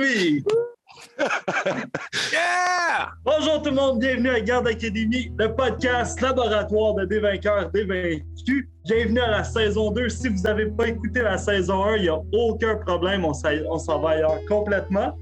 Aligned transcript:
oui! 0.00 0.44
Yeah! 2.32 3.10
Bonjour 3.24 3.62
tout 3.62 3.70
le 3.70 3.76
monde, 3.76 4.00
bienvenue 4.00 4.30
à 4.30 4.40
Garde 4.40 4.66
Academy, 4.66 5.30
le 5.38 5.54
podcast 5.54 6.20
laboratoire 6.20 6.94
de 6.94 7.04
des 7.04 7.20
vainqueurs, 7.20 7.70
des 7.70 7.84
vaincus. 7.84 8.68
Bienvenue 8.84 9.20
à 9.20 9.30
la 9.30 9.44
saison 9.44 9.90
2. 9.90 10.08
Si 10.08 10.28
vous 10.28 10.42
n'avez 10.42 10.66
pas 10.66 10.88
écouté 10.88 11.22
la 11.22 11.38
saison 11.38 11.84
1, 11.84 11.96
il 11.96 12.02
n'y 12.02 12.08
a 12.08 12.20
aucun 12.32 12.76
problème, 12.76 13.24
on 13.24 13.34
s'en 13.34 13.50
on 13.68 13.78
s'en 13.78 14.00
va 14.00 14.10
ailleurs 14.10 14.40
complètement. 14.48 15.16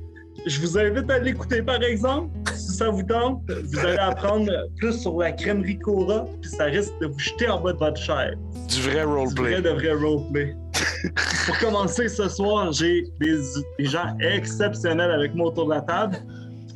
Je 0.46 0.60
vous 0.60 0.78
invite 0.78 1.10
à 1.10 1.18
l'écouter 1.18 1.60
par 1.62 1.82
exemple. 1.82 2.30
Si 2.54 2.72
ça 2.76 2.88
vous 2.88 3.02
tente, 3.02 3.42
vous 3.50 3.78
allez 3.80 3.98
apprendre 3.98 4.50
plus 4.76 4.92
sur 5.00 5.18
la 5.18 5.32
crèmerie 5.32 5.78
Cora, 5.78 6.24
puis 6.40 6.50
ça 6.50 6.64
risque 6.64 6.92
de 7.00 7.06
vous 7.06 7.18
jeter 7.18 7.48
en 7.48 7.60
bas 7.60 7.72
de 7.72 7.78
votre 7.78 7.96
chair. 8.00 8.32
Du 8.68 8.80
vrai 8.82 8.90
Du 8.90 8.90
vrai 8.90 9.02
roleplay. 9.04 9.60
de 9.62 9.68
vrai 9.70 9.92
roleplay. 9.92 10.54
Pour 11.46 11.58
commencer 11.58 12.08
ce 12.08 12.28
soir, 12.28 12.72
j'ai 12.72 13.04
des, 13.20 13.36
des 13.78 13.84
gens 13.86 14.16
exceptionnels 14.20 15.10
avec 15.10 15.34
moi 15.34 15.48
autour 15.48 15.66
de 15.66 15.70
la 15.74 15.80
table. 15.80 16.16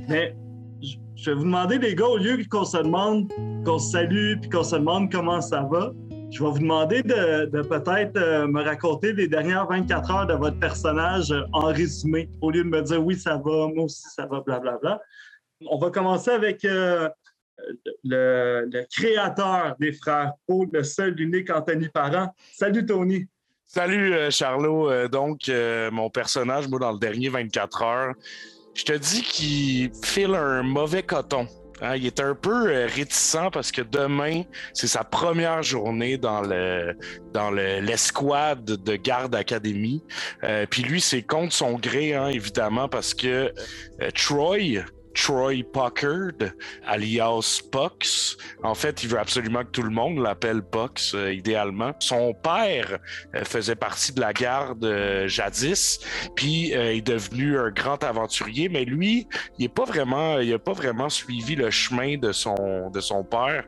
Mais 0.09 0.35
je- 0.83 0.97
je 1.17 1.31
vais 1.31 1.37
vous 1.37 1.45
demander, 1.45 1.79
les 1.79 1.95
gars, 1.95 2.07
au 2.07 2.17
lieu 2.17 2.39
qu'on 2.51 2.65
se 2.65 2.79
demande, 2.79 3.31
qu'on 3.65 3.79
se 3.79 3.93
salue 3.93 4.35
puis 4.41 4.51
qu'on 4.51 4.65
se 4.65 4.77
demande 4.77 5.13
comment 5.13 5.41
ça 5.41 5.67
va, 5.71 5.93
je 6.31 6.43
vais 6.43 6.51
vous 6.51 6.59
demander 6.59 7.03
de, 7.03 7.63
peut-être 7.63 8.17
euh, 8.17 8.47
me 8.47 8.63
raconter 8.63 9.13
les 9.13 9.27
dernières 9.27 9.67
24 9.67 10.11
heures 10.11 10.27
de 10.27 10.35
votre 10.35 10.59
personnage 10.59 11.33
euh, 11.33 11.43
en 11.53 11.67
résumé, 11.67 12.29
au 12.41 12.51
lieu 12.51 12.63
de 12.63 12.69
me 12.69 12.81
dire 12.83 13.05
oui, 13.05 13.17
ça 13.17 13.37
va, 13.37 13.67
moi 13.69 13.85
aussi, 13.85 14.05
ça 14.15 14.27
va, 14.27 14.41
blablabla. 14.41 15.01
On 15.67 15.79
va 15.79 15.91
commencer 15.91 16.31
avec 16.31 16.65
euh, 16.65 17.09
le, 18.05 18.85
créateur 18.95 19.75
des 19.81 19.93
frères 19.93 20.33
Paul, 20.47 20.69
le 20.73 20.85
seul, 20.85 21.15
l'unique 21.15 21.51
Anthony 21.51 21.89
Parent. 21.89 22.33
Salut 22.53 22.87
Tony. 22.87 23.27
Salut 23.67 24.31
Charlot. 24.31 25.09
Donc, 25.09 25.49
mon 25.93 26.11
personnage, 26.11 26.67
moi, 26.67 26.81
dans 26.81 26.93
le 26.93 26.99
dernier 26.99 27.29
24 27.29 27.83
heures, 27.83 28.15
je 28.75 28.85
te 28.85 28.93
dis 28.95 29.23
qu'il 29.23 29.93
file 30.03 30.35
un 30.35 30.63
mauvais 30.63 31.03
coton. 31.03 31.47
Hein, 31.83 31.97
il 31.97 32.07
est 32.07 32.21
un 32.21 32.35
peu 32.35 32.69
euh, 32.71 32.87
réticent 32.87 33.51
parce 33.53 33.73
que 33.73 33.83
demain, 33.83 34.43
c'est 34.75 34.87
sa 34.87 35.03
première 35.05 35.63
journée 35.63 36.19
dans 36.19 36.43
le 36.43 36.95
dans 37.33 37.51
le- 37.51 37.81
l'escouade 37.81 38.65
de 38.65 38.97
garde 38.97 39.35
académie. 39.35 40.03
Euh, 40.45 40.67
Puis 40.69 40.83
lui, 40.83 41.01
c'est 41.01 41.23
contre 41.23 41.53
son 41.53 41.75
gré, 41.75 42.15
hein, 42.15 42.29
évidemment, 42.29 42.89
parce 42.89 43.15
que 43.15 43.53
euh, 44.03 44.11
Troy, 44.15 44.83
Troy 45.15 45.63
Puckard, 45.63 46.53
alias 46.87 47.61
Pox, 47.71 48.37
en 48.63 48.75
fait, 48.75 49.03
il 49.03 49.09
veut 49.09 49.19
absolument 49.19 49.65
que 49.65 49.71
tout 49.71 49.83
le 49.83 49.91
monde 49.91 50.19
l'appelle 50.19 50.63
Pox, 50.63 51.15
euh, 51.15 51.33
idéalement. 51.33 51.93
Son 51.99 52.35
père 52.35 52.99
euh, 53.35 53.45
faisait 53.45 53.75
partie 53.75 54.13
de 54.13 54.21
la 54.21 54.33
garde 54.33 54.85
euh, 54.85 55.29
jadis, 55.29 56.01
puis 56.35 56.73
est 56.73 57.07
devenu 57.07 57.59
un 57.59 57.71
grand 57.71 58.03
aventurier, 58.05 58.69
mais 58.69 58.85
lui, 58.85 59.27
il 59.59 59.67
est 59.67 59.69
pas 59.69 59.85
vraiment, 59.85 60.37
pas 60.65 60.73
vraiment 60.73 61.09
suivi 61.09 61.57
le 61.57 61.71
chemin 61.71 62.17
de 62.17 62.33
son 62.33 62.91
de 62.91 63.01
son 63.01 63.25
père. 63.25 63.65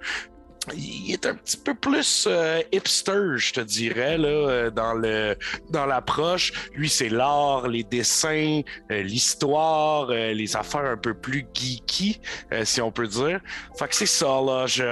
Il 0.75 1.13
est 1.13 1.27
un 1.27 1.35
petit 1.35 1.57
peu 1.57 1.75
plus 1.75 2.27
euh, 2.31 2.61
hipster, 2.71 3.37
je 3.37 3.53
te 3.53 3.61
dirais, 3.61 4.17
là, 4.17 4.29
euh, 4.29 4.71
dans 4.71 4.95
le 4.95 5.37
dans 5.71 5.87
l'approche. 5.87 6.53
Lui, 6.75 6.89
c'est 6.89 7.09
l'art, 7.09 7.67
les 7.67 7.83
dessins, 7.83 8.61
euh, 8.91 9.03
l'histoire, 9.03 10.07
les 10.09 10.57
affaires 10.57 10.85
un 10.85 10.97
peu 10.97 11.15
plus 11.15 11.47
geeky, 11.53 12.21
si 12.63 12.81
on 12.81 12.93
peut 12.93 13.09
dire. 13.09 13.41
Fait 13.77 13.89
que 13.89 13.95
c'est 13.95 14.07
ça, 14.07 14.41
là. 14.41 14.67
Je, 14.67 14.85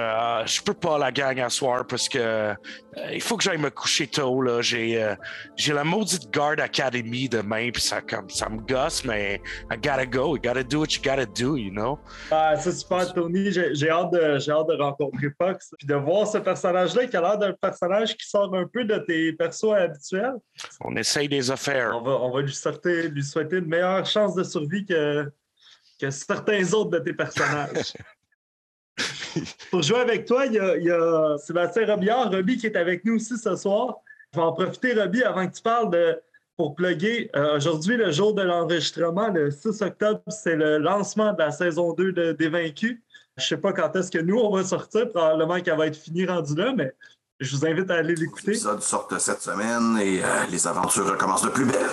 je 0.46 0.62
peux 0.62 0.74
pas 0.74 0.98
la 0.98 1.12
gang 1.12 1.38
à 1.40 1.48
soir 1.48 1.86
parce 1.86 2.08
que 2.08 2.54
il 3.12 3.20
faut 3.20 3.36
que 3.36 3.44
j'aille 3.44 3.58
me 3.58 3.70
coucher 3.70 4.08
tôt, 4.08 4.42
là. 4.42 4.60
J'ai 4.62 5.14
j'ai 5.56 5.72
la 5.72 5.84
maudite 5.84 6.32
Guard 6.32 6.58
Academy 6.58 7.28
demain, 7.28 7.70
puis 7.70 7.82
ça, 7.82 8.00
comme, 8.00 8.28
ça 8.30 8.48
me 8.48 8.60
gosse, 8.60 9.04
mais 9.04 9.40
I 9.70 9.76
gotta 9.76 10.06
go. 10.06 10.34
You 10.34 10.42
gotta 10.42 10.64
do 10.64 10.80
what 10.80 10.94
you 10.96 11.02
gotta 11.02 11.26
do, 11.26 11.56
you 11.56 11.70
know? 11.70 11.98
Ah, 12.30 12.56
c'est 12.56 12.72
super, 12.72 13.12
Tony. 13.12 13.52
J'ai 13.52 13.90
hâte, 13.90 14.12
de, 14.12 14.50
hâte 14.50 14.68
de 14.68 14.82
rencontrer 14.82 15.30
Fox 15.60 15.74
puis 15.78 15.86
de 15.86 15.94
voir 15.94 16.26
ce 16.26 16.38
personnage-là 16.38 17.06
qui 17.06 17.16
a 17.16 17.20
l'air 17.20 17.38
d'un 17.38 17.52
personnage 17.52 18.16
qui 18.16 18.28
sort 18.28 18.54
un 18.54 18.66
peu 18.66 18.84
de 18.84 18.98
tes 18.98 19.32
persos 19.32 19.72
habituels. 19.72 20.34
On 20.80 20.96
essaye 20.96 21.28
des 21.28 21.50
affaires. 21.50 21.92
On 21.96 22.02
va, 22.02 22.12
on 22.12 22.30
va 22.32 22.40
lui, 22.42 22.52
sortir- 22.52 23.10
lui 23.10 23.22
souhaiter 23.22 23.58
une 23.58 23.66
meilleure 23.66 24.06
chance 24.06 24.34
de 24.34 24.42
survie 24.42 24.84
que, 24.84 25.30
que 26.00 26.10
certains 26.10 26.72
autres 26.72 26.90
de 26.90 26.98
tes 26.98 27.12
personnages. 27.12 27.92
Pour 29.70 29.82
jouer 29.82 30.00
avec 30.00 30.26
toi, 30.26 30.46
il 30.46 30.54
y 30.54 30.58
a, 30.58 30.76
il 30.76 30.84
y 30.84 30.90
a 30.90 31.36
Sébastien 31.38 31.86
Robillard, 31.86 32.30
Roby, 32.30 32.56
qui 32.56 32.66
est 32.66 32.76
avec 32.76 33.04
nous 33.04 33.16
aussi 33.16 33.38
ce 33.38 33.56
soir. 33.56 33.96
Je 34.32 34.38
vais 34.38 34.44
en 34.44 34.52
profiter, 34.52 34.92
Roby, 34.94 35.22
avant 35.22 35.46
que 35.48 35.54
tu 35.54 35.62
parles 35.62 35.90
de. 35.90 36.20
Pour 36.56 36.74
plugger, 36.74 37.30
euh, 37.36 37.56
aujourd'hui, 37.56 37.96
le 37.96 38.10
jour 38.10 38.34
de 38.34 38.42
l'enregistrement, 38.42 39.28
le 39.28 39.50
6 39.50 39.80
octobre, 39.80 40.20
c'est 40.28 40.56
le 40.56 40.76
lancement 40.76 41.32
de 41.32 41.38
la 41.38 41.52
saison 41.52 41.94
2 41.94 42.12
de, 42.12 42.32
des 42.32 42.50
Vaincus. 42.50 43.00
Je 43.36 43.46
sais 43.46 43.56
pas 43.56 43.72
quand 43.72 43.94
est-ce 43.96 44.10
que 44.10 44.18
nous, 44.18 44.36
on 44.36 44.54
va 44.54 44.64
sortir. 44.64 45.08
Probablement 45.10 45.60
qu'elle 45.60 45.78
va 45.78 45.86
être 45.86 45.96
finie 45.96 46.26
rendue 46.26 46.54
là, 46.54 46.72
mais 46.76 46.92
je 47.38 47.56
vous 47.56 47.64
invite 47.64 47.90
à 47.90 47.96
aller 47.96 48.14
l'écouter. 48.14 48.52
L'épisode 48.52 48.82
sort 48.82 49.08
cette 49.18 49.40
semaine 49.40 49.98
et 49.98 50.22
euh, 50.22 50.46
les 50.50 50.66
aventures 50.66 51.06
recommencent 51.06 51.44
de 51.44 51.50
plus 51.50 51.64
belle. 51.64 51.88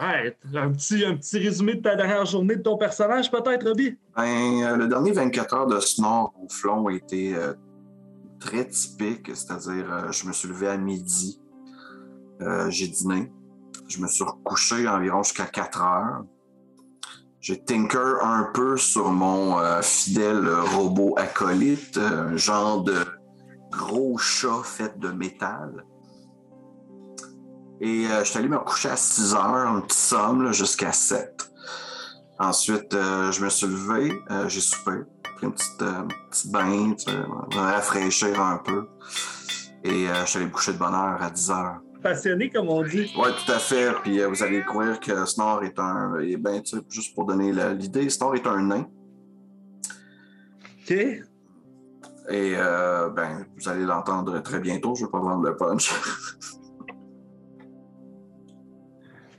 Ouais, 0.00 0.36
un 0.54 0.72
petit, 0.72 1.04
un 1.04 1.16
petit 1.16 1.38
résumé 1.38 1.74
de 1.74 1.80
ta 1.80 1.94
dernière 1.94 2.24
journée 2.24 2.56
de 2.56 2.62
ton 2.62 2.76
personnage, 2.76 3.30
peut-être, 3.30 3.66
Roby? 3.66 3.96
Ben, 4.16 4.62
euh, 4.62 4.76
le 4.76 4.88
dernier 4.88 5.12
24 5.12 5.54
heures 5.54 5.66
de 5.66 5.78
Snore 5.80 6.34
au 6.42 6.48
flon 6.48 6.88
a 6.88 6.92
été 6.92 7.34
euh, 7.34 7.54
très 8.40 8.66
typique, 8.66 9.30
c'est-à-dire 9.34 9.92
euh, 9.92 10.12
je 10.12 10.26
me 10.26 10.32
suis 10.32 10.48
levé 10.48 10.68
à 10.68 10.76
midi, 10.76 11.40
j'ai 12.68 12.88
dîné, 12.88 13.32
je 13.88 13.98
me 14.00 14.08
suis 14.08 14.24
recouché 14.24 14.86
environ 14.88 15.22
jusqu'à 15.22 15.46
4 15.46 15.82
heures. 15.82 16.24
J'ai 17.44 17.62
tinker 17.62 18.24
un 18.24 18.44
peu 18.54 18.78
sur 18.78 19.12
mon 19.12 19.58
euh, 19.58 19.82
fidèle 19.82 20.48
robot 20.48 21.12
acolyte, 21.18 21.98
euh, 21.98 22.30
un 22.30 22.36
genre 22.38 22.82
de 22.82 22.96
gros 23.70 24.16
chat 24.16 24.62
fait 24.64 24.98
de 24.98 25.10
métal. 25.10 25.84
Et 27.82 28.06
euh, 28.06 28.24
je 28.24 28.30
suis 28.30 28.38
allé 28.38 28.48
me 28.48 28.56
recoucher 28.56 28.88
à 28.88 28.96
6 28.96 29.34
heures, 29.34 29.44
un 29.44 29.82
petit 29.82 29.98
somme 29.98 30.52
jusqu'à 30.52 30.92
7. 30.92 31.50
Ensuite, 32.38 32.94
euh, 32.94 33.30
je 33.30 33.44
me 33.44 33.50
suis 33.50 33.66
levé, 33.66 34.18
euh, 34.30 34.48
j'ai 34.48 34.62
soupé, 34.62 35.02
pris 35.36 35.46
une 35.46 35.52
petite, 35.52 35.82
euh, 35.82 36.02
petite 36.30 36.50
bain, 36.50 36.94
me 36.96 37.58
rafraîchir 37.58 38.40
un 38.40 38.56
peu. 38.56 38.88
Et 39.82 40.08
euh, 40.08 40.24
je 40.24 40.30
suis 40.30 40.38
allé 40.38 40.46
me 40.46 40.50
coucher 40.50 40.72
de 40.72 40.78
bonne 40.78 40.94
heure 40.94 41.22
à 41.22 41.28
10 41.28 41.50
heures. 41.50 41.83
Passionné, 42.04 42.50
comme 42.50 42.68
on 42.68 42.82
dit. 42.82 43.10
Oui, 43.16 43.30
tout 43.44 43.50
à 43.50 43.58
fait. 43.58 43.90
Puis 44.02 44.20
euh, 44.20 44.28
vous 44.28 44.42
allez 44.42 44.62
croire 44.62 45.00
que 45.00 45.24
Snore 45.24 45.64
est 45.64 45.78
un. 45.78 46.18
Eh 46.20 46.36
ben, 46.36 46.60
tu 46.60 46.76
sais, 46.76 46.82
juste 46.90 47.14
pour 47.14 47.24
donner 47.24 47.50
l'idée, 47.74 48.10
Snore 48.10 48.34
est 48.34 48.46
un 48.46 48.62
nain. 48.62 48.86
OK? 50.82 50.90
Et 50.90 51.22
euh, 52.28 53.08
ben, 53.08 53.46
vous 53.56 53.68
allez 53.70 53.84
l'entendre 53.84 54.38
très 54.40 54.60
bientôt. 54.60 54.94
Je 54.94 55.00
ne 55.00 55.06
vais 55.06 55.12
pas 55.12 55.18
vendre 55.18 55.44
le 55.48 55.56
punch. 55.56 55.94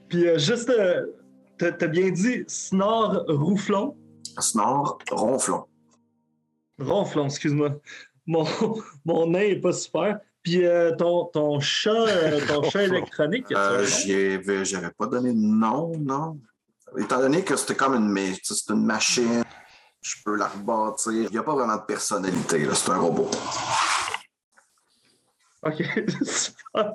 Puis 0.10 0.28
euh, 0.28 0.40
juste, 0.40 0.72
euh, 0.72 1.06
t'as 1.60 1.72
t'as 1.72 1.88
bien 1.88 2.10
dit 2.10 2.46
Snore 2.48 3.26
Rouflon. 3.28 3.96
Snore, 4.40 4.98
ronflon. 5.12 5.66
Ronflon, 6.80 7.26
excuse-moi. 7.26 7.76
Mon, 8.26 8.44
mon 9.06 9.28
nain 9.28 9.42
est 9.42 9.62
pas 9.62 9.72
super. 9.72 10.20
Puis 10.46 10.64
euh, 10.64 10.92
ton, 10.96 11.26
ton 11.26 11.60
chat, 11.60 11.90
euh, 11.90 12.40
ton 12.48 12.70
chat 12.70 12.84
électronique, 12.84 13.48
Euh, 13.52 13.84
J'avais 14.64 14.92
pas 14.92 15.08
donné 15.08 15.34
de 15.34 15.40
nom, 15.40 15.92
non. 15.98 16.40
Étant 17.00 17.20
donné 17.20 17.44
que 17.44 17.56
c'était 17.56 17.74
comme 17.74 17.96
une, 17.96 18.36
c'est 18.44 18.70
une 18.70 18.86
machine, 18.86 19.44
je 20.02 20.14
peux 20.24 20.36
la 20.36 20.48
rebâtir. 20.48 21.14
Il 21.14 21.32
n'y 21.32 21.38
a 21.40 21.44
pas 21.44 21.56
vraiment 21.56 21.76
de 21.76 21.82
personnalité, 21.82 22.60
là, 22.60 22.76
c'est 22.76 22.92
un 22.92 23.00
robot. 23.00 23.30
OK, 25.64 25.84
super. 26.24 26.94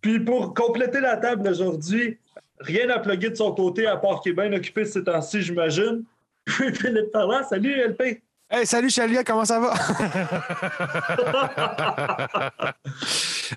Puis 0.00 0.18
pour 0.20 0.54
compléter 0.54 1.00
la 1.00 1.18
table 1.18 1.46
aujourd'hui, 1.46 2.18
rien 2.58 2.88
à 2.88 3.00
plugger 3.00 3.30
de 3.30 3.36
son 3.36 3.54
côté 3.54 3.86
à 3.86 3.98
part 3.98 4.22
qu'il 4.22 4.32
est 4.32 4.34
bien 4.34 4.52
occupé 4.54 4.86
ces 4.86 5.04
temps-ci, 5.04 5.42
j'imagine. 5.42 6.04
Philippe 6.48 7.12
Parlant, 7.12 7.46
salut 7.46 7.74
LP. 7.74 8.22
Hey, 8.56 8.64
salut 8.66 8.88
Chalia, 8.88 9.24
comment 9.24 9.44
ça 9.44 9.58
va? 9.58 9.74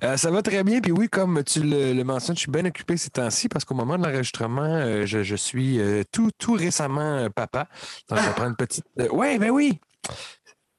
Euh, 0.03 0.17
ça 0.17 0.29
va 0.29 0.41
très 0.41 0.63
bien. 0.63 0.79
Puis 0.81 0.91
oui, 0.91 1.07
comme 1.07 1.43
tu 1.43 1.61
le, 1.63 1.93
le 1.93 2.03
mentionnes, 2.03 2.35
je 2.35 2.41
suis 2.41 2.51
bien 2.51 2.65
occupé 2.65 2.97
ces 2.97 3.09
temps-ci 3.09 3.47
parce 3.47 3.65
qu'au 3.65 3.73
moment 3.73 3.97
de 3.97 4.03
l'enregistrement, 4.05 4.61
euh, 4.63 5.05
je, 5.05 5.23
je 5.23 5.35
suis 5.35 5.79
euh, 5.79 6.03
tout, 6.11 6.29
tout 6.37 6.53
récemment 6.53 7.17
euh, 7.17 7.29
papa. 7.29 7.67
Donc, 8.09 8.19
je 8.19 8.29
prends 8.31 8.47
une 8.47 8.55
petite. 8.55 8.85
oui, 9.11 9.39
ben 9.39 9.49
oui! 9.49 9.79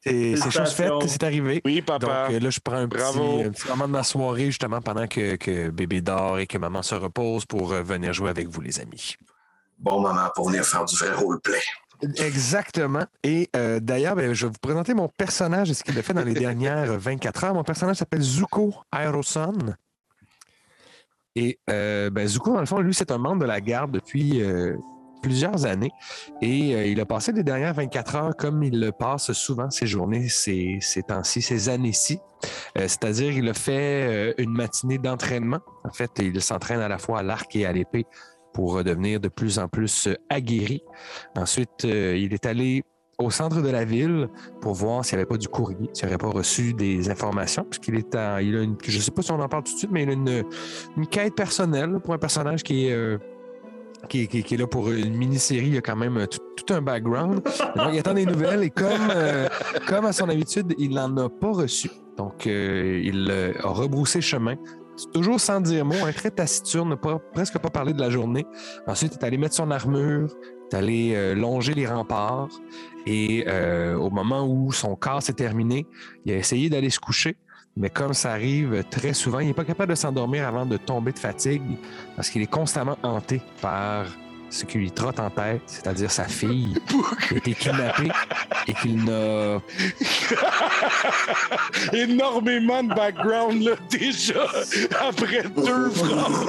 C'est 0.05 0.37
chose 0.51 0.73
faite, 0.73 0.93
c'est 1.07 1.23
arrivé. 1.25 1.61
Oui, 1.65 1.77
Donc 1.77 1.87
papa. 2.01 2.29
euh, 2.31 2.39
là, 2.39 2.51
je 2.51 2.61
prends 2.61 2.77
un 2.77 2.89
petit, 2.89 3.03
Bravo. 3.03 3.43
un 3.47 3.51
petit 3.51 3.69
moment 3.69 3.87
de 3.89 3.93
ma 3.93 4.03
soirée 4.05 4.47
justement 4.47 4.81
pendant 4.81 5.07
que, 5.07 5.37
que 5.37 5.71
bébé 5.71 6.01
dort 6.01 6.39
et 6.39 6.47
que 6.47 6.59
maman 6.59 6.83
se 6.83 6.95
repose 6.95 7.45
pour 7.47 7.69
venir 7.69 8.13
jouer 8.13 8.31
avec 8.31 8.49
vous, 8.49 8.61
les 8.61 8.79
amis. 8.79 9.17
Bon 9.79 10.01
moment 10.01 10.29
pour 10.35 10.49
venir 10.49 10.65
faire 10.65 10.85
du 10.85 10.95
vrai 10.97 11.13
roleplay. 11.13 11.61
Exactement. 12.03 13.05
Et 13.23 13.49
euh, 13.57 13.81
d'ailleurs, 13.81 14.15
ben, 14.15 14.33
je 14.33 14.47
vais 14.47 14.53
vous 14.53 14.59
présenter 14.61 14.95
mon 14.95 15.09
personnage 15.09 15.71
et 15.71 15.75
ce 15.75 15.83
qu'il 15.83 15.99
a 15.99 16.03
fait 16.03 16.15
dans 16.15 16.25
les 16.25 16.35
dernières 16.47 16.99
24 16.99 17.45
heures. 17.45 17.55
Mon 17.55 17.65
personnage 17.65 17.97
s'appelle 17.97 18.23
Zuko 18.23 18.75
Aeroson. 18.93 19.75
Et 21.35 21.59
euh, 21.71 22.11
ben, 22.11 22.27
Zuko, 22.27 22.55
dans 22.55 22.61
le 22.61 22.67
fond, 22.67 22.79
lui, 22.79 22.95
c'est 22.95 23.11
un 23.11 23.19
membre 23.19 23.43
de 23.43 23.47
la 23.47 23.61
garde 23.61 23.91
depuis 23.93 24.43
euh, 24.43 24.77
plusieurs 25.23 25.67
années. 25.67 25.91
Et 26.41 26.91
il 26.91 27.01
a 27.01 27.07
passé 27.07 27.33
les 27.33 27.43
dernières 27.43 27.75
24 27.75 28.17
heures 28.17 28.37
comme 28.37 28.63
il 28.63 28.79
le 28.79 28.93
passe 28.93 29.33
souvent 29.33 29.69
ces 29.71 29.87
journées, 29.87 30.29
ces, 30.29 30.79
ces 30.81 31.03
temps-ci, 31.03 31.43
ces 31.43 31.69
années-ci. 31.69 32.21
C'est-à-dire, 32.77 33.33
il 33.33 33.49
a 33.49 33.55
fait 33.55 34.35
une 34.39 34.53
matinée 34.53 34.99
d'entraînement. 34.99 35.59
En 35.83 35.93
fait, 35.93 36.11
il 36.21 36.41
s'entraîne 36.41 36.79
à 36.79 36.87
la 36.87 36.99
fois 36.99 37.19
à 37.19 37.23
l'arc 37.25 37.55
et 37.57 37.67
à 37.67 37.73
l'épée 37.73 38.07
pour 38.53 38.83
devenir 38.85 39.21
de 39.21 39.29
plus 39.29 39.59
en 39.59 39.69
plus 39.69 40.07
euh, 40.09 40.15
aguerri. 40.29 40.83
Ensuite, 41.37 41.85
euh, 41.85 42.17
il 42.17 42.33
est 42.33 42.47
allé 42.47 42.83
au 43.19 43.31
centre 43.31 43.61
de 43.61 43.69
la 43.69 43.85
ville 43.85 44.29
pour 44.61 44.75
voir 44.75 45.05
s'il 45.05 45.17
n'y 45.17 45.23
avait 45.23 45.29
pas 45.29 45.37
du 45.37 45.49
courrier, 45.49 45.91
s'il 45.93 46.07
n'aurait 46.07 46.19
pas 46.19 46.29
reçu 46.29 46.73
des 46.73 47.11
informations, 47.11 47.65
puisqu'il 47.65 47.97
est 47.97 48.15
en, 48.15 48.39
il 48.39 48.57
a 48.57 48.63
une, 48.63 48.77
je 48.85 48.97
ne 48.97 49.03
sais 49.03 49.11
pas 49.11 49.23
si 49.23 49.33
on 49.33 49.41
en 49.41 49.49
parle 49.49 49.65
tout 49.65 49.73
de 49.73 49.79
suite, 49.79 49.91
mais 49.91 50.05
il 50.05 50.11
a 50.11 50.13
une, 50.13 50.45
une 50.97 51.07
quête 51.09 51.35
personnelle 51.35 51.99
pour 52.03 52.15
un 52.15 52.19
personnage 52.19 52.63
qui 52.63 52.87
est, 52.87 52.93
euh, 52.93 53.19
qui, 54.09 54.29
qui 54.29 54.39
est- 54.55 54.57
là 54.57 54.69
pour 54.69 54.91
une 54.91 55.17
mini-série. 55.17 55.69
Il 55.71 55.77
a 55.79 55.81
quand 55.81 55.97
même 55.97 56.27
tout, 56.29 56.73
un 56.73 56.81
background. 56.83 57.41
Il 57.91 57.99
attend 57.99 58.15
des 58.15 58.27
nouvelles 58.27 58.63
et 58.63 58.71
comme, 58.71 59.11
comme 59.89 60.05
à 60.05 60.13
son 60.13 60.29
habitude, 60.29 60.75
il 60.79 60.91
n'en 60.91 61.17
a 61.17 61.29
pas 61.29 61.51
reçu. 61.51 61.91
Donc, 62.19 62.45
il 62.47 63.33
a 63.65 63.67
rebroussé 63.69 64.21
chemin. 64.21 64.55
Toujours 65.13 65.41
sans 65.41 65.61
dire 65.61 65.85
mot, 65.85 66.05
un 66.05 66.13
très 66.13 66.31
taciturne, 66.31 66.97
pas, 66.97 67.19
presque 67.33 67.59
pas 67.59 67.71
parlé 67.71 67.93
de 67.93 68.01
la 68.01 68.11
journée. 68.11 68.47
Ensuite, 68.87 69.15
il 69.15 69.19
est 69.19 69.25
allé 69.25 69.39
mettre 69.39 69.55
son 69.55 69.71
armure, 69.71 70.29
il 70.33 70.75
est 70.75 70.79
allé 70.79 71.13
euh, 71.15 71.35
longer 71.35 71.75
les 71.75 71.87
remparts. 71.87 72.49
Et 73.07 73.45
euh, 73.47 73.97
au 73.97 74.11
moment 74.11 74.47
où 74.47 74.73
son 74.73 74.97
corps 74.97 75.23
s'est 75.23 75.33
terminé, 75.33 75.87
il 76.25 76.33
a 76.33 76.37
essayé 76.37 76.69
d'aller 76.69 76.91
se 76.91 77.01
coucher. 77.01 77.37
Mais 77.77 77.91
comme 77.91 78.13
ça 78.13 78.33
arrive 78.33 78.83
très 78.91 79.13
souvent, 79.13 79.39
il 79.39 79.47
n'est 79.47 79.55
pas 79.55 79.65
capable 79.65 79.91
de 79.91 79.97
s'endormir 79.97 80.47
avant 80.47 80.67
de 80.67 80.77
tomber 80.77 81.13
de 81.13 81.19
fatigue 81.19 81.63
parce 82.17 82.29
qu'il 82.29 82.43
est 82.43 82.51
constamment 82.51 82.99
hanté 83.05 83.41
par 83.63 84.07
ce 84.51 84.65
qui 84.65 84.79
lui 84.79 84.91
trotte 84.91 85.21
en 85.21 85.31
tête, 85.31 85.63
c'est-à-dire 85.67 86.11
sa 86.11 86.25
fille 86.25 86.75
qui 87.29 87.35
a 87.35 87.37
été 87.39 87.55
kidnappée 87.55 88.11
et 88.67 88.75
qu'il 88.75 89.05
n'a 89.05 89.61
Énormément 91.93 92.83
de 92.83 92.95
background, 92.95 93.63
là, 93.63 93.73
déjà, 93.91 94.47
après 95.01 95.43
deux 95.43 95.91
phrases. 95.91 96.47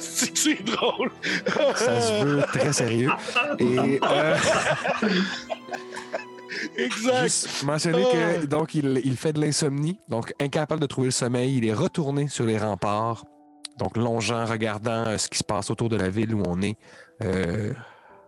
C'est 0.00 0.64
drôle? 0.64 1.10
ça 1.74 2.00
se 2.00 2.24
veut 2.24 2.42
très 2.42 2.72
sérieux. 2.72 3.10
Et 3.58 4.00
euh, 4.02 4.36
Exact. 6.76 7.22
juste 7.22 7.62
mentionner 7.62 8.04
que 8.04 8.46
donc 8.46 8.74
il, 8.74 9.00
il 9.04 9.16
fait 9.16 9.32
de 9.32 9.40
l'insomnie, 9.40 9.98
donc 10.08 10.32
incapable 10.40 10.80
de 10.80 10.86
trouver 10.86 11.08
le 11.08 11.12
sommeil, 11.12 11.56
il 11.56 11.66
est 11.66 11.72
retourné 11.74 12.28
sur 12.28 12.44
les 12.44 12.58
remparts, 12.58 13.24
donc 13.78 13.96
longeant, 13.96 14.44
regardant 14.44 15.06
euh, 15.06 15.18
ce 15.18 15.28
qui 15.28 15.38
se 15.38 15.44
passe 15.44 15.70
autour 15.70 15.88
de 15.88 15.96
la 15.96 16.08
ville 16.08 16.34
où 16.34 16.42
on 16.46 16.60
est, 16.62 16.76
euh, 17.22 17.72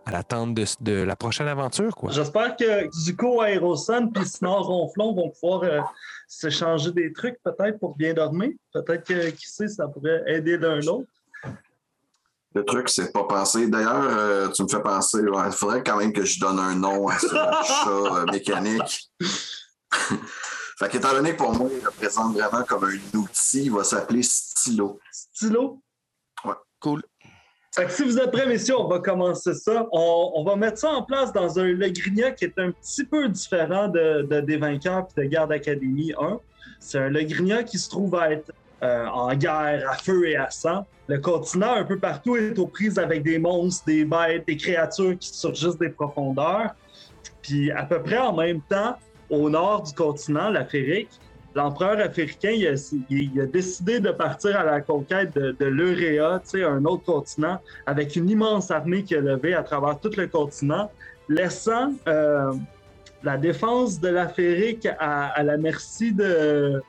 à 0.07 0.11
l'attente 0.11 0.53
de, 0.53 0.65
de 0.79 1.03
la 1.03 1.17
prochaine 1.17 1.49
aventure, 1.49 1.93
quoi. 1.93 2.11
J'espère 2.11 2.55
que 2.55 2.89
Zuko, 2.93 3.43
Aerosan 3.43 4.07
puis 4.07 4.25
Snor 4.25 4.65
Ronflon 4.65 5.13
vont 5.13 5.29
pouvoir 5.29 5.63
euh, 5.63 5.81
s'échanger 6.27 6.91
des 6.91 7.11
trucs 7.11 7.37
peut-être 7.43 7.77
pour 7.77 7.97
bien 7.97 8.13
dormir. 8.13 8.51
Peut-être 8.73 9.03
que, 9.03 9.29
qui 9.31 9.49
sait, 9.49 9.67
ça 9.67 9.87
pourrait 9.87 10.23
aider 10.27 10.57
l'un 10.57 10.79
l'autre. 10.79 11.09
Le 12.55 12.63
truc, 12.63 12.87
c'est 12.87 13.11
pas 13.11 13.25
penser. 13.25 13.67
D'ailleurs, 13.67 14.07
euh, 14.09 14.47
tu 14.47 14.63
me 14.63 14.67
fais 14.69 14.81
penser, 14.81 15.19
il 15.21 15.51
faudrait 15.51 15.83
quand 15.83 15.97
même 15.97 16.13
que 16.13 16.23
je 16.23 16.39
donne 16.39 16.57
un 16.57 16.75
nom 16.75 17.09
à 17.09 17.19
ce 17.19 17.27
chat 17.27 17.89
euh, 17.89 18.25
mécanique. 18.31 19.11
fait 20.77 20.89
qu'étant 20.89 21.13
donné 21.13 21.31
que 21.31 21.37
pour 21.37 21.53
moi, 21.53 21.69
il 21.75 21.85
représente 21.85 22.35
vraiment 22.35 22.63
comme 22.63 22.83
un 22.83 23.17
outil, 23.17 23.65
il 23.65 23.71
va 23.71 23.83
s'appeler 23.83 24.23
stylo. 24.23 24.99
Stylo? 25.11 25.81
Cool. 26.79 27.01
Fait 27.75 27.85
que 27.85 27.91
si 27.91 28.03
vous 28.03 28.17
êtes 28.19 28.31
prêts, 28.31 28.45
messieurs, 28.45 28.79
on 28.79 28.87
va 28.87 28.99
commencer 28.99 29.53
ça. 29.53 29.87
On, 29.91 30.31
on 30.35 30.43
va 30.43 30.55
mettre 30.55 30.77
ça 30.77 30.89
en 30.89 31.03
place 31.03 31.33
dans 31.33 31.59
un 31.59 31.65
Le 31.65 31.89
Grignac 31.89 32.35
qui 32.35 32.45
est 32.45 32.59
un 32.59 32.71
petit 32.71 33.03
peu 33.03 33.27
différent 33.29 33.87
de, 33.87 34.23
de 34.23 34.41
Des 34.41 34.57
Vainqueurs 34.57 35.07
et 35.17 35.21
de 35.21 35.25
Garde 35.25 35.51
Académie 35.51 36.13
1. 36.19 36.39
C'est 36.79 36.99
un 36.99 37.09
Le 37.09 37.23
Grignac 37.23 37.65
qui 37.65 37.79
se 37.79 37.89
trouve 37.89 38.15
à 38.15 38.31
être 38.31 38.51
euh, 38.83 39.07
en 39.07 39.33
guerre, 39.33 39.89
à 39.89 39.95
feu 39.95 40.27
et 40.27 40.35
à 40.35 40.49
sang. 40.51 40.85
Le 41.07 41.17
continent, 41.19 41.73
un 41.73 41.83
peu 41.83 41.97
partout, 41.97 42.35
est 42.35 42.57
aux 42.59 42.67
prises 42.67 42.99
avec 42.99 43.23
des 43.23 43.39
monstres, 43.39 43.85
des 43.85 44.05
bêtes, 44.05 44.45
des 44.45 44.57
créatures 44.57 45.17
qui 45.17 45.29
surgissent 45.29 45.77
des 45.77 45.89
profondeurs. 45.89 46.75
Puis 47.41 47.71
à 47.71 47.83
peu 47.83 48.01
près 48.03 48.17
en 48.17 48.33
même 48.33 48.61
temps, 48.61 48.95
au 49.29 49.49
nord 49.49 49.83
du 49.83 49.93
continent, 49.93 50.49
l'Afrique, 50.49 51.09
l'empereur 51.55 51.99
africain 51.99 52.51
il 52.51 52.67
a, 52.67 52.73
il- 53.09 53.31
il 53.33 53.41
a 53.41 53.45
décidé 53.45 53.99
de 53.99 54.11
partir 54.11 54.59
à 54.59 54.63
la 54.63 54.81
conquête 54.81 55.33
de, 55.35 55.55
de 55.59 55.65
l'Euréa, 55.65 56.41
un 56.53 56.85
autre 56.85 57.03
continent, 57.05 57.59
avec 57.85 58.15
une 58.15 58.29
immense 58.29 58.69
armée 58.71 59.03
qui 59.03 59.15
a 59.15 59.21
levé 59.21 59.53
à 59.53 59.63
travers 59.63 59.99
tout 59.99 60.11
le 60.17 60.27
continent, 60.27 60.91
laissant 61.29 61.93
euh, 62.07 62.53
la 63.23 63.37
défense 63.37 63.99
de 63.99 64.09
l'Afrique 64.09 64.87
à, 64.99 65.27
à 65.29 65.43
la 65.43 65.57
merci 65.57 66.11
de. 66.13 66.81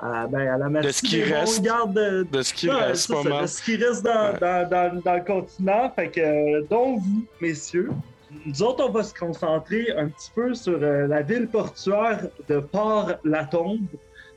À, 0.00 0.26
ben, 0.26 0.46
à 0.48 0.58
la 0.58 0.68
merci 0.68 0.92
ce 0.92 1.02
qui 1.06 1.22
reste. 1.22 1.62
de, 1.62 2.24
De 2.30 2.42
ce 2.42 2.52
qui 2.52 2.68
Ouais, 2.68 2.74
reste 2.74 3.06
ça, 3.10 3.40
de 3.42 3.46
ce 3.46 3.62
qui 3.62 3.76
reste 3.76 4.04
dans, 4.04 4.32
Ouais. 4.32 4.38
dans- 4.38 4.68
dans- 4.68 5.00
dans 5.02 5.14
le 5.14 5.24
continent. 5.24 5.90
Fait 5.96 6.08
que, 6.08 6.20
euh, 6.20 6.62
donc, 6.68 6.98
vous, 7.00 7.24
messieurs, 7.40 7.90
nous 8.46 8.62
autres, 8.62 8.84
on 8.86 8.90
va 8.90 9.02
se 9.02 9.14
concentrer 9.14 9.90
un 9.96 10.08
petit 10.08 10.30
peu 10.34 10.54
sur 10.54 10.78
euh, 10.82 11.06
la 11.06 11.22
ville 11.22 11.48
portuaire 11.48 12.28
de 12.48 12.58
Port-la-Tombe. 12.60 13.86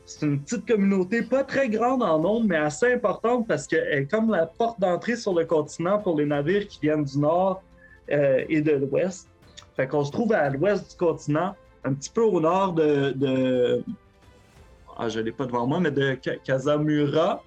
C'est 0.05 0.25
une 0.25 0.39
petite 0.39 0.65
communauté, 0.67 1.21
pas 1.21 1.43
très 1.43 1.67
grande 1.67 2.01
en 2.01 2.19
nombre, 2.19 2.45
mais 2.47 2.55
assez 2.57 2.93
importante 2.93 3.47
parce 3.47 3.67
qu'elle 3.67 3.87
est 4.03 4.05
comme 4.09 4.31
la 4.31 4.45
porte 4.45 4.79
d'entrée 4.79 5.17
sur 5.17 5.33
le 5.33 5.43
continent 5.45 5.99
pour 5.99 6.17
les 6.17 6.25
navires 6.25 6.67
qui 6.67 6.79
viennent 6.81 7.03
du 7.03 7.19
nord 7.19 7.61
euh, 8.11 8.45
et 8.47 8.61
de 8.61 8.71
l'ouest. 8.71 9.27
Fait 9.75 9.87
qu'on 9.87 10.05
se 10.05 10.11
trouve 10.11 10.31
à 10.33 10.49
l'ouest 10.49 10.91
du 10.91 10.97
continent, 10.97 11.55
un 11.83 11.93
petit 11.93 12.09
peu 12.09 12.21
au 12.23 12.39
nord 12.39 12.73
de. 12.73 13.83
Ah, 14.97 15.09
je 15.09 15.19
l'ai 15.19 15.31
pas 15.31 15.45
devant 15.45 15.67
moi, 15.67 15.79
mais 15.79 15.91
de 15.91 16.17
Casamura, 16.43 17.43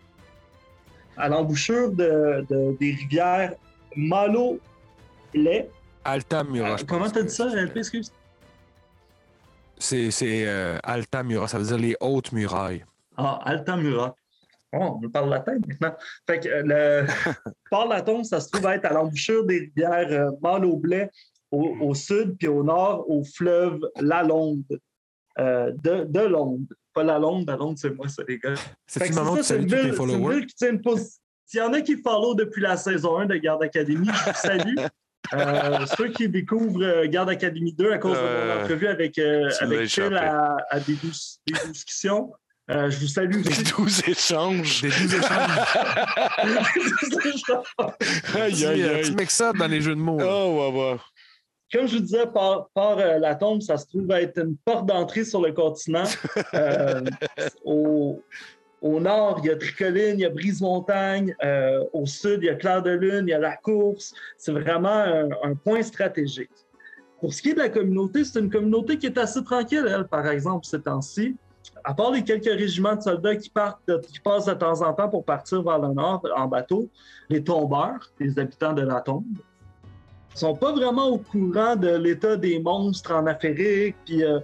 à 1.16 1.28
l'embouchure 1.28 1.90
de, 1.90 2.44
de- 2.48 2.76
des 2.78 2.92
rivières 2.92 3.54
Malo, 3.96 4.58
Lait. 5.34 5.68
Altamura. 6.04 6.72
Euh, 6.72 6.76
Comment 6.86 7.10
t'as 7.10 7.22
dit 7.22 7.34
ça, 7.34 7.46
LP, 7.46 7.78
excuse? 7.78 8.12
C'est 9.78 10.10
c'est, 10.10 10.46
euh, 10.46 10.78
Altamura, 10.82 11.48
ça 11.48 11.58
veut 11.58 11.64
dire 11.64 11.78
les 11.78 11.96
hautes 12.00 12.32
murailles. 12.32 12.84
Ah, 13.16 13.40
Altamura. 13.44 14.14
Oh, 14.72 14.78
on 14.96 15.00
me 15.00 15.08
parle 15.08 15.30
latin 15.30 15.58
maintenant. 15.66 15.96
Fait 16.28 16.40
que 16.40 16.48
euh, 16.48 16.62
le 16.64 17.06
port 17.70 17.88
laton, 17.88 18.22
ça 18.22 18.40
se 18.40 18.50
trouve 18.50 18.66
être 18.66 18.84
à 18.84 18.92
l'embouchure 18.92 19.44
des 19.44 19.58
rivières 19.74 20.06
euh, 20.10 20.30
Malo-Blais 20.42 21.10
au, 21.50 21.76
au 21.80 21.94
sud, 21.94 22.36
puis 22.38 22.46
au 22.46 22.62
nord, 22.62 23.04
au 23.10 23.24
fleuve 23.24 23.80
La 24.00 24.22
Londe. 24.22 24.62
Euh, 25.38 25.72
de, 25.82 26.04
de 26.04 26.20
Londe. 26.20 26.66
Pas 26.92 27.02
la 27.02 27.18
Londe, 27.18 27.48
la 27.48 27.56
Londe, 27.56 27.78
c'est 27.78 27.90
moi, 27.90 28.08
ça, 28.08 28.22
les 28.28 28.38
gars. 28.38 28.54
C'est 28.86 29.08
une 29.08 29.66
tes 29.66 29.92
followers? 29.92 30.36
ville 30.36 30.46
qui 30.46 30.78
position. 30.78 31.20
S'il 31.46 31.58
y 31.58 31.62
en 31.64 31.72
a 31.72 31.80
qui 31.80 31.96
follow 31.96 32.36
depuis 32.36 32.62
la 32.62 32.76
saison 32.76 33.18
1 33.18 33.26
de 33.26 33.34
Garde 33.34 33.64
Academy, 33.64 34.06
je 34.06 34.30
vous 34.30 34.36
salue. 34.36 34.76
Euh, 35.34 35.86
ceux 35.96 36.08
qui 36.08 36.28
découvrent 36.28 36.82
euh, 36.82 37.06
Garde 37.06 37.30
Academy 37.30 37.72
2 37.72 37.92
à 37.92 37.98
cause 37.98 38.16
de 38.16 38.22
mon 38.22 38.26
Euh, 38.26 38.62
entrevue 38.64 38.88
avec, 38.88 39.18
euh, 39.18 39.48
avec 39.60 39.88
Phil 39.88 40.14
à, 40.16 40.56
à 40.70 40.80
des, 40.80 40.94
des 40.94 41.68
discussions, 41.70 42.32
euh, 42.70 42.88
je 42.90 42.98
vous 43.00 43.06
salue 43.08 43.40
aussi. 43.46 43.62
12 43.64 44.08
échanges. 44.08 44.82
Des 44.82 44.88
douze 44.88 45.14
échanges. 45.14 45.58
Aïe, 48.36 48.54
Tu, 48.54 48.66
aïe, 48.66 48.82
euh, 48.82 49.00
tu 49.02 49.08
aïe. 49.10 49.14
mixes 49.16 49.34
ça 49.34 49.52
dans 49.52 49.66
les 49.66 49.80
jeux 49.80 49.94
de 49.94 50.00
mots. 50.00 50.18
Oh, 50.20 50.70
ouais, 50.72 50.80
ouais. 50.92 50.96
Comme 51.72 51.86
je 51.86 51.94
vous 51.96 52.00
disais, 52.02 52.26
par, 52.26 52.68
par, 52.74 52.98
euh, 52.98 53.18
la 53.18 53.34
tombe, 53.36 53.60
ça 53.62 53.76
se 53.76 53.86
trouve 53.86 54.10
être 54.12 54.38
une 54.38 54.56
porte 54.64 54.86
d'entrée 54.86 55.24
sur 55.24 55.40
le 55.40 55.52
continent. 55.52 56.04
Euh, 56.54 57.02
au, 57.64 58.22
au 58.82 58.98
nord, 58.98 59.40
il 59.42 59.48
y 59.48 59.50
a 59.50 59.56
Tricoline, 59.56 60.14
il 60.14 60.20
y 60.20 60.24
a 60.24 60.30
Brise-Montagne. 60.30 61.34
Euh, 61.44 61.84
au 61.92 62.06
sud, 62.06 62.38
il 62.42 62.46
y 62.46 62.48
a 62.48 62.54
Clair 62.54 62.82
de 62.82 62.90
Lune, 62.90 63.24
il 63.26 63.30
y 63.30 63.34
a 63.34 63.38
la 63.38 63.56
course. 63.56 64.14
C'est 64.38 64.52
vraiment 64.52 65.04
un, 65.42 65.54
point 65.54 65.82
stratégique. 65.82 66.50
Pour 67.20 67.34
ce 67.34 67.42
qui 67.42 67.50
est 67.50 67.54
de 67.54 67.58
la 67.58 67.68
communauté, 67.68 68.24
c'est 68.24 68.40
une 68.40 68.50
communauté 68.50 68.96
qui 68.96 69.06
est 69.06 69.18
assez 69.18 69.44
tranquille, 69.44 69.86
elle, 69.86 70.06
par 70.06 70.26
exemple, 70.26 70.64
ces 70.64 70.80
temps-ci. 70.80 71.36
À 71.84 71.92
part 71.92 72.12
les 72.12 72.24
quelques 72.24 72.44
régiments 72.44 72.96
de 72.96 73.02
soldats 73.02 73.36
qui, 73.36 73.50
passent 73.50 73.76
de 73.86 74.54
temps 74.54 74.82
en 74.82 74.92
temps 74.94 75.08
pour 75.08 75.24
partir 75.24 75.62
vers 75.62 75.78
le 75.78 75.92
nord 75.92 76.26
en 76.34 76.46
bateau, 76.46 76.88
les 77.28 77.44
tombeurs, 77.44 78.10
les 78.18 78.38
habitants 78.38 78.72
de 78.72 78.82
la 78.82 79.00
tombe, 79.02 79.24
sont 80.34 80.54
pas 80.54 80.72
vraiment 80.72 81.08
au 81.08 81.18
courant 81.18 81.76
de 81.76 81.96
l'état 81.96 82.36
des 82.36 82.58
monstres 82.60 83.12
en 83.12 83.26
Afrique, 83.26 83.96
euh, 84.10 84.40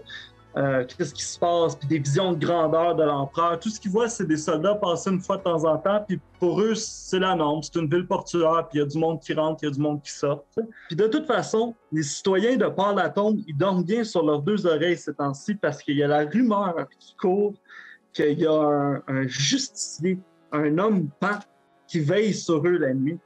euh, 0.57 0.87
qu'est-ce 0.87 1.13
qui 1.13 1.23
se 1.23 1.39
passe, 1.39 1.77
puis 1.77 1.87
des 1.87 1.99
visions 1.99 2.33
de 2.33 2.43
grandeur 2.43 2.95
de 2.95 3.03
l'empereur. 3.03 3.61
Tout 3.61 3.69
ce 3.69 3.79
qu'ils 3.79 3.91
voient, 3.91 4.09
c'est 4.09 4.27
des 4.27 4.39
soldats 4.39 4.75
passer 4.75 5.11
une 5.11 5.21
fois 5.21 5.37
de 5.37 5.43
temps 5.43 5.65
en 5.67 5.77
temps, 5.77 6.03
puis 6.07 6.19
pour 6.39 6.63
eux, 6.63 6.75
c'est 6.75 7.19
la 7.19 7.35
norme. 7.35 7.63
C'est 7.63 7.77
une 7.79 7.91
ville 7.91 8.07
portuaire, 8.07 8.67
puis 8.69 8.79
il 8.79 8.83
y 8.83 8.83
a 8.83 8.87
du 8.87 8.97
monde 8.97 9.21
qui 9.21 9.35
rentre, 9.35 9.63
il 9.63 9.67
y 9.67 9.69
a 9.69 9.75
du 9.75 9.81
monde 9.81 10.01
qui 10.03 10.11
sort. 10.11 10.45
Puis 10.89 10.97
de 10.97 11.07
toute 11.09 11.27
façon, 11.27 11.75
les 11.93 12.03
citoyens 12.03 12.57
de 12.57 12.67
Port-la-Tombe, 12.67 13.41
ils 13.47 13.57
dorment 13.57 13.85
bien 13.85 14.03
sur 14.03 14.25
leurs 14.25 14.41
deux 14.41 14.67
oreilles 14.67 14.97
ces 14.97 15.13
temps-ci 15.13 15.57
parce 15.57 15.83
qu'il 15.83 15.99
y 15.99 16.03
a 16.03 16.09
la 16.09 16.25
rumeur 16.25 16.75
qui 16.99 17.15
court 17.17 17.53
qu'il 18.15 18.39
y 18.39 18.47
a 18.47 19.03
un, 19.09 19.27
justicier 19.27 20.19
un 20.53 20.79
homme 20.79 21.11
pan 21.21 21.39
qui 21.87 22.01
veille 22.01 22.33
sur 22.33 22.67
eux 22.67 22.79
la 22.79 22.95
nuit. 22.95 23.19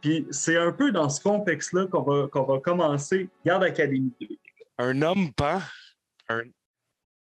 Puis 0.00 0.26
c'est 0.32 0.56
un 0.56 0.72
peu 0.72 0.90
dans 0.90 1.08
ce 1.08 1.22
contexte-là 1.22 1.86
qu'on 1.86 2.02
va, 2.02 2.28
va 2.34 2.58
commencer 2.58 3.28
Garde 3.46 3.62
Académie 3.62 4.12
2. 4.20 4.26
Un 4.78 5.02
homme 5.02 5.32
pan. 5.32 5.60
Un... 6.38 6.42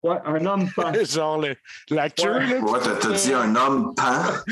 Ouais, 0.03 0.17
un 0.25 0.45
homme 0.45 0.69
pan. 0.75 0.91
Genre 1.03 1.39
le- 1.39 1.55
la 1.89 2.09
queue, 2.09 2.31
Ouais. 2.31 2.47
là. 2.47 2.59
Ouais, 2.59 2.79
t'as 2.83 2.95
t'as 2.95 3.11
dit 3.13 3.33
un 3.33 3.55
homme 3.55 3.93
pan? 3.95 4.03
Hein? 4.05 4.43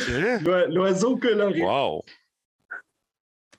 L'oi- 0.43 0.67
L'oiseau 0.67 1.17
coloré. 1.17 1.61
Wow. 1.61 2.03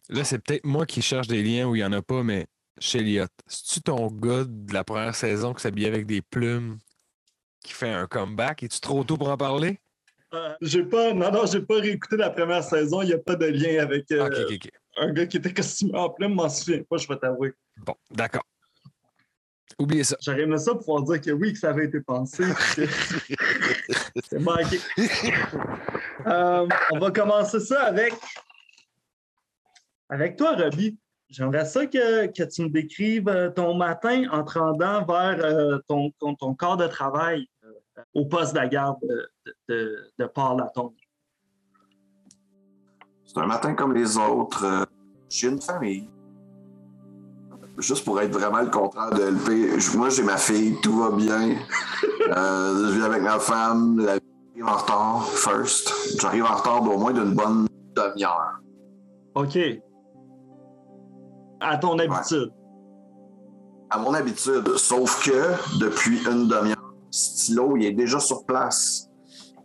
Là, 0.09 0.25
c'est 0.25 0.39
peut-être 0.39 0.65
moi 0.65 0.87
qui 0.87 1.03
cherche 1.03 1.27
des 1.29 1.43
liens 1.43 1.67
où 1.69 1.75
il 1.77 1.79
n'y 1.79 1.85
en 1.85 1.93
a 1.93 2.03
pas, 2.03 2.23
mais 2.23 2.47
chez 2.79 2.99
Elliot, 2.99 3.27
c'est-tu 3.47 3.81
ton 3.83 4.07
gars 4.09 4.45
de 4.47 4.73
la 4.73 4.83
première 4.85 5.15
saison 5.15 5.53
qui 5.55 5.63
s'habillait 5.63 5.89
avec 5.89 6.07
des 6.07 6.23
plumes 6.23 6.79
qui 7.63 7.73
fait 7.73 7.91
un 7.91 8.07
comeback? 8.07 8.63
Es-tu 8.63 8.81
trop 8.81 9.05
tôt 9.05 9.17
pour 9.17 9.29
en 9.31 9.37
parler? 9.37 9.79
Euh, 10.33 10.55
j'ai 10.61 10.85
pas, 10.85 11.13
non, 11.13 11.31
non, 11.33 11.45
j'ai 11.47 11.61
pas 11.61 11.75
réécouté 11.81 12.17
la 12.17 12.31
première 12.31 12.63
saison. 12.63 13.03
Il 13.03 13.07
n'y 13.09 13.13
a 13.15 13.19
pas 13.19 13.35
de 13.37 13.47
lien 13.47 13.83
avec 13.83 14.11
euh, 14.13 14.29
un 14.99 15.13
gars 15.13 15.27
qui 15.27 15.37
était 15.39 15.53
costumé 15.53 15.97
en 15.99 16.09
plume. 16.11 16.35
m'en 16.35 16.49
souviens 16.49 16.83
pas, 16.89 16.97
je 16.97 17.09
vais 17.09 17.17
t'avouer. 17.17 17.53
Bon, 17.79 17.95
d'accord. 18.11 18.45
Oubliez 19.81 20.05
ça. 20.05 20.17
J'aurais 20.21 20.43
aimé 20.43 20.59
ça 20.59 20.73
pour 20.73 20.81
pouvoir 20.81 21.03
dire 21.05 21.21
que 21.23 21.31
oui, 21.31 21.55
que 21.55 21.59
ça 21.59 21.71
avait 21.71 21.87
été 21.87 22.01
pensé. 22.03 22.45
que 22.77 22.87
C'est 24.29 24.39
manqué. 24.39 24.79
Euh, 26.27 26.69
on 26.93 26.99
va 26.99 27.11
commencer 27.11 27.61
ça 27.61 27.85
avec, 27.85 28.13
avec 30.11 30.37
toi, 30.37 30.55
Robbie. 30.55 30.99
J'aimerais 31.31 31.65
ça 31.65 31.87
que, 31.87 32.27
que 32.27 32.43
tu 32.43 32.63
me 32.63 32.69
décrives 32.69 33.29
euh, 33.29 33.49
ton 33.49 33.73
matin 33.73 34.25
en 34.31 34.45
te 34.45 34.59
rendant 34.59 35.03
vers 35.07 35.43
euh, 35.43 35.79
ton, 35.89 36.11
ton, 36.19 36.35
ton 36.35 36.55
corps 36.55 36.77
de 36.77 36.87
travail 36.87 37.49
euh, 37.65 38.03
au 38.13 38.27
poste 38.27 38.53
de 38.53 38.59
la 38.59 38.69
garde 38.69 38.99
de, 39.01 39.31
de, 39.71 40.13
de, 40.19 40.27
Port-Latombe. 40.27 40.93
C'est 43.25 43.39
un 43.39 43.47
matin 43.47 43.75
comme 43.75 43.95
les 43.95 44.19
autres. 44.19 44.87
J'ai 45.31 45.49
une 45.49 45.63
famille. 45.63 46.11
Juste 47.81 48.05
pour 48.05 48.21
être 48.21 48.33
vraiment 48.33 48.61
le 48.61 48.71
contraire 48.71 49.11
de 49.11 49.23
LP, 49.23 49.97
moi 49.97 50.11
j'ai 50.11 50.23
ma 50.23 50.37
fille, 50.37 50.77
tout 50.83 50.97
va 50.99 51.11
bien. 51.11 51.57
Euh, 52.31 52.87
je 52.87 52.93
vis 52.93 53.03
avec 53.03 53.23
ma 53.23 53.41
femme, 53.41 53.99
la 53.99 54.15
vie 54.15 54.21
arrive 54.53 54.67
en 54.67 54.77
retard, 54.77 55.27
first. 55.27 55.93
J'arrive 56.21 56.45
en 56.45 56.55
retard 56.55 56.83
d'au 56.83 56.97
moins 56.97 57.13
d'une 57.13 57.35
bonne 57.35 57.67
demi-heure. 57.97 58.61
OK. 59.35 59.59
À 61.59 61.77
ton 61.79 61.99
habitude. 61.99 62.53
À 63.89 63.99
mon 63.99 64.15
habitude, 64.15 64.77
sauf 64.77 65.25
que 65.25 65.79
depuis 65.81 66.23
une 66.25 66.47
demi-heure, 66.47 66.95
Stylo, 67.11 67.77
il 67.77 67.87
est 67.87 67.93
déjà 67.93 68.21
sur 68.21 68.45
place. 68.45 69.09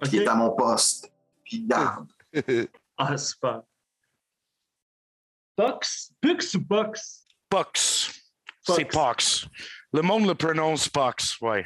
Puis 0.02 0.12
Il 0.14 0.22
est 0.24 0.28
à 0.28 0.36
mon 0.36 0.56
poste. 0.56 1.12
Puis 1.44 1.58
il 1.58 1.68
garde. 1.68 2.08
Ah, 2.98 3.18
super. 3.18 3.62
Pox? 5.58 6.14
Pux 6.22 6.56
ou 6.56 6.64
Pox? 6.66 7.25
Pox. 7.56 8.12
C'est 8.64 8.86
Pox. 8.86 8.96
Pox. 8.96 9.48
Le 9.94 10.02
monde 10.02 10.28
le 10.28 10.36
prononce 10.36 10.90
Pox, 10.90 11.40
ouais. 11.42 11.66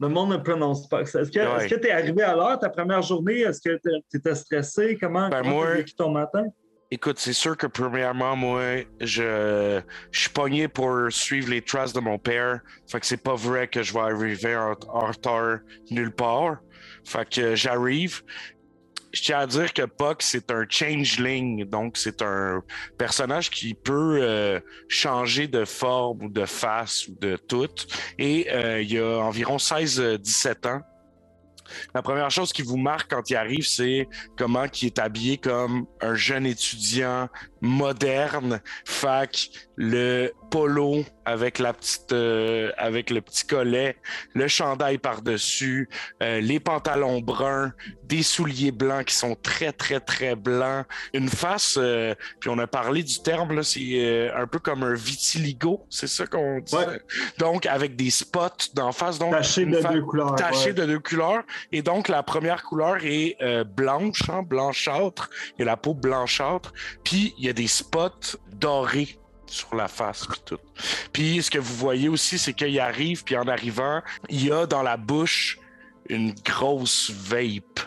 Le 0.00 0.08
monde 0.08 0.30
ne 0.30 0.36
prononce 0.38 0.88
pas. 0.88 1.02
Est-ce 1.02 1.12
que 1.30 1.56
Ouais. 1.58 1.66
tu 1.68 1.74
es 1.86 1.90
arrivé 1.90 2.22
à 2.22 2.34
l'heure 2.34 2.58
ta 2.58 2.68
première 2.70 3.02
journée? 3.02 3.40
Est-ce 3.40 3.60
que 3.60 3.78
tu 4.10 4.16
étais 4.16 4.34
stressé? 4.34 4.96
Comment 5.00 5.28
Ben, 5.28 5.42
moi- 5.42 5.66
t'as 5.66 5.74
vécu 5.74 5.94
ton 5.94 6.10
matin? 6.10 6.44
Écoute, 6.90 7.18
c'est 7.18 7.32
sûr 7.34 7.56
que 7.56 7.66
premièrement, 7.66 8.34
moi, 8.34 8.78
je, 9.00 9.80
je 10.10 10.20
suis 10.20 10.30
pogné 10.30 10.68
pour 10.68 10.90
suivre 11.10 11.50
les 11.50 11.60
traces 11.62 11.92
de 11.92 12.00
mon 12.00 12.18
père. 12.18 12.60
Fait 12.90 12.98
que 12.98 13.06
c'est 13.06 13.22
pas 13.22 13.34
vrai 13.34 13.68
que 13.68 13.82
je 13.82 13.92
vais 13.92 14.00
arriver 14.00 14.56
en, 14.56 14.74
en 14.88 15.06
retard 15.06 15.58
nulle 15.90 16.12
part. 16.14 16.56
Fait 17.04 17.28
que 17.28 17.54
j'arrive. 17.54 18.22
Je 19.12 19.22
tiens 19.22 19.38
à 19.38 19.46
dire 19.46 19.72
que 19.72 19.82
Puck, 19.82 20.22
c'est 20.22 20.50
un 20.50 20.64
changeling, 20.68 21.64
donc 21.64 21.96
c'est 21.96 22.20
un 22.20 22.62
personnage 22.98 23.48
qui 23.48 23.72
peut 23.72 24.18
euh, 24.20 24.60
changer 24.88 25.48
de 25.48 25.64
forme 25.64 26.24
ou 26.24 26.28
de 26.28 26.44
face 26.44 27.08
ou 27.08 27.16
de 27.18 27.36
tout. 27.36 27.68
Et 28.18 28.48
euh, 28.50 28.82
il 28.82 28.98
a 28.98 29.18
environ 29.20 29.56
16-17 29.56 30.68
ans. 30.68 30.82
La 31.94 32.02
première 32.02 32.30
chose 32.30 32.52
qui 32.52 32.62
vous 32.62 32.76
marque 32.76 33.10
quand 33.10 33.28
il 33.30 33.36
arrive, 33.36 33.66
c'est 33.66 34.08
comment 34.36 34.64
il 34.80 34.86
est 34.86 34.98
habillé 34.98 35.38
comme 35.38 35.86
un 36.00 36.14
jeune 36.14 36.46
étudiant 36.46 37.28
moderne, 37.60 38.60
fac, 38.84 39.50
le 39.76 40.32
polo 40.50 41.04
avec 41.24 41.58
la 41.58 41.72
petite, 41.74 42.12
euh, 42.12 42.72
avec 42.78 43.10
le 43.10 43.20
petit 43.20 43.46
collet, 43.46 43.96
le 44.34 44.48
chandail 44.48 44.96
par-dessus, 44.98 45.88
euh, 46.22 46.40
les 46.40 46.58
pantalons 46.58 47.20
bruns, 47.20 47.72
des 48.04 48.22
souliers 48.22 48.70
blancs 48.72 49.04
qui 49.06 49.14
sont 49.14 49.36
très 49.36 49.72
très 49.72 50.00
très 50.00 50.34
blancs, 50.34 50.86
une 51.12 51.28
face, 51.28 51.76
euh, 51.78 52.14
puis 52.40 52.48
on 52.48 52.58
a 52.58 52.66
parlé 52.66 53.02
du 53.02 53.20
terme 53.22 53.54
là, 53.54 53.62
c'est 53.62 54.30
un 54.34 54.46
peu 54.46 54.58
comme 54.58 54.82
un 54.82 54.94
vitiligo, 54.94 55.84
c'est 55.90 56.06
ça 56.08 56.26
qu'on 56.26 56.60
dit? 56.60 56.74
Ouais. 56.74 57.00
Donc 57.38 57.66
avec 57.66 57.94
des 57.94 58.10
spots 58.10 58.72
d'en 58.74 58.92
face, 58.92 59.18
donc 59.18 59.32
Taché 59.32 59.66
de 59.66 59.76
fa- 59.80 59.92
deux 59.92 60.02
couleurs. 60.02 60.34
taché 60.34 60.68
ouais. 60.68 60.72
de 60.72 60.86
deux 60.86 60.98
couleurs. 60.98 61.42
Et 61.72 61.82
donc, 61.82 62.08
la 62.08 62.22
première 62.22 62.62
couleur 62.62 62.96
est 63.02 63.36
blanche, 63.64 64.22
hein, 64.30 64.42
blanchâtre. 64.42 65.28
Il 65.56 65.60
y 65.60 65.62
a 65.62 65.66
la 65.66 65.76
peau 65.76 65.94
blanchâtre. 65.94 66.72
Puis, 67.04 67.34
il 67.38 67.44
y 67.44 67.47
a 67.50 67.52
des 67.52 67.66
spots 67.66 68.36
dorés 68.52 69.18
sur 69.46 69.74
la 69.74 69.88
face, 69.88 70.26
puis 70.26 70.40
tout. 70.44 70.58
Puis, 71.12 71.42
ce 71.42 71.50
que 71.50 71.58
vous 71.58 71.74
voyez 71.74 72.08
aussi, 72.08 72.38
c'est 72.38 72.52
qu'il 72.52 72.78
arrive, 72.80 73.24
puis 73.24 73.36
en 73.36 73.48
arrivant, 73.48 74.02
il 74.28 74.46
y 74.46 74.52
a 74.52 74.66
dans 74.66 74.82
la 74.82 74.96
bouche 74.96 75.58
une 76.08 76.32
grosse 76.32 77.10
vape 77.10 77.80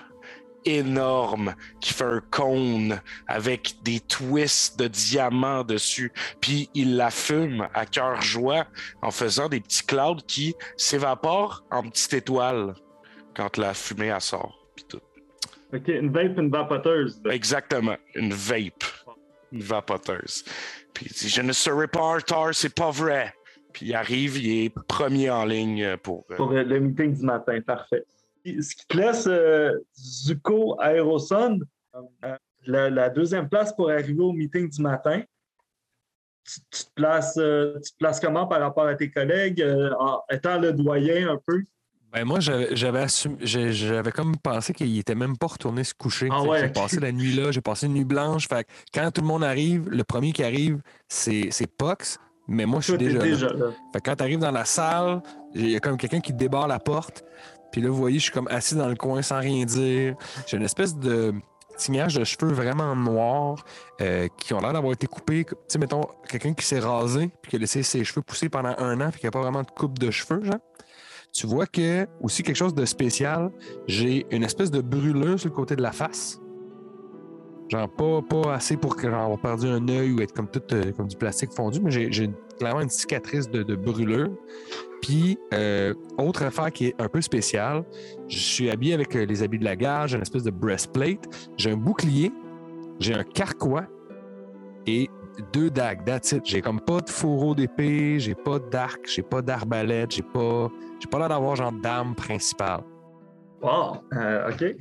énorme 0.65 1.55
qui 1.79 1.93
fait 1.93 2.03
un 2.03 2.21
cône 2.29 3.01
avec 3.27 3.75
des 3.83 3.99
twists 3.99 4.79
de 4.79 4.87
diamants 4.87 5.63
dessus. 5.63 6.11
Puis 6.39 6.69
il 6.73 6.97
la 6.97 7.09
fume 7.09 7.67
à 7.73 7.85
cœur 7.85 8.21
joie 8.21 8.67
en 9.01 9.11
faisant 9.11 9.49
des 9.49 9.59
petits 9.59 9.85
clouds 9.85 10.21
qui 10.27 10.55
s'évaporent 10.77 11.63
en 11.71 11.83
petites 11.83 12.13
étoiles 12.13 12.75
quand 13.35 13.57
la 13.57 13.73
fumée 13.73 14.07
elle 14.07 14.21
sort. 14.21 14.67
puis 14.75 14.85
tout. 14.87 15.01
OK, 15.73 15.87
une 15.87 16.11
vape, 16.11 16.37
une 16.37 16.51
vapoteuse. 16.51 17.21
Exactement, 17.29 17.95
une 18.13 18.33
vape, 18.33 18.83
vapoteuse. 19.51 20.43
Puis 20.93 21.07
il 21.07 21.13
dit 21.13 21.29
Je 21.29 21.41
ne 21.41 21.51
serai 21.51 21.87
pas 21.87 22.01
en 22.01 22.13
retard, 22.13 22.53
c'est 22.53 22.73
pas 22.73 22.91
vrai. 22.91 23.33
Puis 23.73 23.87
il 23.87 23.95
arrive, 23.95 24.37
il 24.37 24.65
est 24.65 24.69
premier 24.69 25.29
en 25.29 25.45
ligne 25.45 25.97
pour. 25.97 26.25
euh, 26.31 26.35
euh, 26.39 26.63
le 26.63 26.79
meeting 26.79 27.15
du 27.15 27.23
matin, 27.23 27.59
parfait. 27.61 28.05
Ce 28.45 28.75
qui 28.75 28.87
te 28.87 28.97
laisse 28.97 29.27
euh, 29.27 29.77
Zuko 29.97 30.79
Aeroson, 30.81 31.59
la, 32.65 33.09
deuxième 33.09 33.47
place 33.47 33.73
pour 33.73 33.89
arriver 33.89 34.21
au 34.21 34.33
meeting 34.33 34.69
du 34.69 34.81
matin. 34.81 35.21
Tu, 36.43 36.85
te 36.85 36.91
places, 36.95 37.35
tu 37.35 37.91
te 37.91 37.97
places 37.99 38.19
comment 38.19 38.47
par 38.47 38.59
rapport 38.59 38.87
à 38.87 38.95
tes 38.95 39.11
collègues, 39.11 39.63
en 39.99 40.21
étant 40.31 40.59
le 40.59 40.73
doyen 40.73 41.29
un 41.29 41.39
peu? 41.45 41.63
Ben 42.13 42.25
moi, 42.25 42.39
j'avais 42.41 42.75
j'avais 42.75 43.03
assumé- 43.05 43.37
j'ai- 43.41 43.71
j'avais 43.71 44.11
comme 44.11 44.35
pensé 44.37 44.73
qu'il 44.73 44.97
était 44.99 45.15
même 45.15 45.37
pas 45.37 45.47
retourné 45.47 45.83
se 45.83 45.93
coucher. 45.93 46.27
Ah 46.29 46.41
ouais, 46.43 46.59
j'ai 46.59 46.67
passé 46.69 46.99
la 46.99 47.11
nuit 47.11 47.33
là, 47.33 47.51
j'ai 47.51 47.61
passé 47.61 47.85
une 47.85 47.93
nuit 47.93 48.03
blanche. 48.03 48.47
Fait 48.49 48.65
que 48.65 48.69
quand 48.93 49.11
tout 49.11 49.21
le 49.21 49.27
monde 49.27 49.43
arrive, 49.43 49.89
le 49.89 50.03
premier 50.03 50.33
qui 50.33 50.43
arrive, 50.43 50.81
c'est 51.07 51.47
c'est 51.51 51.67
Pox. 51.67 52.17
Mais 52.47 52.65
moi, 52.65 52.81
je 52.81 52.87
suis 52.87 52.97
déjà, 52.97 53.19
là. 53.53 53.65
Fait 53.93 54.01
que 54.01 54.09
quand 54.09 54.15
tu 54.17 54.23
arrives 54.23 54.39
dans 54.39 54.51
la 54.51 54.65
salle, 54.65 55.21
il 55.53 55.69
y 55.69 55.75
a 55.75 55.79
comme 55.79 55.95
quelqu'un 55.95 56.19
qui 56.19 56.33
débarre 56.33 56.67
la 56.67 56.79
porte. 56.79 57.23
Puis 57.71 57.79
là, 57.81 57.89
vous 57.89 57.95
voyez, 57.95 58.19
je 58.19 58.23
suis 58.23 58.33
comme 58.33 58.49
assis 58.49 58.75
dans 58.75 58.89
le 58.89 58.95
coin 58.95 59.21
sans 59.21 59.39
rien 59.39 59.63
dire. 59.63 60.15
J'ai 60.47 60.57
une 60.57 60.63
espèce 60.63 60.97
de 60.97 61.33
tignages 61.77 62.15
de 62.15 62.23
cheveux 62.25 62.51
vraiment 62.51 62.93
noirs 62.95 63.63
euh, 64.01 64.27
qui 64.37 64.53
ont 64.53 64.59
l'air 64.59 64.73
d'avoir 64.73 64.91
été 64.91 65.07
coupés. 65.07 65.45
Tu 65.45 65.55
sais, 65.69 65.79
mettons, 65.79 66.01
quelqu'un 66.27 66.53
qui 66.53 66.65
s'est 66.65 66.79
rasé 66.79 67.29
puis 67.41 67.51
qui 67.51 67.55
a 67.55 67.59
laissé 67.59 67.81
ses 67.83 68.03
cheveux 68.03 68.21
pousser 68.21 68.49
pendant 68.49 68.75
un 68.77 68.99
an 68.99 69.09
puis 69.11 69.21
qui 69.21 69.25
n'a 69.27 69.31
pas 69.31 69.41
vraiment 69.41 69.63
de 69.63 69.71
coupe 69.71 69.97
de 69.97 70.11
cheveux, 70.11 70.43
genre. 70.43 70.55
Tu 71.33 71.47
vois 71.47 71.65
que, 71.65 72.05
aussi 72.19 72.43
quelque 72.43 72.57
chose 72.57 72.75
de 72.75 72.85
spécial, 72.85 73.51
j'ai 73.87 74.25
une 74.31 74.43
espèce 74.43 74.69
de 74.69 74.81
brûlure 74.81 75.39
sur 75.39 75.49
le 75.49 75.55
côté 75.55 75.75
de 75.75 75.81
la 75.81 75.91
face. 75.91 76.41
Genre 77.69 77.89
pas, 77.89 78.21
pas 78.21 78.55
assez 78.55 78.75
pour 78.75 78.97
avoir 79.05 79.39
perdu 79.39 79.67
un 79.67 79.87
œil 79.87 80.11
ou 80.11 80.21
être 80.21 80.33
comme 80.33 80.49
tout 80.49 80.61
euh, 80.73 80.91
comme 80.91 81.07
du 81.07 81.15
plastique 81.15 81.53
fondu, 81.53 81.79
mais 81.79 81.89
j'ai 81.89 82.11
j'ai 82.11 82.29
clairement 82.59 82.81
une 82.81 82.89
cicatrice 82.89 83.49
de, 83.49 83.63
de 83.63 83.75
brûlure. 83.75 84.29
Puis, 85.01 85.37
euh, 85.53 85.93
autre 86.17 86.43
affaire 86.43 86.71
qui 86.71 86.87
est 86.87 87.01
un 87.01 87.07
peu 87.07 87.21
spéciale, 87.21 87.85
je 88.27 88.37
suis 88.37 88.69
habillé 88.69 88.93
avec 88.93 89.15
euh, 89.15 89.25
les 89.25 89.41
habits 89.41 89.57
de 89.57 89.63
la 89.63 89.77
gare, 89.77 90.07
j'ai 90.07 90.17
une 90.17 90.21
espèce 90.21 90.43
de 90.43 90.51
breastplate, 90.51 91.23
j'ai 91.57 91.71
un 91.71 91.77
bouclier, 91.77 92.31
j'ai 92.99 93.13
un 93.13 93.23
carquois 93.23 93.87
et 94.85 95.09
deux 95.41 95.69
dagues. 95.69 96.05
That's 96.05 96.31
it. 96.31 96.45
J'ai 96.45 96.61
comme 96.61 96.79
pas 96.79 97.01
de 97.01 97.09
fourreau 97.09 97.55
d'épée, 97.55 98.19
j'ai 98.19 98.35
pas 98.35 98.59
d'arc, 98.59 99.01
j'ai 99.05 99.21
pas 99.21 99.41
d'arbalète, 99.41 100.11
j'ai 100.11 100.23
pas, 100.23 100.69
j'ai 100.99 101.07
pas 101.07 101.19
l'air 101.19 101.29
d'avoir 101.29 101.55
genre 101.55 101.71
d'arme 101.71 102.15
principale. 102.15 102.81
Wow, 103.61 103.97
euh, 104.13 104.51
OK. 104.51 104.75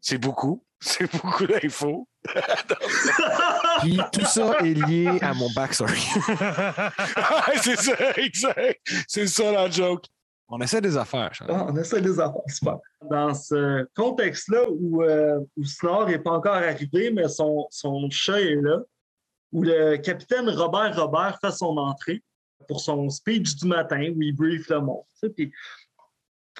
C'est 0.00 0.18
beaucoup. 0.18 0.62
C'est 0.80 1.10
beaucoup 1.10 1.46
d'infos. 1.46 2.06
Puis 3.80 3.98
tout 4.12 4.24
ça 4.24 4.58
est 4.60 4.74
lié 4.74 5.18
à 5.22 5.32
mon 5.32 5.48
backstory. 5.54 6.00
C'est 7.62 7.76
ça, 7.76 7.94
exact. 8.16 8.80
C'est 9.08 9.26
ça 9.26 9.52
la 9.52 9.70
joke. 9.70 10.04
On 10.48 10.60
essaie 10.60 10.80
des 10.80 10.96
affaires. 10.96 11.34
Charles. 11.34 11.50
Ah, 11.52 11.66
on 11.68 11.76
essaie 11.76 12.00
des 12.00 12.20
affaires, 12.20 12.42
super. 12.46 12.78
Dans 13.10 13.34
ce 13.34 13.86
contexte-là 13.96 14.64
où, 14.70 15.02
euh, 15.02 15.40
où 15.56 15.64
Snor 15.64 16.06
n'est 16.06 16.20
pas 16.20 16.32
encore 16.32 16.54
arrivé, 16.54 17.10
mais 17.10 17.28
son, 17.28 17.66
son 17.70 18.08
chat 18.10 18.40
est 18.40 18.60
là, 18.60 18.78
où 19.56 19.62
le 19.62 19.96
capitaine 19.96 20.50
Robert 20.50 20.94
Robert 20.94 21.38
fait 21.40 21.50
son 21.50 21.78
entrée 21.78 22.22
pour 22.68 22.78
son 22.78 23.08
speech 23.08 23.56
du 23.56 23.66
matin 23.66 24.12
où 24.14 24.20
il 24.20 24.36
brief 24.36 24.68
le 24.68 24.80
monde. 24.82 25.04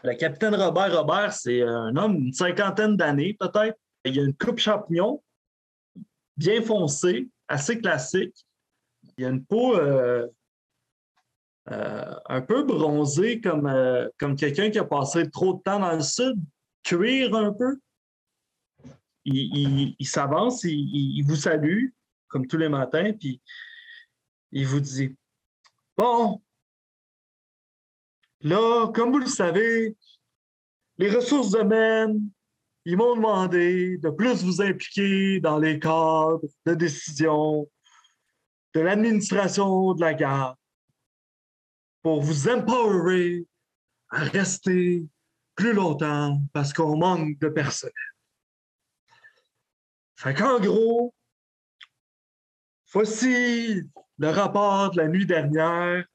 le 0.02 0.14
capitaine 0.14 0.54
Robert 0.54 0.96
Robert, 0.96 1.34
c'est 1.34 1.60
un 1.60 1.94
homme 1.94 2.16
d'une 2.16 2.32
cinquantaine 2.32 2.96
d'années 2.96 3.36
peut-être. 3.38 3.78
Il 4.06 4.18
a 4.18 4.22
une 4.22 4.32
coupe 4.32 4.58
champignon, 4.58 5.22
bien 6.38 6.62
foncée, 6.62 7.28
assez 7.48 7.78
classique. 7.78 8.46
Il 9.18 9.26
a 9.26 9.28
une 9.28 9.44
peau 9.44 9.76
euh, 9.76 10.26
euh, 11.70 12.14
un 12.24 12.40
peu 12.40 12.62
bronzée 12.62 13.42
comme, 13.42 13.66
euh, 13.66 14.08
comme 14.18 14.36
quelqu'un 14.36 14.70
qui 14.70 14.78
a 14.78 14.84
passé 14.84 15.30
trop 15.30 15.52
de 15.52 15.60
temps 15.60 15.80
dans 15.80 15.92
le 15.92 16.00
sud, 16.00 16.36
cuire 16.82 17.34
un 17.34 17.52
peu. 17.52 17.76
Il, 19.26 19.94
s'avance, 20.06 20.64
il 20.64 21.22
vous 21.26 21.36
salue, 21.36 21.88
comme 22.28 22.46
tous 22.46 22.56
les 22.56 22.68
matins, 22.68 23.12
puis 23.12 23.40
il 24.52 24.66
vous 24.66 24.80
dit 24.80 25.14
Bon, 25.96 26.42
là, 28.40 28.88
comme 28.92 29.12
vous 29.12 29.18
le 29.18 29.26
savez, 29.26 29.96
les 30.98 31.10
ressources 31.10 31.54
humaines, 31.54 32.30
ils 32.84 32.96
m'ont 32.96 33.16
demandé 33.16 33.98
de 33.98 34.10
plus 34.10 34.44
vous 34.44 34.62
impliquer 34.62 35.40
dans 35.40 35.58
les 35.58 35.78
cadres 35.78 36.40
de 36.64 36.74
décision 36.74 37.68
de 38.74 38.80
l'administration 38.80 39.94
de 39.94 40.00
la 40.00 40.14
gare 40.14 40.56
pour 42.02 42.22
vous 42.22 42.48
empowerer 42.48 43.46
à 44.10 44.20
rester 44.20 45.04
plus 45.56 45.72
longtemps 45.72 46.40
parce 46.52 46.72
qu'on 46.72 46.96
manque 46.96 47.38
de 47.38 47.48
personnel. 47.48 47.92
Fait 50.14 50.34
qu'en 50.34 50.60
gros, 50.60 51.14
voici 52.96 53.82
le 54.16 54.30
rapport 54.30 54.90
de 54.90 54.96
la 54.96 55.08
nuit 55.08 55.26
dernière. 55.26 56.06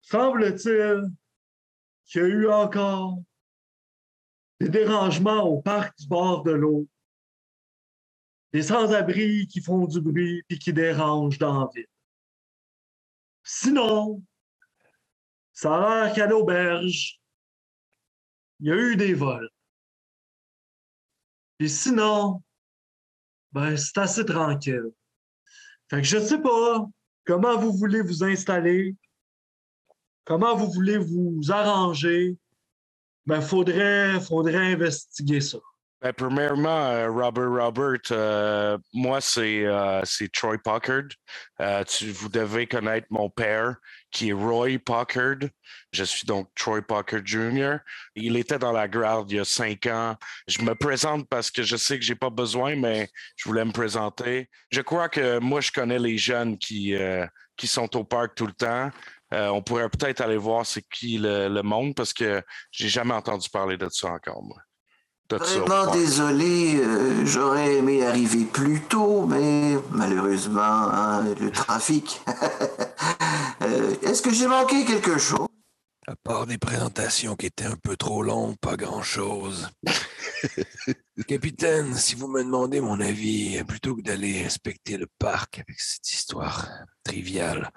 Semble-t-il 0.00 1.02
qu'il 2.06 2.22
y 2.22 2.24
a 2.24 2.28
eu 2.28 2.48
encore 2.48 3.18
des 4.58 4.70
dérangements 4.70 5.42
au 5.42 5.60
parc 5.60 5.98
du 5.98 6.08
bord 6.08 6.44
de 6.44 6.52
l'eau. 6.52 6.88
Des 8.54 8.62
sans-abri 8.62 9.48
qui 9.48 9.60
font 9.60 9.84
du 9.84 10.00
bruit 10.00 10.42
puis 10.48 10.58
qui 10.58 10.72
dérangent 10.72 11.38
dans 11.38 11.60
la 11.60 11.68
ville. 11.74 11.84
Sinon, 13.42 14.22
ça 15.52 15.74
a 15.74 16.04
l'air 16.06 16.14
qu'à 16.14 16.26
l'auberge, 16.26 17.20
il 18.60 18.68
y 18.68 18.70
a 18.70 18.76
eu 18.76 18.96
des 18.96 19.12
vols. 19.12 19.50
Et 21.58 21.68
sinon, 21.68 22.42
ben, 23.52 23.76
c'est 23.76 23.98
assez 23.98 24.24
tranquille. 24.24 24.90
Fait 25.90 25.98
que 25.98 26.06
je 26.06 26.18
sais 26.18 26.38
pas 26.38 26.86
comment 27.24 27.58
vous 27.58 27.72
voulez 27.72 28.02
vous 28.02 28.22
installer, 28.24 28.94
comment 30.24 30.54
vous 30.56 30.70
voulez 30.70 30.98
vous 30.98 31.40
arranger. 31.48 32.36
Ben, 33.26 33.40
faudrait, 33.40 34.20
faudrait 34.20 34.72
investiguer 34.72 35.40
ça. 35.40 35.58
Ben, 36.00 36.12
premièrement, 36.12 36.68
euh, 36.90 37.10
Robert 37.10 37.50
Robert, 37.50 38.00
euh, 38.12 38.78
moi, 38.94 39.20
c'est 39.20 39.66
euh, 39.66 40.00
c'est 40.04 40.30
Troy 40.32 40.56
Packard. 40.58 41.04
Euh, 41.60 41.82
vous 42.14 42.28
devez 42.28 42.68
connaître 42.68 43.08
mon 43.10 43.28
père, 43.30 43.74
qui 44.12 44.28
est 44.28 44.32
Roy 44.32 44.78
Packard. 44.78 45.38
Je 45.92 46.04
suis 46.04 46.24
donc 46.24 46.50
Troy 46.54 46.82
Packard 46.82 47.26
Jr. 47.26 47.78
Il 48.14 48.36
était 48.36 48.60
dans 48.60 48.70
la 48.72 48.86
garde 48.86 49.30
il 49.32 49.38
y 49.38 49.40
a 49.40 49.44
cinq 49.44 49.86
ans. 49.86 50.14
Je 50.46 50.62
me 50.62 50.74
présente 50.76 51.28
parce 51.28 51.50
que 51.50 51.64
je 51.64 51.76
sais 51.76 51.98
que 51.98 52.04
j'ai 52.04 52.14
pas 52.14 52.30
besoin, 52.30 52.76
mais 52.76 53.08
je 53.36 53.48
voulais 53.48 53.64
me 53.64 53.72
présenter. 53.72 54.48
Je 54.70 54.82
crois 54.82 55.08
que 55.08 55.40
moi, 55.40 55.60
je 55.60 55.72
connais 55.72 55.98
les 55.98 56.16
jeunes 56.16 56.58
qui, 56.58 56.94
euh, 56.94 57.26
qui 57.56 57.66
sont 57.66 57.96
au 57.96 58.04
parc 58.04 58.36
tout 58.36 58.46
le 58.46 58.52
temps. 58.52 58.90
On 59.32 59.62
pourrait 59.62 59.90
peut-être 59.90 60.22
aller 60.22 60.38
voir 60.38 60.64
c'est 60.64 60.82
qui 60.90 61.18
le, 61.18 61.48
le 61.48 61.62
monde 61.62 61.94
parce 61.94 62.12
que 62.14 62.42
j'ai 62.70 62.88
jamais 62.88 63.12
entendu 63.14 63.50
parler 63.50 63.76
de 63.76 63.88
ça 63.90 64.08
encore, 64.10 64.42
moi. 64.42 64.58
Vraiment 65.30 65.92
désolé, 65.92 66.76
euh, 66.76 67.26
j'aurais 67.26 67.76
aimé 67.76 68.06
arriver 68.06 68.44
plus 68.44 68.80
tôt, 68.80 69.26
mais 69.26 69.76
malheureusement, 69.90 70.60
hein, 70.62 71.24
le 71.40 71.50
trafic. 71.50 72.20
Euh, 73.60 73.96
Est-ce 74.02 74.22
que 74.22 74.32
j'ai 74.32 74.46
manqué 74.46 74.84
quelque 74.84 75.18
chose? 75.18 75.48
À 76.06 76.14
part 76.14 76.46
des 76.46 76.58
présentations 76.58 77.34
qui 77.34 77.46
étaient 77.46 77.64
un 77.64 77.76
peu 77.76 77.96
trop 77.96 78.22
longues, 78.22 78.56
pas 78.60 78.76
grand-chose. 78.76 79.68
Capitaine, 81.26 81.92
si 81.94 82.14
vous 82.14 82.28
me 82.28 82.42
demandez 82.42 82.80
mon 82.80 83.00
avis, 83.00 83.62
plutôt 83.64 83.96
que 83.96 84.02
d'aller 84.02 84.44
inspecter 84.44 84.96
le 84.96 85.08
parc 85.18 85.58
avec 85.58 85.80
cette 85.80 86.08
histoire 86.08 86.68
triviale, 87.02 87.70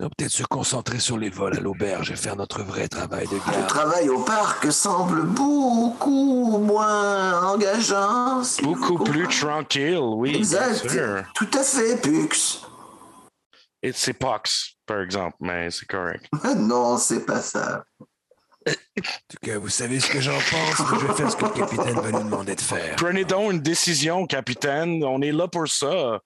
on 0.00 0.04
va 0.04 0.08
peut-être 0.16 0.30
se 0.30 0.44
concentrer 0.44 0.98
sur 0.98 1.18
les 1.18 1.28
vols 1.28 1.56
à 1.58 1.60
l'auberge 1.60 2.10
et 2.10 2.16
faire 2.16 2.34
notre 2.34 2.62
vrai 2.62 2.88
travail 2.88 3.26
de 3.26 3.34
Le 3.34 3.52
garde. 3.52 3.66
travail 3.66 4.08
au 4.08 4.22
parc 4.24 4.72
semble 4.72 5.22
beaucoup 5.24 6.58
moins 6.58 7.42
engageant. 7.52 8.42
si 8.42 8.62
Beaucoup 8.62 8.98
plus 9.04 9.28
tranquille, 9.28 9.98
oui, 10.00 10.36
Exact. 10.36 10.86
Tout 11.34 11.48
à 11.52 11.62
fait, 11.62 12.00
Pux. 12.00 12.62
Et 13.82 13.92
c'est 13.92 14.14
Pox, 14.14 14.76
par 14.86 15.00
exemple, 15.00 15.36
mais 15.40 15.70
c'est 15.70 15.86
correct. 15.86 16.26
Non, 16.56 16.96
c'est 16.96 17.26
pas 17.26 17.40
ça. 17.40 17.84
En 18.66 18.72
tout 19.28 19.38
cas, 19.42 19.58
vous 19.58 19.68
savez 19.68 20.00
ce 20.00 20.10
que 20.10 20.20
j'en 20.20 20.32
pense, 20.32 21.00
je 21.00 21.06
vais 21.06 21.14
faire 21.14 21.30
ce 21.30 21.36
que 21.36 21.44
le 21.44 21.50
capitaine 21.50 21.94
va 22.00 22.10
nous 22.10 22.24
demander 22.24 22.54
de 22.54 22.60
faire. 22.60 22.96
Prenez 22.96 23.24
donc 23.24 23.52
une 23.52 23.60
décision, 23.60 24.26
capitaine. 24.26 25.02
On 25.04 25.20
est 25.22 25.32
là 25.32 25.46
pour 25.48 25.68
ça. 25.68 26.20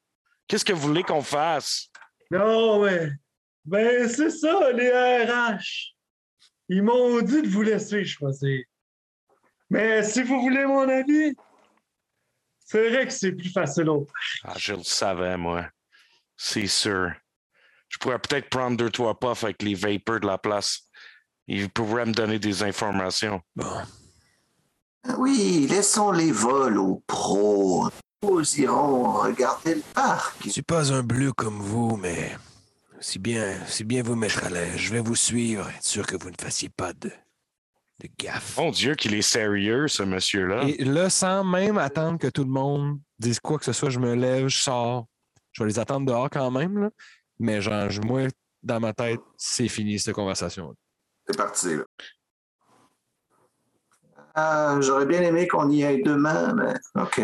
Qu'est-ce 0.49 0.65
que 0.65 0.73
vous 0.73 0.87
voulez 0.89 1.03
qu'on 1.05 1.23
fasse? 1.23 1.89
Non, 2.31 2.83
mais. 2.85 3.11
Ben, 3.65 4.09
c'est 4.09 4.31
ça, 4.31 4.73
les 4.73 4.91
RH. 4.91 5.95
Ils 6.69 6.83
m'ont 6.83 7.21
dit 7.21 7.43
de 7.43 7.49
vous 7.49 7.63
laisser 7.63 8.05
choisir. 8.05 8.63
Mais 9.71 10.03
si 10.03 10.23
vous 10.23 10.41
voulez 10.41 10.67
mon 10.67 10.89
avis, 10.89 11.35
c'est 12.61 12.89
vrai 12.91 13.07
que 13.07 13.13
c'est 13.13 13.33
plus 13.33 13.51
facile 13.51 13.89
au 13.89 14.07
Ah, 14.45 14.55
je 14.57 14.75
le 14.75 14.83
savais, 14.83 15.37
moi. 15.37 15.67
C'est 16.37 16.67
sûr. 16.67 17.13
Je 17.89 17.99
pourrais 17.99 18.19
peut-être 18.19 18.49
prendre 18.51 18.77
deux, 18.77 18.91
trois 18.91 19.19
puffs 19.19 19.45
avec 19.45 19.63
les 19.63 19.75
vapors 19.75 20.21
de 20.21 20.27
la 20.27 20.39
place. 20.39 20.83
Ils 21.47 21.71
pourraient 21.71 22.07
me 22.07 22.13
donner 22.13 22.39
des 22.39 22.63
informations. 22.63 23.41
Bon, 23.55 23.83
Oui, 25.19 25.67
laissons 25.69 26.11
les 26.13 26.33
vols 26.33 26.79
aux 26.79 27.03
pros. 27.07 27.89
Nous 28.23 28.61
irons 28.61 29.13
regarder 29.13 29.75
le 29.77 29.83
parc. 29.93 30.37
je 30.45 30.49
suis 30.51 30.63
pas 30.63 30.93
un 30.93 31.03
bleu 31.03 31.33
comme 31.33 31.61
vous, 31.61 31.97
mais 31.97 32.35
si 33.05 33.19
bien, 33.19 33.63
si 33.67 33.85
bien 33.85 34.03
vous 34.03 34.17
mettre 34.17 34.45
à 34.45 34.49
l'aise, 34.49 34.77
je 34.79 34.91
vais 34.91 35.01
vous 35.01 35.15
suivre, 35.15 35.69
être 35.69 35.85
sûr 35.85 36.07
que 36.07 36.17
vous 36.17 36.31
ne 36.31 36.37
fassiez 36.41 36.71
pas 36.71 36.95
de, 36.95 37.11
de 38.01 38.09
gaffe. 38.19 38.57
Mon 38.57 38.71
Dieu, 38.71 38.95
qu'il 38.95 39.13
est 39.13 39.21
sérieux, 39.21 39.89
ce 39.89 40.03
monsieur-là. 40.03 40.63
Et 40.65 40.83
là, 40.85 41.11
sans 41.11 41.45
même 41.45 41.77
attendre 41.77 42.19
que 42.19 42.29
tout 42.29 42.45
le 42.45 42.51
monde 42.51 42.99
dise 43.19 43.41
quoi 43.41 43.59
que 43.59 43.67
ce 43.67 43.75
soit, 43.75 43.91
je 43.91 43.99
me 43.99 44.15
lève, 44.15 44.49
je 44.49 44.57
sors. 44.57 45.07
Je 45.53 45.63
vais 45.63 45.69
les 45.69 45.79
attendre 45.79 46.07
dehors 46.07 46.31
quand 46.31 46.51
même, 46.51 46.79
là. 46.79 46.91
mais 47.39 47.61
genre, 47.61 47.91
moi, 48.07 48.23
dans 48.63 48.81
ma 48.81 48.95
tête, 48.95 49.21
c'est 49.37 49.69
fini 49.69 49.99
cette 49.99 50.15
conversation. 50.15 50.75
C'est 51.29 51.37
parti, 51.37 51.77
là. 51.77 51.85
Ah, 54.35 54.79
J'aurais 54.81 55.07
bien 55.07 55.21
aimé 55.21 55.47
qu'on 55.47 55.71
y 55.71 55.85
aille 55.85 56.03
demain, 56.03 56.55
mais 56.55 56.75
OK. 57.03 57.21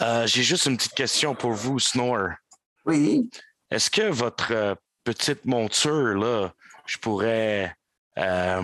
Euh, 0.00 0.26
J'ai 0.26 0.42
juste 0.42 0.64
une 0.64 0.78
petite 0.78 0.94
question 0.94 1.34
pour 1.34 1.52
vous, 1.52 1.78
Snore. 1.78 2.30
Oui, 2.86 3.28
Est-ce 3.70 3.90
que 3.90 4.10
votre 4.10 4.52
euh, 4.52 4.74
petite 5.12 5.44
monture, 5.44 6.14
là, 6.18 6.52
je 6.86 6.98
pourrais 6.98 7.74
euh, 8.18 8.62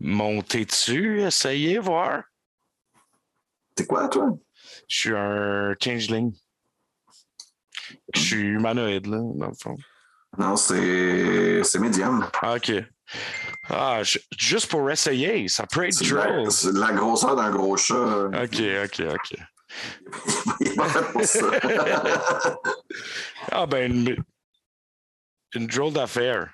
monter 0.00 0.64
dessus, 0.64 1.22
essayer, 1.22 1.78
voir? 1.78 2.22
c'est 3.76 3.86
quoi, 3.86 4.08
toi? 4.08 4.30
Je 4.88 4.96
suis 4.96 5.14
un 5.16 5.74
changeling. 5.82 6.32
Je 8.14 8.20
suis 8.20 8.42
humanoïde, 8.48 9.06
là, 9.06 9.18
dans 9.34 9.48
le 9.48 9.54
fond. 9.60 9.76
Non, 10.38 10.56
c'est 10.56 11.62
c'est 11.64 11.78
médium. 11.78 12.26
Ah, 12.42 12.54
OK. 12.56 12.72
Ah, 13.68 14.02
je- 14.02 14.18
juste 14.36 14.70
pour 14.70 14.90
essayer, 14.90 15.46
ça 15.48 15.66
peut 15.66 15.86
être 15.86 16.02
drôle. 16.08 16.50
c'est 16.50 16.72
la 16.72 16.92
grosseur 16.92 17.36
d'un 17.36 17.50
gros 17.50 17.76
chat. 17.76 18.26
OK, 18.26 18.60
OK, 18.84 19.02
OK. 19.12 19.36
Il 20.60 20.68
est 20.68 20.74
pas 20.76 20.88
fait 20.88 21.12
pour 21.12 21.24
ça. 21.24 21.50
Ah, 23.50 23.66
ben, 23.66 24.16
une, 25.54 25.62
une 25.62 25.66
drôle 25.66 25.92
d'affaire. 25.92 26.52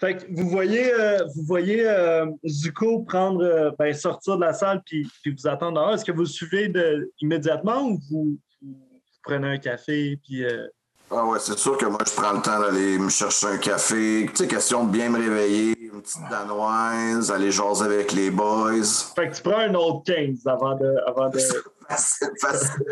Fait 0.00 0.16
que 0.16 0.24
vous 0.30 0.48
voyez, 0.48 0.94
euh, 0.94 1.18
vous 1.36 1.42
voyez 1.42 1.86
euh, 1.86 2.24
Zuko 2.46 3.00
prendre, 3.00 3.44
euh, 3.44 3.70
ben, 3.78 3.92
sortir 3.92 4.36
de 4.36 4.40
la 4.40 4.54
salle 4.54 4.80
puis, 4.86 5.06
puis 5.22 5.36
vous 5.38 5.46
attendre 5.46 5.74
dehors. 5.74 5.92
Est-ce 5.92 6.06
que 6.06 6.12
vous 6.12 6.20
le 6.20 6.26
suivez 6.26 6.68
de, 6.68 7.12
immédiatement 7.20 7.82
ou 7.82 8.00
vous, 8.10 8.38
vous 8.62 8.78
prenez 9.22 9.46
un 9.46 9.58
café 9.58 10.18
puis 10.24 10.42
euh, 10.42 10.66
Ah 11.10 11.26
ouais, 11.26 11.38
c'est 11.38 11.58
sûr 11.58 11.76
que 11.76 11.84
moi, 11.84 11.98
je 12.06 12.14
prends 12.14 12.32
le 12.32 12.40
temps 12.40 12.58
d'aller 12.60 12.98
me 12.98 13.10
chercher 13.10 13.48
un 13.48 13.58
café. 13.58 14.26
Tu 14.30 14.36
sais, 14.36 14.48
question 14.48 14.86
de 14.86 14.90
bien 14.90 15.10
me 15.10 15.18
réveiller, 15.18 15.78
une 15.78 16.00
petite 16.00 16.30
danoise, 16.30 17.30
aller 17.30 17.52
jaser 17.52 17.84
avec 17.84 18.12
les 18.12 18.30
boys. 18.30 18.82
Fait 19.14 19.28
que 19.28 19.36
tu 19.36 19.42
prends 19.42 19.58
un 19.58 19.74
autre 19.74 20.04
15 20.06 20.46
avant 20.46 20.76
de. 20.76 20.96
Avant 21.06 21.28
de... 21.28 21.38
Facile, 21.90 22.28
facile. 22.40 22.84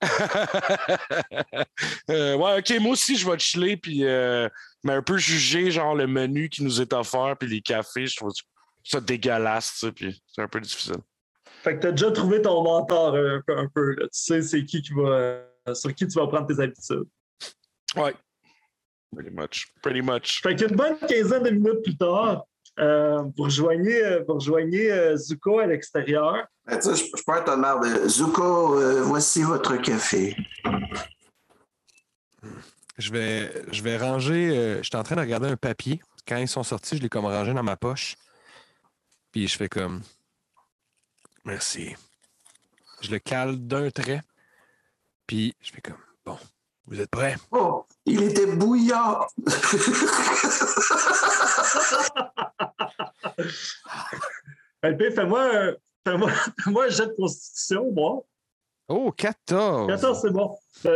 Euh, 2.10 2.36
ouais, 2.36 2.58
ok, 2.58 2.80
moi 2.80 2.92
aussi, 2.92 3.16
je 3.16 3.28
vais 3.28 3.38
chiller, 3.38 3.76
puis 3.76 4.04
euh, 4.04 4.48
mais 4.82 4.94
un 4.94 5.02
peu 5.02 5.16
juger, 5.16 5.70
genre, 5.70 5.94
le 5.94 6.06
menu 6.06 6.48
qui 6.48 6.64
nous 6.64 6.80
est 6.80 6.92
offert, 6.92 7.36
puis 7.38 7.48
les 7.48 7.60
cafés, 7.60 8.06
je 8.06 8.16
trouve 8.16 8.32
ça 8.82 9.00
dégueulasse, 9.00 9.72
tu 9.74 9.78
sais, 9.78 9.92
puis 9.92 10.22
c'est 10.26 10.42
un 10.42 10.48
peu 10.48 10.60
difficile. 10.60 10.96
Fait 11.62 11.76
que 11.76 11.82
t'as 11.82 11.90
déjà 11.92 12.10
trouvé 12.10 12.42
ton 12.42 12.62
mentor 12.62 13.14
un 13.14 13.42
peu. 13.46 13.56
Un 13.58 13.68
peu 13.68 13.90
là. 13.94 14.04
Tu 14.04 14.08
sais, 14.12 14.42
c'est 14.42 14.64
qui 14.64 14.82
qui 14.82 14.92
va. 14.94 15.02
euh, 15.02 15.74
sur 15.74 15.94
qui 15.94 16.06
tu 16.06 16.18
vas 16.18 16.26
prendre 16.26 16.46
tes 16.46 16.60
habitudes. 16.60 17.04
Ouais. 17.96 18.14
Pretty 19.14 19.30
much. 19.30 19.66
Pretty 19.82 20.02
much. 20.02 20.40
Fait 20.42 20.56
qu'une 20.56 20.74
bonne 20.76 20.98
quinzaine 21.00 21.42
de 21.42 21.50
minutes 21.50 21.82
plus 21.82 21.96
tard, 21.96 22.44
euh, 22.80 23.22
vous 23.36 23.44
rejoignez, 23.44 24.02
euh, 24.04 24.24
vous 24.26 24.34
rejoignez 24.34 24.90
euh, 24.90 25.16
Zuko 25.16 25.58
à 25.58 25.66
l'extérieur. 25.66 26.46
Ben, 26.66 26.80
je, 26.82 26.94
je 26.94 27.22
peux 27.24 27.36
être 27.36 27.50
un 27.50 27.56
mère 27.56 27.80
de 27.80 28.08
Zuko, 28.08 28.78
euh, 28.78 29.02
voici 29.02 29.42
votre 29.42 29.76
café. 29.76 30.36
Je 32.98 33.10
vais, 33.12 33.72
je 33.72 33.82
vais 33.82 33.96
ranger. 33.96 34.50
euh, 34.56 34.78
je 34.78 34.88
suis 34.88 34.96
en 34.96 35.02
train 35.02 35.16
de 35.16 35.20
regarder 35.20 35.48
un 35.48 35.56
papier. 35.56 36.00
Quand 36.28 36.36
ils 36.36 36.48
sont 36.48 36.62
sortis, 36.62 36.96
je 36.96 37.02
l'ai 37.02 37.08
comme 37.08 37.24
rangé 37.24 37.54
dans 37.54 37.62
ma 37.62 37.76
poche. 37.76 38.16
Puis 39.32 39.48
je 39.48 39.56
fais 39.56 39.68
comme. 39.68 40.02
Merci. 41.44 41.96
Je 43.00 43.10
le 43.10 43.18
cale 43.18 43.56
d'un 43.66 43.90
trait. 43.90 44.20
Puis 45.26 45.54
je 45.60 45.72
fais 45.72 45.80
comme. 45.80 45.96
Bon, 46.24 46.38
vous 46.86 47.00
êtes 47.00 47.10
prêts? 47.10 47.36
Oh, 47.50 47.86
il 48.06 48.22
était 48.22 48.46
bouillant. 48.46 49.26
LP, 54.82 55.10
fais-moi 55.14 55.42
un, 55.42 55.74
fais-moi, 56.06 56.30
fais-moi 56.64 56.84
un 56.86 56.88
jet 56.88 57.06
de 57.06 57.14
constitution, 57.16 57.92
moi. 57.92 58.20
Oh, 58.88 59.12
14! 59.12 59.86
14, 59.88 60.18
c'est 60.22 60.30
bon. 60.32 60.56
Ça- 60.72 60.90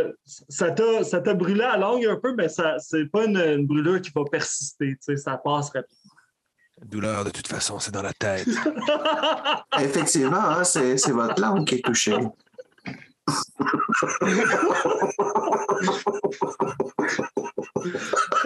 Ça 0.49 0.71
t'a, 0.71 1.03
ça 1.03 1.21
t'a 1.21 1.33
brûlé 1.33 1.61
à 1.63 1.73
la 1.73 1.77
langue 1.77 2.05
un 2.05 2.17
peu, 2.17 2.33
mais 2.35 2.49
ça, 2.49 2.77
c'est 2.79 3.05
pas 3.05 3.25
une, 3.25 3.37
une 3.37 3.65
brûlure 3.67 4.01
qui 4.01 4.11
va 4.13 4.23
persister. 4.29 4.95
Tu 4.95 4.97
sais, 5.01 5.17
ça 5.17 5.37
passe 5.37 5.67
rapidement. 5.69 6.01
Douleur, 6.83 7.23
de 7.23 7.29
toute 7.29 7.47
façon, 7.47 7.79
c'est 7.79 7.91
dans 7.91 8.01
la 8.01 8.11
tête. 8.11 8.49
Effectivement, 9.79 10.35
hein, 10.35 10.63
c'est 10.65 10.97
c'est 10.97 11.13
votre 11.13 11.39
langue 11.41 11.65
qui 11.65 11.75
est 11.75 11.85
touchée. 11.85 12.17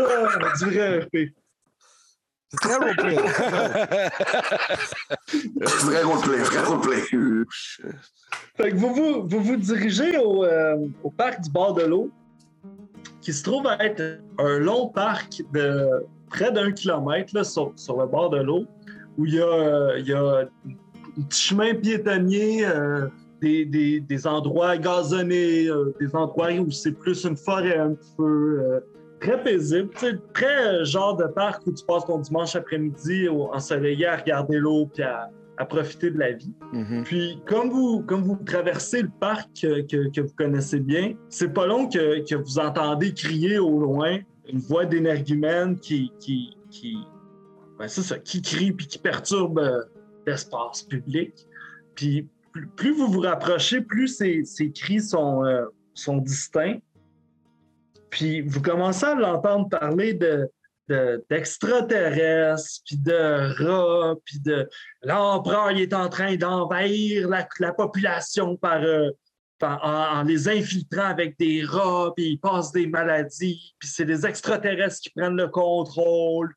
Ah, 0.01 0.53
du 0.57 0.65
vrai 0.65 0.99
RP. 0.99 1.15
C'est 2.51 2.57
très 2.61 2.77
roleplay. 2.77 3.15
Vrai 5.85 6.03
roleplay, 6.03 6.37
vrai 6.37 6.63
roleplay. 6.63 7.01
Fait 8.57 8.71
que 8.71 8.75
vous 8.75 8.93
vous, 8.93 9.27
vous, 9.27 9.39
vous 9.41 9.55
dirigez 9.57 10.17
au, 10.17 10.43
euh, 10.43 10.87
au 11.03 11.11
parc 11.11 11.41
du 11.41 11.49
bord 11.51 11.73
de 11.73 11.83
l'eau, 11.83 12.09
qui 13.21 13.33
se 13.33 13.43
trouve 13.43 13.67
à 13.67 13.83
être 13.83 14.19
un 14.39 14.57
long 14.57 14.87
parc 14.87 15.43
de 15.53 16.05
près 16.29 16.51
d'un 16.51 16.71
kilomètre 16.71 17.35
là, 17.35 17.43
sur, 17.43 17.73
sur 17.75 17.99
le 17.99 18.07
bord 18.07 18.29
de 18.29 18.41
l'eau, 18.41 18.65
où 19.17 19.25
il 19.25 19.35
y 19.35 19.41
a, 19.41 19.45
euh, 19.45 19.99
il 19.99 20.07
y 20.07 20.13
a 20.13 20.39
un 20.39 20.47
petit 21.27 21.41
chemin 21.41 21.75
piétonnier, 21.75 22.65
euh, 22.65 23.07
des, 23.41 23.65
des- 23.65 23.99
des 23.99 24.27
endroits 24.27 24.77
gazonnés, 24.77 25.67
euh, 25.67 25.93
des 25.99 26.13
endroits 26.15 26.51
où 26.53 26.71
c'est 26.71 26.91
plus 26.93 27.23
une 27.25 27.37
forêt 27.37 27.77
un 27.77 27.95
peu. 28.17 28.59
euh, 28.61 28.79
très 29.21 29.43
paisible, 29.43 29.89
très 30.33 30.67
euh, 30.79 30.85
genre 30.85 31.17
de 31.17 31.25
parc 31.25 31.67
où 31.67 31.73
tu 31.73 31.83
passes 31.85 32.05
ton 32.05 32.19
dimanche 32.19 32.55
après-midi 32.55 33.27
ensoleillé 33.29 34.05
à 34.05 34.15
regarder 34.15 34.57
l'eau 34.59 34.85
puis 34.93 35.03
à- 35.03 35.29
à 35.57 35.65
profiter 35.65 36.09
de 36.09 36.17
la 36.17 36.31
vie. 36.31 36.53
Mhm. 36.71 37.03
Puis, 37.03 37.37
comme 37.45 37.69
vous, 37.69 38.01
comme 38.03 38.23
vous 38.23 38.37
traversez 38.45 39.01
le 39.01 39.09
parc 39.19 39.49
que, 39.61 39.81
que- 39.81 40.09
que 40.09 40.21
vous 40.21 40.33
connaissez 40.37 40.79
bien, 40.79 41.15
c'est 41.27 41.53
pas 41.53 41.67
long 41.67 41.89
que, 41.89 42.25
que 42.25 42.35
vous 42.35 42.59
entendez 42.59 43.13
crier 43.13 43.59
au 43.59 43.77
loin 43.81 44.19
une 44.47 44.59
voix 44.59 44.85
d'énergumène 44.85 45.77
qui, 45.77 46.13
qui, 46.17 46.55
qui, 46.71 46.97
ben, 47.77 47.89
ça, 47.89 48.17
qui 48.19 48.41
crie 48.41 48.71
puis 48.71 48.87
qui 48.87 48.99
perturbe 48.99 49.59
l'espace 50.25 50.83
public. 50.83 51.33
Puis, 51.93 52.25
plus, 52.51 52.91
vous 52.91 53.07
vous 53.07 53.21
rapprochez, 53.21 53.81
plus 53.81 54.07
ces, 54.07 54.43
ces 54.43 54.71
cris 54.71 55.01
sont, 55.01 55.43
euh, 55.45 55.65
sont 55.93 56.17
distincts. 56.17 56.79
Puis, 58.09 58.41
vous 58.41 58.61
commencez 58.61 59.05
à 59.05 59.15
l'entendre 59.15 59.69
parler 59.69 60.13
de, 60.13 60.49
de- 60.87 61.23
d'extraterrestres, 61.29 62.81
puis 62.85 62.97
de 62.97 63.63
rats, 63.63 64.15
puis 64.25 64.39
de 64.39 64.67
l'empereur 65.03 65.71
il 65.71 65.81
est 65.81 65.93
en 65.93 66.09
train 66.09 66.35
d'envahir 66.35 67.29
la, 67.29 67.47
la 67.59 67.71
population 67.73 68.57
par, 68.57 68.81
euh, 68.81 69.09
en, 69.61 70.23
les 70.23 70.47
infiltrant 70.47 71.05
avec 71.05 71.37
des 71.37 71.63
rats, 71.63 72.11
puis 72.15 72.31
ils 72.31 72.39
passent 72.39 72.71
des 72.71 72.87
maladies, 72.87 73.75
puis 73.77 73.89
c'est 73.89 74.05
les 74.05 74.25
extraterrestres 74.25 75.01
qui 75.01 75.09
prennent 75.11 75.37
le 75.37 75.49
contrôle. 75.49 76.53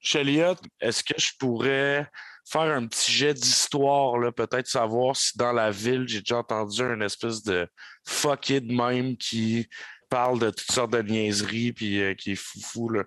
Cheliot, 0.00 0.54
est-ce 0.80 1.02
que 1.02 1.20
je 1.20 1.32
pourrais 1.38 2.08
faire 2.50 2.62
un 2.76 2.86
petit 2.86 3.12
jet 3.12 3.34
d'histoire, 3.34 4.32
peut-être 4.34 4.66
savoir 4.66 5.16
si 5.16 5.36
dans 5.36 5.52
la 5.52 5.70
ville, 5.70 6.04
j'ai 6.08 6.20
déjà 6.20 6.38
entendu 6.38 6.82
un 6.82 7.00
espèce 7.00 7.42
de 7.42 7.68
fucké 8.06 8.60
de 8.60 8.72
même 8.72 9.16
qui 9.16 9.68
parle 10.08 10.38
de 10.38 10.50
toutes 10.50 10.72
sortes 10.72 10.92
de 10.92 11.02
niaiseries 11.02 11.72
puis 11.72 12.00
euh, 12.02 12.14
qui 12.14 12.32
est 12.32 12.36
foufou, 12.36 12.88
là. 12.90 13.04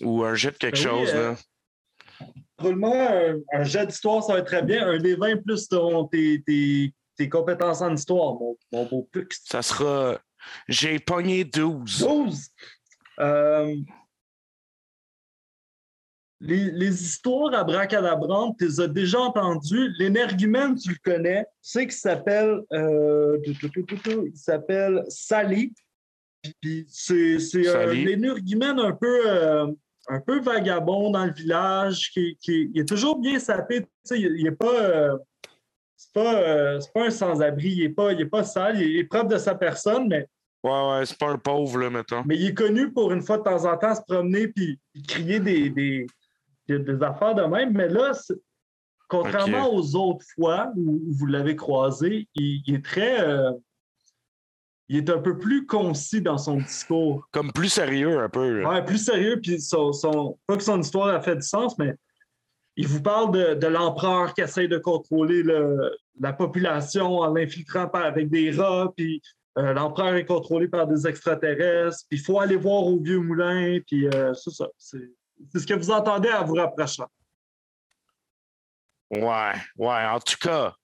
Ou 0.00 0.24
un 0.24 0.34
jet 0.34 0.50
de 0.50 0.56
quelque 0.56 0.82
Ben 0.82 0.90
oui, 0.92 1.06
chose, 1.06 1.14
euh, 1.14 1.30
là. 1.30 2.26
Roulement, 2.58 2.94
un, 2.94 3.36
un 3.52 3.64
jet 3.64 3.86
d'histoire, 3.86 4.22
ça 4.24 4.32
va 4.32 4.38
être 4.40 4.46
très 4.46 4.62
bien. 4.62 4.86
Un 4.88 4.98
des 4.98 5.14
20 5.16 5.42
plus 5.44 5.68
ton- 5.68 6.04
tes, 6.06 6.42
tes- 6.44 6.92
tes 7.16 7.28
compétences 7.28 7.80
en 7.80 7.94
histoire, 7.94 8.34
mon, 8.34 8.56
mon 8.72 8.86
beau 8.86 9.08
pux. 9.12 9.28
Ça 9.44 9.62
sera. 9.62 10.18
J'ai 10.68 10.98
pogné 10.98 11.44
12. 11.44 11.98
12. 12.00 12.48
Euh, 13.20 13.76
les, 16.46 16.70
les 16.70 17.02
histoires 17.02 17.54
à 17.54 17.64
bracadabrantes, 17.64 18.56
tu 18.58 18.66
les 18.66 18.80
as 18.80 18.88
déjà 18.88 19.18
entendues. 19.20 19.90
L'énergumène, 19.98 20.74
tu 20.76 20.90
le 20.90 20.96
connais. 21.02 21.44
Tu 21.44 21.70
sais 21.70 21.82
qu'il 21.84 21.92
s'appelle 21.92 22.60
euh, 22.72 23.38
il 23.44 24.36
s'appelle 24.36 25.04
Sally. 25.08 25.72
Puis 26.60 26.84
c'est 26.88 27.36
un 27.36 27.72
Sally. 27.72 28.08
énergumène 28.10 28.78
un 28.78 28.92
peu, 28.92 29.22
euh, 29.26 29.66
un 30.08 30.20
peu 30.20 30.40
vagabond 30.40 31.10
dans 31.10 31.24
le 31.24 31.32
village, 31.32 32.10
qui, 32.12 32.36
qui- 32.40 32.70
il 32.74 32.80
est 32.82 32.88
toujours 32.88 33.18
bien 33.18 33.38
sapé. 33.38 33.86
Il, 34.10 34.36
il 34.38 34.46
est 34.46 34.50
pas. 34.52 34.74
euh, 34.82 35.16
c'est 35.96 36.12
pas, 36.12 36.34
euh, 36.42 36.78
pas 36.92 37.06
un 37.06 37.10
sans-abri, 37.10 37.68
il 37.70 37.82
est 37.84 37.88
pas, 37.88 38.12
il 38.12 38.20
est 38.20 38.26
pas 38.26 38.44
sale, 38.44 38.80
il 38.82 38.98
est 38.98 39.04
propre 39.04 39.28
de 39.28 39.38
sa 39.38 39.54
personne, 39.54 40.06
mais 40.08 40.26
Ouais, 40.62 40.70
ouais, 40.90 41.06
c'est 41.06 41.18
pas 41.18 41.30
un 41.30 41.38
pauvre, 41.38 41.78
là, 41.78 41.90
mettons. 41.90 42.22
mais 42.26 42.36
il 42.36 42.46
est 42.48 42.54
connu 42.54 42.90
pour 42.92 43.12
une 43.12 43.20
fois 43.22 43.38
de 43.38 43.42
temps 43.42 43.64
en 43.70 43.76
temps 43.76 43.94
se 43.94 44.00
promener 44.06 44.48
puis 44.48 44.78
crier 45.08 45.38
des, 45.40 45.70
des, 45.70 46.06
des- 46.68 46.78
des 46.78 47.02
affaires 47.02 47.34
de 47.34 47.42
même. 47.42 47.72
Mais 47.72 47.88
là, 47.88 48.12
contrairement 49.08 49.72
aux 49.74 49.96
autres 49.96 50.24
fois 50.34 50.72
où, 50.76 51.00
vous 51.10 51.26
l'avez 51.26 51.56
croisé, 51.56 52.28
il, 52.34 52.62
il 52.66 52.74
est 52.76 52.84
très. 52.84 53.20
euh, 53.20 53.52
il 54.88 54.98
est 54.98 55.08
un 55.10 55.18
peu 55.18 55.38
plus 55.38 55.64
concis 55.66 56.20
dans 56.20 56.36
son 56.36 56.58
discours. 56.58 57.26
Comme 57.32 57.52
plus 57.52 57.70
sérieux, 57.70 58.18
un 58.20 58.28
peu. 58.28 58.64
Ouais, 58.66 58.84
plus 58.84 58.98
sérieux, 58.98 59.40
puis 59.40 59.58
son, 59.60 59.92
son- 59.92 60.38
pas 60.46 60.56
que 60.58 60.62
son 60.62 60.78
histoire 60.80 61.08
a 61.08 61.20
fait 61.22 61.36
du 61.36 61.42
sens, 61.42 61.78
mais 61.78 61.94
il 62.76 62.86
vous 62.86 63.00
parle 63.00 63.32
de, 63.32 63.54
de 63.54 63.66
l'empereur 63.66 64.34
qui 64.34 64.42
essaie 64.42 64.68
de 64.68 64.76
contrôler 64.76 65.42
le- 65.42 65.90
la 66.20 66.34
population 66.34 67.18
en 67.20 67.32
l'infiltrant 67.32 67.86
avec 67.94 68.28
des 68.28 68.50
rats, 68.50 68.92
puis 68.94 69.22
euh, 69.56 69.72
l'empereur 69.72 70.14
est 70.16 70.26
contrôlé 70.26 70.68
par 70.68 70.86
des 70.86 71.06
extraterrestres, 71.06 72.00
puis 72.10 72.18
il 72.18 72.22
faut 72.22 72.38
aller 72.38 72.56
voir 72.56 72.82
au 72.84 73.00
vieux 73.00 73.20
moulin, 73.20 73.78
puis 73.86 74.06
euh, 74.08 74.34
c'est 74.34 74.50
ça. 74.50 74.68
C'est 75.52 75.60
ce 75.60 75.66
que 75.66 75.74
vous 75.74 75.90
entendez 75.90 76.28
à 76.28 76.42
vous 76.42 76.54
rapprochant. 76.54 77.08
Ouais, 79.10 79.52
ouais, 79.76 80.06
en 80.06 80.20
tout 80.20 80.36
cas. 80.40 80.74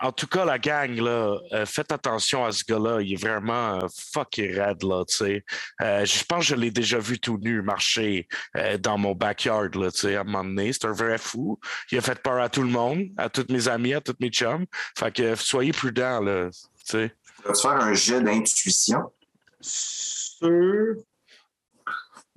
En 0.00 0.12
tout 0.12 0.28
cas, 0.28 0.44
la 0.44 0.60
gang, 0.60 0.94
là, 0.94 1.40
euh, 1.52 1.66
faites 1.66 1.90
attention 1.90 2.44
à 2.44 2.52
ce 2.52 2.62
gars-là. 2.64 3.00
Il 3.00 3.14
est 3.14 3.20
vraiment 3.20 3.80
euh, 3.80 3.88
fucking 4.12 4.54
raide, 4.56 4.84
là, 4.84 5.04
tu 5.04 5.16
sais. 5.16 5.44
Euh, 5.82 6.04
je 6.04 6.22
pense 6.24 6.40
que 6.40 6.50
je 6.50 6.54
l'ai 6.54 6.70
déjà 6.70 7.00
vu 7.00 7.18
tout 7.18 7.36
nu 7.38 7.62
marcher 7.62 8.28
euh, 8.56 8.78
dans 8.78 8.96
mon 8.96 9.16
backyard, 9.16 9.74
là, 9.74 9.90
tu 9.90 9.98
sais, 9.98 10.14
à 10.14 10.20
un 10.20 10.24
moment 10.24 10.44
donné. 10.44 10.72
C'est 10.72 10.84
un 10.84 10.92
vrai 10.92 11.18
fou. 11.18 11.58
Il 11.90 11.98
a 11.98 12.00
fait 12.00 12.22
peur 12.22 12.40
à 12.40 12.48
tout 12.48 12.62
le 12.62 12.68
monde, 12.68 13.08
à 13.16 13.28
tous 13.28 13.52
mes 13.52 13.66
amis, 13.66 13.92
à 13.92 14.00
tous 14.00 14.14
mes 14.20 14.30
chums. 14.30 14.66
Fait 14.96 15.12
que 15.12 15.34
soyez 15.34 15.72
prudents, 15.72 16.20
là, 16.20 16.48
tu 16.50 16.58
sais. 16.84 17.16
Peux-tu 17.42 17.60
faire 17.60 17.72
un 17.72 17.94
jet 17.94 18.20
d'intuition? 18.20 19.12
Sur. 19.60 20.94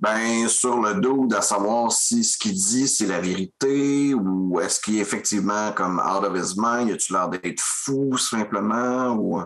Ben, 0.02 0.48
sur 0.48 0.80
le 0.80 0.94
dos, 1.00 1.28
à 1.32 1.42
savoir 1.42 1.92
si 1.92 2.24
ce 2.24 2.36
qu'il 2.36 2.54
dit, 2.54 2.88
c'est 2.88 3.06
la 3.06 3.20
vérité 3.20 4.12
ou 4.14 4.58
est-ce 4.60 4.80
qu'il 4.80 4.96
est 4.96 5.00
effectivement 5.00 5.70
comme 5.70 6.00
out 6.00 6.24
of 6.24 6.36
his 6.36 6.54
mind? 6.58 6.88
Y 6.88 6.92
a-tu 6.94 7.12
l'air 7.12 7.28
d'être 7.28 7.60
fou 7.60 8.18
simplement? 8.18 9.10
Ou... 9.12 9.44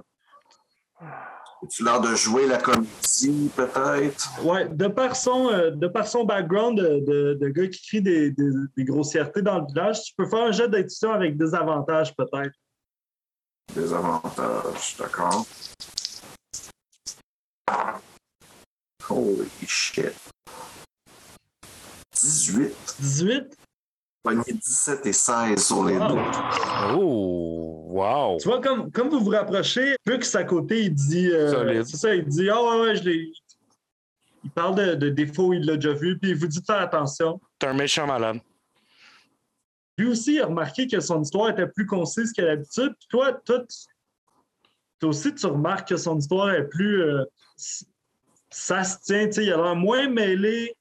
Tu 1.68 1.84
l'air 1.84 2.00
de 2.00 2.14
jouer 2.14 2.46
la 2.46 2.56
comédie, 2.56 3.50
peut-être? 3.54 4.30
Ouais, 4.44 4.66
de 4.66 4.86
par 4.88 5.14
son, 5.14 5.50
euh, 5.50 5.72
de 5.72 5.88
par 5.88 6.08
son 6.08 6.24
background 6.24 6.78
de, 6.78 7.00
de- 7.06 7.34
de 7.38 7.48
gars 7.48 7.68
qui 7.68 7.82
crie 7.86 8.00
des, 8.00 8.30
des- 8.30 8.50
des 8.78 8.84
grossièretés 8.84 9.42
dans 9.42 9.58
le 9.58 9.66
village, 9.66 10.04
tu 10.04 10.14
peux 10.16 10.24
faire 10.26 10.44
un 10.44 10.52
jet 10.52 10.68
d'intuition 10.70 11.12
avec 11.12 11.36
des 11.36 11.54
avantages, 11.54 12.14
peut-être. 12.16 12.54
Des 13.74 13.92
avantages, 13.92 14.96
d'accord. 14.98 15.44
Holy 19.10 19.50
shit. 19.66 20.14
18. 22.20 22.72
18. 23.00 23.56
Pogné 24.22 24.42
17 24.52 25.06
et 25.06 25.12
16 25.12 25.64
sur 25.64 25.84
les 25.84 25.96
Wow. 25.98 26.08
deux. 26.08 26.20
Oh, 26.96 27.84
wow. 27.90 28.36
Tu 28.40 28.48
vois, 28.48 28.60
comme, 28.60 28.90
comme 28.90 29.08
vous 29.08 29.20
vous 29.20 29.30
rapprochez, 29.30 29.96
Pux 30.04 30.18
à 30.34 30.44
côté, 30.44 30.82
il 30.84 30.94
dit. 30.94 31.30
euh, 31.30 31.50
Solide. 31.52 31.84
c'est 31.86 31.96
ça, 31.96 32.14
il 32.14 32.24
dit 32.26 32.50
Ah 32.50 32.62
ouais, 32.62 32.80
ouais, 32.80 32.96
je 32.96 33.04
l'ai. 33.04 33.32
Il 34.44 34.50
parle 34.50 34.74
de, 34.76 34.94
de 34.94 35.08
défauts, 35.10 35.52
il 35.52 35.64
l'a 35.64 35.74
déjà 35.76 35.92
vu, 35.92 36.18
puis 36.18 36.30
il 36.30 36.36
vous 36.36 36.46
dit 36.46 36.60
de 36.60 36.64
faire 36.64 36.80
attention. 36.80 37.40
T'es 37.58 37.66
un 37.66 37.74
méchant 37.74 38.06
malade. 38.06 38.38
Lui 39.98 40.08
aussi, 40.08 40.34
il 40.34 40.40
a 40.40 40.46
remarqué 40.46 40.86
que 40.86 41.00
son 41.00 41.22
histoire 41.22 41.50
était 41.50 41.66
plus 41.66 41.86
concise 41.86 42.32
qu'à 42.32 42.42
l'habitude. 42.44 42.92
Puis 42.98 43.08
toi, 43.08 43.32
toi, 43.32 43.60
tu- 43.60 43.86
toi 45.00 45.08
aussi, 45.08 45.34
tu 45.34 45.46
remarques 45.46 45.88
que 45.88 45.96
son 45.96 46.18
histoire 46.18 46.50
est 46.50 46.68
plus. 46.68 47.02
euh, 47.02 47.24
ça 48.50 48.84
se 48.84 48.98
tient, 49.02 49.26
tu 49.26 49.32
sais, 49.32 49.44
il 49.46 49.52
a 49.52 49.56
l'air 49.56 49.74
moins 49.76 50.08
mêlé. 50.08 50.75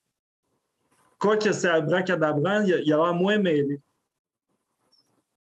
Quoi 1.25 1.37
que 1.37 1.51
c'est 1.51 1.69
abracadabra, 1.69 2.61
il 2.61 2.83
il 2.85 2.93
a 2.93 2.97
l'air 2.97 3.15
moins 3.15 3.39
mêlé. 3.39 3.81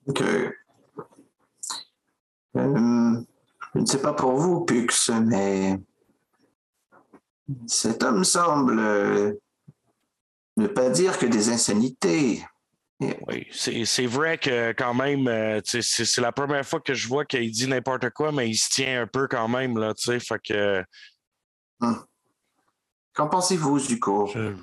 OK. 0.08 0.24
Euh, 0.24 0.42
je 2.56 3.80
ne 3.80 3.86
sais 3.86 4.02
pas 4.02 4.13
pour 4.13 4.32
vous, 4.32 4.66
Pux, 4.66 4.88
mais 5.24 5.80
cet 7.68 8.02
homme 8.02 8.24
semble 8.24 8.80
euh, 8.80 9.34
ne 10.56 10.66
pas 10.66 10.90
dire 10.90 11.16
que 11.20 11.28
des 11.28 11.50
insanités. 11.50 12.44
Oui, 13.00 13.48
c'est 13.52 14.08
vrai 14.08 14.40
que 14.40 14.72
quand 14.72 14.96
même, 14.96 15.28
euh, 15.28 15.62
c'est 15.63 16.18
la 16.18 16.32
première 16.32 16.66
fois 16.66 16.80
que 16.80 16.96
je 16.96 17.08
vois 17.08 17.24
qu'il 17.24 17.52
dit 17.52 17.68
n'importe 17.68 18.10
quoi, 18.10 18.32
mais 18.32 18.50
il 18.50 18.58
se 18.58 18.72
tient 18.72 19.04
un 19.04 19.08
peu 19.08 19.28
quand 19.28 19.48
même, 19.48 19.78
là, 19.78 19.94
tu 19.94 20.06
sais, 20.06 20.20
fait 20.20 20.40
que... 20.40 20.84
Qu'en 23.13 23.30
pensez-vous? 23.30 23.78
Je, 23.78 23.90
je 23.90 24.56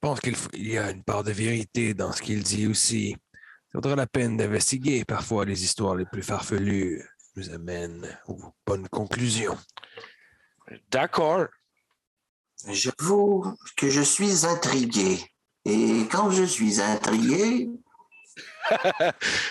pense 0.00 0.20
qu'il 0.20 0.36
faut- 0.36 0.50
il 0.54 0.68
y 0.68 0.78
a 0.78 0.90
une 0.90 1.02
part 1.04 1.24
de 1.24 1.32
vérité 1.32 1.94
dans 1.94 2.12
ce 2.12 2.22
qu'il 2.22 2.42
dit 2.42 2.66
aussi. 2.66 3.16
Ça 3.70 3.78
vaudra 3.78 3.96
la 3.96 4.06
peine 4.06 4.36
d'investiguer. 4.36 5.04
Parfois, 5.04 5.44
les 5.44 5.62
histoires 5.62 5.94
les 5.94 6.06
plus 6.06 6.22
farfelues 6.22 7.02
nous 7.36 7.50
amènent 7.50 8.18
aux 8.26 8.40
bonnes 8.66 8.88
conclusions. 8.88 9.56
D'accord. 10.90 11.46
J'avoue 12.68 13.44
que 13.76 13.88
je 13.90 14.00
suis 14.02 14.44
intrigué. 14.46 15.18
Et 15.64 16.06
quand 16.10 16.30
je 16.30 16.44
suis 16.44 16.80
intrigué, 16.80 17.68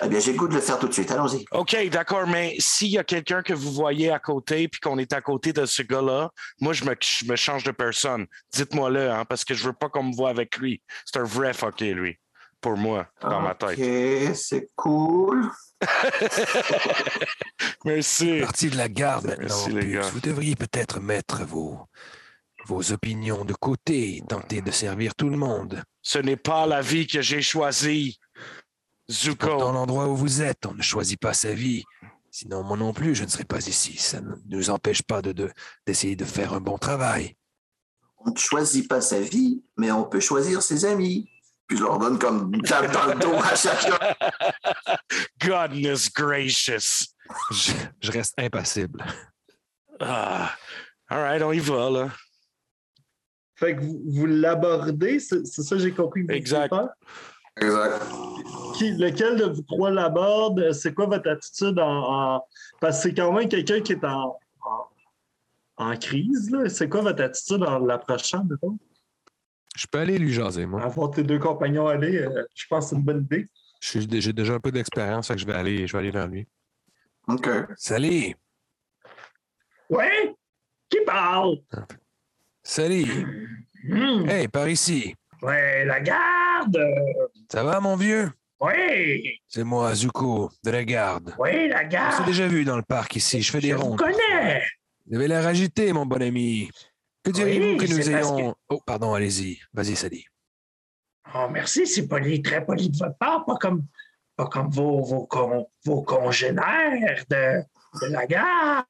eh 0.04 0.08
bien, 0.08 0.20
j'ai 0.20 0.32
le 0.32 0.38
goût 0.38 0.48
de 0.48 0.56
le 0.56 0.62
faire 0.62 0.80
tout 0.80 0.88
de 0.88 0.94
suite. 0.94 1.12
Allons-y. 1.12 1.46
OK, 1.52 1.76
d'accord, 1.90 2.28
mais 2.28 2.56
s'il 2.60 2.90
y 2.90 2.98
a 2.98 3.04
quelqu'un 3.04 3.42
que 3.42 3.54
vous 3.54 3.72
voyez 3.72 4.12
à 4.12 4.20
côté 4.20 4.68
puis 4.68 4.80
qu'on 4.80 4.98
est 4.98 5.14
à 5.14 5.22
côté 5.22 5.54
de 5.54 5.66
ce 5.66 5.82
gars-là, 5.82 6.30
moi, 6.60 6.74
je 6.74 6.86
me, 6.86 6.96
je 7.00 7.26
me 7.26 7.36
change 7.36 7.64
de 7.64 7.72
personne. 7.72 8.26
Dites-moi-le, 8.54 9.12
hein, 9.12 9.26
parce 9.26 9.46
que 9.46 9.54
je 9.54 9.66
veux 9.66 9.74
pas 9.74 9.90
qu'on 9.90 10.04
me 10.04 10.16
voit 10.16 10.30
avec 10.30 10.58
lui. 10.58 10.82
C'est 11.06 11.20
un 11.20 11.24
vrai 11.24 11.54
fucké, 11.54 11.94
lui, 11.94 12.18
pour 12.62 12.78
moi, 12.78 13.08
dans 13.22 13.42
ma 13.42 13.56
tête. 13.56 13.80
OK, 13.80 14.36
c'est 14.36 14.70
cool. 14.76 15.50
Merci. 17.86 18.40
Partie 18.42 18.70
de 18.70 18.78
la 18.78 18.90
garde 18.90 19.26
maintenant. 19.26 19.46
Merci, 19.48 19.72
les 19.72 19.82
Pux. 19.82 19.92
gars. 19.94 20.10
Vous 20.14 20.20
devriez 20.20 20.56
peut-être 20.56 21.00
mettre 21.00 21.44
vos, 21.44 21.80
vos 22.68 22.92
opinions 22.92 23.46
de 23.46 23.54
côté 23.54 24.18
et 24.18 24.24
tenter 24.28 24.62
de 24.62 24.72
servir 24.72 25.16
tout 25.16 25.30
le 25.30 25.38
monde. 25.38 25.84
Ce 26.02 26.20
n'est 26.20 26.38
pas 26.38 26.66
la 26.66 26.82
vie 26.82 27.08
que 27.08 27.22
j'ai 27.22 27.42
choisie. 27.42 28.20
Dans 29.10 29.14
Zuko. 29.16 29.48
l'endroit 29.72 30.08
où 30.08 30.16
vous 30.16 30.42
êtes, 30.42 30.66
on 30.66 30.74
ne 30.74 30.82
choisit 30.82 31.20
pas 31.20 31.34
sa 31.34 31.54
vie. 31.54 31.84
Sinon, 32.30 32.64
moi 32.64 32.76
non 32.78 32.94
plus, 32.94 33.16
je 33.16 33.24
ne 33.24 33.30
serais 33.30 33.46
pas 33.46 33.66
ici. 33.66 33.98
Ça 33.98 34.20
ne 34.22 34.34
nous 34.48 34.70
empêche 34.70 35.02
pas 35.02 35.22
de, 35.22 35.32
de- 35.32 35.52
d'essayer 35.86 36.16
de 36.16 36.26
faire 36.26 36.54
un 36.54 36.60
bon 36.60 36.78
travail. 36.78 37.36
On 38.20 38.32
ne 38.32 38.38
choisit 38.38 38.88
pas 38.88 39.00
sa 39.02 39.20
vie, 39.20 39.64
mais 39.78 39.92
on 39.92 40.04
peut 40.04 40.20
choisir 40.20 40.62
ses 40.62 40.84
amis. 40.86 41.30
Puis 41.68 41.78
je 41.78 41.84
leur 41.84 41.98
donne 42.00 42.18
comme 42.20 42.54
une 42.54 42.62
tape 42.62 42.92
dans 42.92 43.06
le 43.08 43.16
dos 43.20 43.34
à 43.36 43.56
chacun. 43.56 43.98
Goodness 45.42 46.12
gracious. 46.12 47.08
Je, 47.52 47.72
je 48.02 48.12
reste 48.12 48.34
impassible. 48.38 49.04
Ah. 50.00 50.52
All 51.10 51.20
right, 51.22 51.42
on 51.42 51.52
y 51.54 51.60
va, 51.60 51.90
là. 51.90 52.10
Fait 53.56 53.76
que 53.76 53.82
vous, 53.82 54.02
vous 54.06 54.26
l'abordez, 54.26 55.20
c'est 55.20 55.46
ça 55.46 55.76
que 55.76 55.82
j'ai 55.82 55.94
compris. 55.94 56.26
Exact. 56.30 56.70
faire? 56.70 56.90
Exact. 57.62 58.04
Qui, 58.76 58.92
lequel 58.92 59.38
de 59.38 59.46
vous 59.46 59.62
trois 59.64 59.90
l'aborde? 59.92 60.72
C'est 60.72 60.94
quoi 60.94 61.08
votre 61.08 61.30
attitude 61.30 61.80
en. 61.80 62.36
en- 62.36 62.44
Parce 62.80 62.98
que 62.98 63.04
c'est 63.10 63.14
quand 63.16 63.32
même 63.34 63.50
quelqu'un 63.50 63.82
qui 63.82 63.94
est 63.94 64.04
en, 64.06 64.38
en, 64.62 64.86
en 65.78 65.98
crise. 65.98 66.52
là. 66.52 66.70
C'est 66.70 66.88
quoi 66.90 67.02
votre 67.02 67.24
attitude 67.24 67.64
en 67.64 67.80
l'approchant, 67.80 68.44
mettons? 68.50 68.78
Je 69.76 69.86
peux 69.88 70.00
aller 70.00 70.18
lui 70.18 70.34
jaser, 70.34 70.66
moi. 70.66 70.82
Avoir 70.84 71.12
tes 71.12 71.24
deux 71.24 71.40
compagnons 71.40 71.88
aller, 71.88 72.18
euh, 72.18 72.44
je 72.56 72.66
pense 72.68 72.86
que 72.86 72.90
c'est 72.92 72.96
une 72.96 73.04
bonne 73.04 73.22
idée. 73.24 73.48
J'ai 73.80 74.34
déjà 74.34 74.54
un 74.54 74.60
peu 74.60 74.72
d'expérience, 74.72 75.28
fait 75.28 75.36
que 75.36 75.40
je 75.42 75.46
vais 75.46 75.54
aller, 75.54 75.86
je 75.86 75.94
vais 75.94 76.00
aller 76.00 76.12
vers 76.12 76.28
lui. 76.28 76.48
OK. 77.28 77.48
Salut! 77.76 78.34
Ouais? 79.90 80.36
Qui 80.90 80.98
parle? 81.06 81.58
Salut! 82.64 83.60
Hmm. 83.88 84.28
Hey, 84.28 84.48
par 84.48 84.68
ici! 84.68 85.14
Ouais, 85.44 85.86
la 85.86 86.00
garde! 86.70 87.30
Ça 87.52 87.64
va, 87.64 87.80
mon 87.80 87.96
vieux? 87.96 88.32
Oui! 88.60 89.40
C'est 89.48 89.64
moi, 89.64 89.94
Zuko, 89.94 90.50
de 90.64 90.72
la 90.72 90.84
garde. 90.84 91.36
Oui, 91.38 91.68
la 91.68 91.78
On 91.78 91.80
s'est 91.82 91.88
garde! 91.90 92.26
déjà 92.26 92.48
vu 92.48 92.66
dans 92.66 92.76
le 92.78 92.82
parc 92.84 93.16
ici. 93.16 93.42
Je 93.42 93.52
fais 93.52 93.60
des 93.60 93.70
Je 93.70 93.76
vous 93.76 93.96
connais! 93.96 94.64
Vous 95.06 95.16
avez 95.16 95.28
l'air 95.28 95.46
agité, 95.46 95.94
mon 95.94 96.06
bon 96.06 96.22
ami. 96.22 96.70
Que 97.24 97.32
diriez-vous 97.32 97.78
Oui, 97.80 97.88
que 97.88 97.92
nous 97.94 98.10
ayons. 98.10 98.56
Oh, 98.70 98.82
pardon, 98.86 99.14
allez-y. 99.14 99.60
Vas-y, 99.74 99.96
Sally. 99.96 100.26
Oh, 101.36 101.48
merci, 101.52 101.86
c'est 101.86 102.08
poli, 102.08 102.42
très 102.42 102.66
poli 102.66 102.90
de 102.90 102.98
votre 102.98 103.18
part, 103.18 103.46
pas 103.46 103.58
comme, 103.58 103.86
pas 104.36 104.48
comme 104.48 104.70
vos, 104.70 105.04
vos, 105.04 105.26
con- 105.28 105.68
vos 105.86 106.02
congénères 106.04 107.24
de, 107.30 107.62
de 108.02 108.12
la 108.12 108.26
garde. 108.26 108.86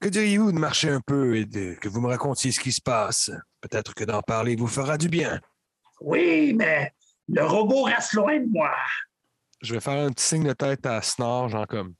Que 0.00 0.08
diriez-vous 0.08 0.52
de 0.52 0.58
marcher 0.58 0.90
un 0.90 1.00
peu 1.00 1.36
et 1.36 1.44
de, 1.44 1.74
que 1.74 1.88
vous 1.88 2.00
me 2.00 2.06
racontiez 2.08 2.52
ce 2.52 2.60
qui 2.60 2.72
se 2.72 2.80
passe? 2.80 3.30
Peut-être 3.60 3.94
que 3.94 4.04
d'en 4.04 4.22
parler 4.22 4.54
vous 4.56 4.68
fera 4.68 4.96
du 4.96 5.08
bien. 5.08 5.40
Oui, 6.00 6.54
mais 6.54 6.92
le 7.28 7.44
robot 7.44 7.82
reste 7.82 8.12
loin 8.12 8.38
de 8.38 8.46
moi. 8.48 8.72
Je 9.60 9.74
vais 9.74 9.80
faire 9.80 9.98
un 10.04 10.10
petit 10.12 10.24
signe 10.24 10.44
de 10.44 10.52
tête 10.52 10.86
à 10.86 11.02
Snore, 11.02 11.48
genre 11.48 11.66
comme. 11.66 11.94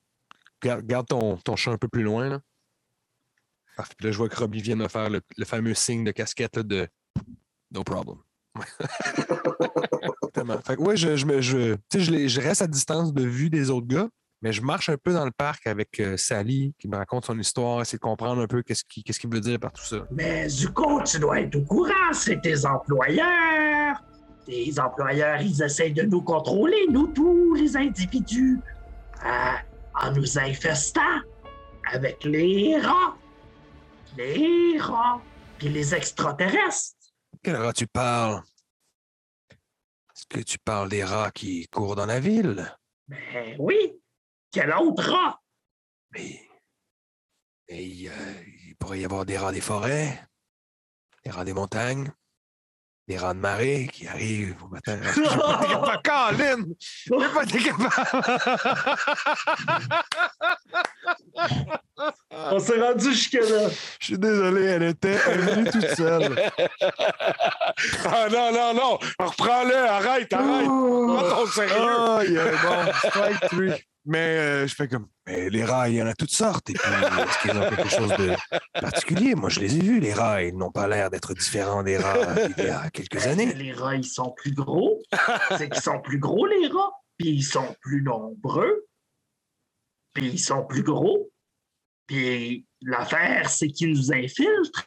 Garde, 0.62 0.84
garde 0.86 1.06
ton, 1.08 1.36
ton 1.38 1.56
chat 1.56 1.72
un 1.72 1.76
peu 1.78 1.88
plus 1.88 2.02
loin, 2.04 2.28
là. 2.28 2.40
Parfait. 3.76 3.94
Puis 3.96 4.06
là, 4.06 4.12
je 4.12 4.18
vois 4.18 4.28
que 4.28 4.36
Robbie 4.36 4.60
vient 4.62 4.76
de 4.76 4.82
me 4.82 4.88
faire 4.88 5.08
le, 5.10 5.20
le 5.36 5.44
fameux 5.44 5.74
signe 5.74 6.04
de 6.04 6.10
casquette 6.12 6.56
là, 6.56 6.62
de 6.62 6.88
No 7.72 7.82
problem. 7.84 8.18
Exactement. 10.02 10.58
Fait 10.64 10.76
que, 10.76 10.80
ouais, 10.82 10.96
je, 10.96 11.16
je, 11.16 11.26
me- 11.26 11.40
je, 11.40 11.74
tu 11.74 11.80
sais, 11.92 12.00
je, 12.00 12.10
les- 12.10 12.28
je 12.28 12.40
reste 12.40 12.62
à 12.62 12.66
distance 12.66 13.12
de 13.12 13.22
vue 13.24 13.50
des 13.50 13.70
autres 13.70 13.86
gars, 13.86 14.08
mais 14.42 14.52
je 14.52 14.62
marche 14.62 14.88
un 14.88 14.96
peu 14.96 15.12
dans 15.12 15.24
le 15.24 15.30
parc 15.30 15.66
avec 15.66 15.98
euh, 16.00 16.16
Sally 16.16 16.74
qui 16.78 16.88
me 16.88 16.96
raconte 16.96 17.26
son 17.26 17.38
histoire, 17.38 17.80
essayer 17.80 17.98
de 17.98 18.02
comprendre 18.02 18.40
un 18.40 18.46
peu 18.46 18.62
qu'est-ce 18.62 18.84
qu'il 18.84 19.32
veut 19.32 19.40
dire 19.40 19.58
par 19.58 19.72
tout 19.72 19.84
ça. 19.84 20.06
Mais 20.10 20.48
Zuko, 20.48 21.02
tu 21.02 21.18
dois 21.18 21.40
être 21.40 21.56
au 21.56 21.64
courant, 21.64 22.12
c'est 22.12 22.40
tes 22.40 22.64
employeurs. 22.64 24.02
Tes 24.46 24.78
employeurs, 24.78 25.40
ils 25.42 25.62
essayent 25.62 25.92
de 25.92 26.02
nous 26.02 26.22
contrôler, 26.22 26.86
nous 26.90 27.08
tous 27.08 27.54
les 27.54 27.76
individus, 27.76 28.58
euh, 29.26 29.52
en 30.00 30.12
nous 30.12 30.38
infestant 30.38 31.00
avec 31.92 32.24
les 32.24 32.78
rats. 32.78 33.16
Les 34.16 34.78
rats. 34.78 35.20
Puis 35.58 35.68
les 35.68 35.94
extraterrestres. 35.94 36.94
Quel 37.42 37.56
rat 37.56 37.72
tu 37.72 37.86
parles? 37.86 38.42
Est-ce 39.50 40.26
que 40.28 40.40
tu 40.40 40.58
parles 40.58 40.88
des 40.88 41.04
rats 41.04 41.30
qui 41.32 41.66
courent 41.68 41.96
dans 41.96 42.06
la 42.06 42.20
ville? 42.20 42.72
Ben 43.08 43.56
oui. 43.58 43.97
Quel 44.58 44.72
autre 44.72 45.12
rat? 45.12 45.40
Mais, 46.10 46.42
mais 47.70 47.84
il, 47.84 48.08
euh, 48.08 48.12
il 48.66 48.74
pourrait 48.74 48.98
y 48.98 49.04
avoir 49.04 49.24
des 49.24 49.38
rats 49.38 49.52
des 49.52 49.60
forêts, 49.60 50.20
des 51.24 51.30
rats 51.30 51.44
des 51.44 51.52
montagnes, 51.52 52.10
des 53.06 53.18
rats 53.18 53.34
de 53.34 53.38
marée 53.38 53.88
qui 53.92 54.08
arrivent 54.08 54.60
au 54.64 54.66
matin. 54.66 54.98
J'ai 55.14 55.22
pas 55.22 55.98
capable. 56.02 56.02
Colin! 56.02 56.64
J'ai 56.80 57.28
pas 57.32 57.46
capable. 57.46 57.88
On 62.30 62.58
s'est 62.58 62.80
rendu 62.80 63.12
jusque-là. 63.12 63.68
Je 64.00 64.04
suis 64.04 64.18
désolé, 64.18 64.64
elle 64.64 64.82
était 64.82 65.18
venue 65.18 65.70
toute 65.70 65.88
seule. 65.94 66.50
Ah 68.04 68.26
non, 68.28 68.52
non, 68.52 68.74
non! 68.74 68.98
Reprends-le, 69.20 69.76
arrête, 69.76 70.32
arrête! 70.32 70.66
Prends 70.66 71.30
ton 71.30 71.46
sérieux! 71.46 71.76
Oh, 71.78 72.18
il 72.24 72.32
y 72.32 72.38
a 72.38 72.50
bon, 72.50 72.92
strike 73.08 73.40
three. 73.50 73.84
Mais 74.08 74.38
euh, 74.38 74.66
je 74.66 74.74
fais 74.74 74.88
comme, 74.88 75.06
mais 75.26 75.50
les 75.50 75.66
rats, 75.66 75.90
il 75.90 75.96
y 75.96 76.02
en 76.02 76.06
a 76.06 76.14
toutes 76.14 76.30
sortes. 76.30 76.70
Et 76.70 76.72
puis, 76.72 76.90
est-ce 76.90 77.42
qu'ils 77.42 77.58
ont 77.58 77.68
quelque 77.68 77.90
chose 77.90 78.08
de 78.16 78.34
particulier? 78.80 79.34
Moi, 79.34 79.50
je 79.50 79.60
les 79.60 79.76
ai 79.76 79.80
vus, 79.80 80.00
les 80.00 80.14
rats. 80.14 80.42
Ils 80.42 80.56
n'ont 80.56 80.70
pas 80.70 80.88
l'air 80.88 81.10
d'être 81.10 81.34
différents 81.34 81.82
des 81.82 81.98
rats 81.98 82.34
d'il 82.48 82.64
y 82.64 82.68
a 82.70 82.88
quelques 82.88 83.26
années. 83.26 83.52
Les 83.52 83.74
rats, 83.74 83.96
ils 83.96 84.06
sont 84.06 84.32
plus 84.34 84.54
gros. 84.54 85.02
C'est 85.58 85.68
qu'ils 85.68 85.82
sont 85.82 86.00
plus 86.00 86.18
gros, 86.18 86.46
les 86.46 86.68
rats. 86.68 86.92
Puis 87.18 87.28
ils 87.28 87.42
sont 87.42 87.76
plus 87.82 88.00
nombreux. 88.00 88.86
Puis 90.14 90.28
ils 90.28 90.40
sont 90.40 90.64
plus 90.64 90.82
gros. 90.82 91.30
Puis 92.06 92.66
l'affaire, 92.80 93.50
c'est 93.50 93.68
qu'ils 93.68 93.90
nous 93.90 94.10
infiltrent. 94.10 94.86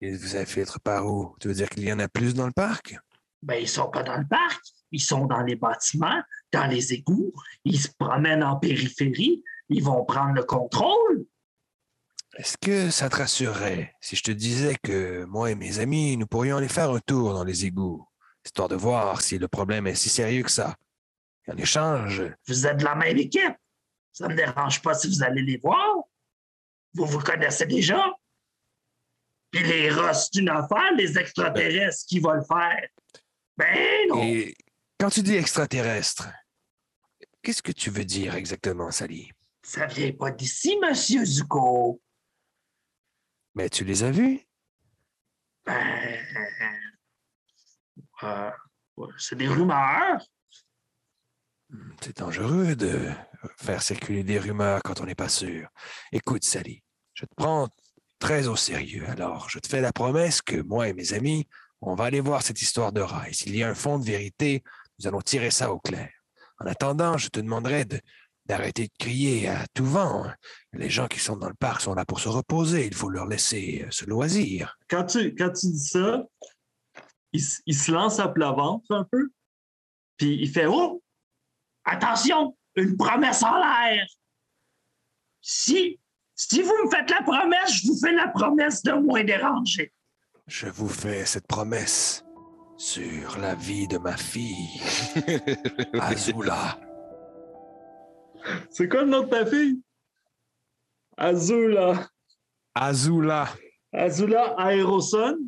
Ils 0.00 0.16
vous 0.16 0.36
infiltrent 0.36 0.78
par 0.78 1.04
où? 1.06 1.34
Tu 1.40 1.48
veux 1.48 1.54
dire 1.54 1.68
qu'il 1.68 1.82
y 1.82 1.92
en 1.92 1.98
a 1.98 2.06
plus 2.06 2.34
dans 2.34 2.46
le 2.46 2.52
parc? 2.52 2.96
Ben, 3.42 3.56
ils 3.56 3.68
sont 3.68 3.90
pas 3.90 4.04
dans 4.04 4.16
le 4.16 4.28
parc. 4.28 4.62
Ils 4.92 5.02
sont 5.02 5.26
dans 5.26 5.42
les 5.42 5.56
bâtiments, 5.56 6.22
dans 6.54 6.66
les 6.66 6.94
égouts. 6.94 7.32
Ils 7.64 7.80
se 7.80 7.88
promènent 7.98 8.44
en 8.44 8.56
périphérie. 8.56 9.42
Ils 9.68 9.82
vont 9.82 10.04
prendre 10.04 10.34
le 10.34 10.44
contrôle. 10.44 11.26
Est-ce 12.36 12.56
que 12.58 12.90
ça 12.90 13.08
te 13.08 13.16
rassurerait 13.16 13.94
si 14.00 14.16
je 14.16 14.22
te 14.22 14.30
disais 14.30 14.76
que 14.82 15.24
moi 15.24 15.50
et 15.50 15.54
mes 15.54 15.78
amis, 15.78 16.16
nous 16.16 16.26
pourrions 16.26 16.56
aller 16.56 16.68
faire 16.68 16.90
un 16.90 16.98
tour 17.00 17.32
dans 17.32 17.44
les 17.44 17.64
égouts, 17.64 18.06
histoire 18.44 18.68
de 18.68 18.74
voir 18.74 19.20
si 19.20 19.38
le 19.38 19.46
problème 19.46 19.86
est 19.86 19.94
si 19.94 20.08
sérieux 20.08 20.42
que 20.42 20.50
ça? 20.50 20.74
Et 21.46 21.52
en 21.52 21.56
échange, 21.56 22.22
Vous 22.48 22.66
êtes 22.66 22.78
de 22.78 22.84
la 22.84 22.94
même 22.94 23.16
équipe. 23.16 23.54
Ça 24.12 24.28
me 24.28 24.34
dérange 24.34 24.80
pas 24.82 24.94
si 24.94 25.08
vous 25.08 25.22
allez 25.22 25.42
les 25.42 25.58
voir. 25.58 25.96
Vous 26.94 27.06
vous 27.06 27.20
connaissez 27.20 27.66
déjà. 27.66 28.12
Puis 29.50 29.62
les 29.62 29.90
rats, 29.90 30.14
c'est 30.14 30.36
une 30.36 30.48
affaire, 30.48 30.92
les 30.96 31.16
extraterrestres 31.16 32.04
qui 32.08 32.18
vont 32.18 32.32
le 32.32 32.44
faire. 32.44 32.88
Ben 33.56 34.08
non. 34.08 34.22
Et 34.22 34.56
quand 34.98 35.10
tu 35.10 35.22
dis 35.22 35.36
extraterrestre, 35.36 36.28
qu'est-ce 37.44 37.62
que 37.62 37.72
tu 37.72 37.90
veux 37.90 38.04
dire 38.04 38.34
exactement, 38.34 38.90
Sally? 38.90 39.30
Ça 39.62 39.86
vient 39.86 40.12
pas 40.12 40.30
d'ici, 40.30 40.76
monsieur 40.78 41.24
Zuko. 41.24 42.00
Mais 43.54 43.68
tu 43.68 43.84
les 43.84 44.02
as 44.02 44.10
vus? 44.10 44.40
Ben. 45.64 46.18
euh, 48.24 48.50
c'est 49.18 49.36
des 49.36 49.48
rumeurs. 49.48 50.26
C'est 52.00 52.16
dangereux 52.18 52.74
de 52.76 53.10
faire 53.56 53.82
circuler 53.82 54.24
des 54.24 54.38
rumeurs 54.38 54.82
quand 54.82 55.00
on 55.00 55.06
n'est 55.06 55.14
pas 55.14 55.28
sûr. 55.28 55.68
Écoute, 56.12 56.44
Sally, 56.44 56.82
je 57.12 57.26
te 57.26 57.34
prends 57.36 57.68
très 58.18 58.48
au 58.48 58.56
sérieux. 58.56 59.06
Alors, 59.08 59.50
je 59.50 59.58
te 59.58 59.68
fais 59.68 59.80
la 59.80 59.92
promesse 59.92 60.40
que 60.40 60.56
moi 60.62 60.88
et 60.88 60.94
mes 60.94 61.12
amis, 61.12 61.46
on 61.80 61.94
va 61.94 62.04
aller 62.04 62.20
voir 62.20 62.42
cette 62.42 62.62
histoire 62.62 62.92
de. 62.92 63.02
Et 63.28 63.34
s'il 63.34 63.56
y 63.56 63.62
a 63.62 63.68
un 63.68 63.74
fond 63.74 63.98
de 63.98 64.04
vérité, 64.04 64.62
nous 64.98 65.06
allons 65.06 65.20
tirer 65.20 65.50
ça 65.50 65.72
au 65.72 65.78
clair. 65.80 66.10
En 66.64 66.66
attendant, 66.70 67.18
je 67.18 67.28
te 67.28 67.40
demanderai 67.40 67.84
de- 67.84 68.00
d'arrêter 68.46 68.84
de 68.86 68.92
crier 68.98 69.48
à 69.48 69.66
tout 69.74 69.84
vent. 69.84 70.26
Les 70.72 70.88
gens 70.88 71.08
qui 71.08 71.18
sont 71.18 71.36
dans 71.36 71.48
le 71.48 71.54
parc 71.54 71.82
sont 71.82 71.94
là 71.94 72.06
pour 72.06 72.20
se 72.20 72.28
reposer. 72.30 72.86
Il 72.86 72.94
faut 72.94 73.10
leur 73.10 73.26
laisser 73.26 73.82
euh, 73.84 73.88
ce 73.90 74.06
loisir. 74.06 74.78
Quand 74.88 75.04
tu, 75.04 75.34
quand 75.34 75.50
tu 75.50 75.66
dis 75.66 75.78
ça, 75.78 76.22
il 77.32 77.74
se 77.74 77.92
lance 77.92 78.18
à 78.18 78.28
plat 78.28 78.52
ventre 78.52 78.90
un 78.90 79.04
peu. 79.10 79.28
Puis 80.16 80.38
il 80.40 80.48
fait 80.50 80.66
Oh! 80.66 81.02
Attention! 81.84 82.56
Une 82.76 82.96
promesse 82.96 83.42
en 83.42 83.56
l'air! 83.58 84.06
Si, 85.42 86.00
si 86.34 86.62
vous 86.62 86.72
me 86.84 86.90
faites 86.90 87.10
la 87.10 87.22
promesse, 87.22 87.72
je 87.74 87.88
vous 87.88 87.98
fais 87.98 88.12
la 88.12 88.28
promesse 88.28 88.82
de 88.82 88.92
moins 88.92 89.22
déranger. 89.22 89.92
Je 90.46 90.68
vous 90.68 90.88
fais 90.88 91.26
cette 91.26 91.46
promesse 91.46 92.23
sur 92.76 93.38
la 93.38 93.54
vie 93.54 93.86
de 93.88 93.98
ma 93.98 94.16
fille, 94.16 94.80
Azula. 96.00 96.78
C'est 98.70 98.88
quoi 98.88 99.02
le 99.02 99.08
nom 99.08 99.22
de 99.22 99.28
ta 99.28 99.46
fille? 99.46 99.80
Azula. 101.16 102.08
Azula. 102.74 103.48
Azula 103.92 104.54
Aeroson? 104.58 105.38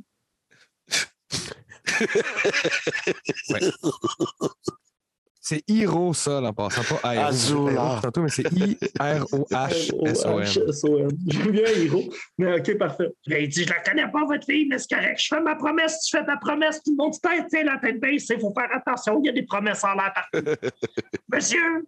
C'est 5.48 5.62
Hiro, 5.68 6.12
ça, 6.12 6.42
en 6.42 6.52
passant, 6.52 6.82
pas 7.00 7.14
Aero. 7.14 7.70
Tantôt, 8.02 8.20
mais 8.22 8.30
c'est 8.30 8.50
I-R-O-H-S-O-N. 8.50 10.42
S-O-N. 10.42 11.08
J'aime 11.28 11.50
bien 11.52 11.70
Hiro. 11.70 12.02
Mais 12.36 12.58
OK, 12.58 12.76
parfait. 12.76 13.12
Il 13.28 13.48
dit 13.48 13.62
Je 13.62 13.68
la 13.68 13.78
connais 13.78 14.10
pas, 14.10 14.24
votre 14.24 14.44
fille, 14.44 14.66
mais 14.68 14.76
c'est 14.80 14.92
correct. 14.92 15.20
Je 15.22 15.28
fais 15.28 15.40
ma 15.40 15.54
promesse, 15.54 16.02
tu 16.02 16.16
fais 16.16 16.26
ta 16.26 16.36
promesse, 16.36 16.82
tout 16.82 16.90
le 16.90 16.96
monde 16.96 17.14
se 17.14 17.20
tête, 17.20 17.46
tiens, 17.48 17.62
la 17.62 17.78
tête 17.78 18.00
baisse, 18.00 18.28
il 18.28 18.40
faut 18.40 18.52
faire 18.52 18.70
attention, 18.74 19.20
il 19.22 19.26
y 19.26 19.28
a 19.28 19.32
des 19.32 19.44
promesses 19.44 19.84
en 19.84 19.94
l'air 19.94 20.12
partout. 20.12 20.44
Monsieur! 21.32 21.86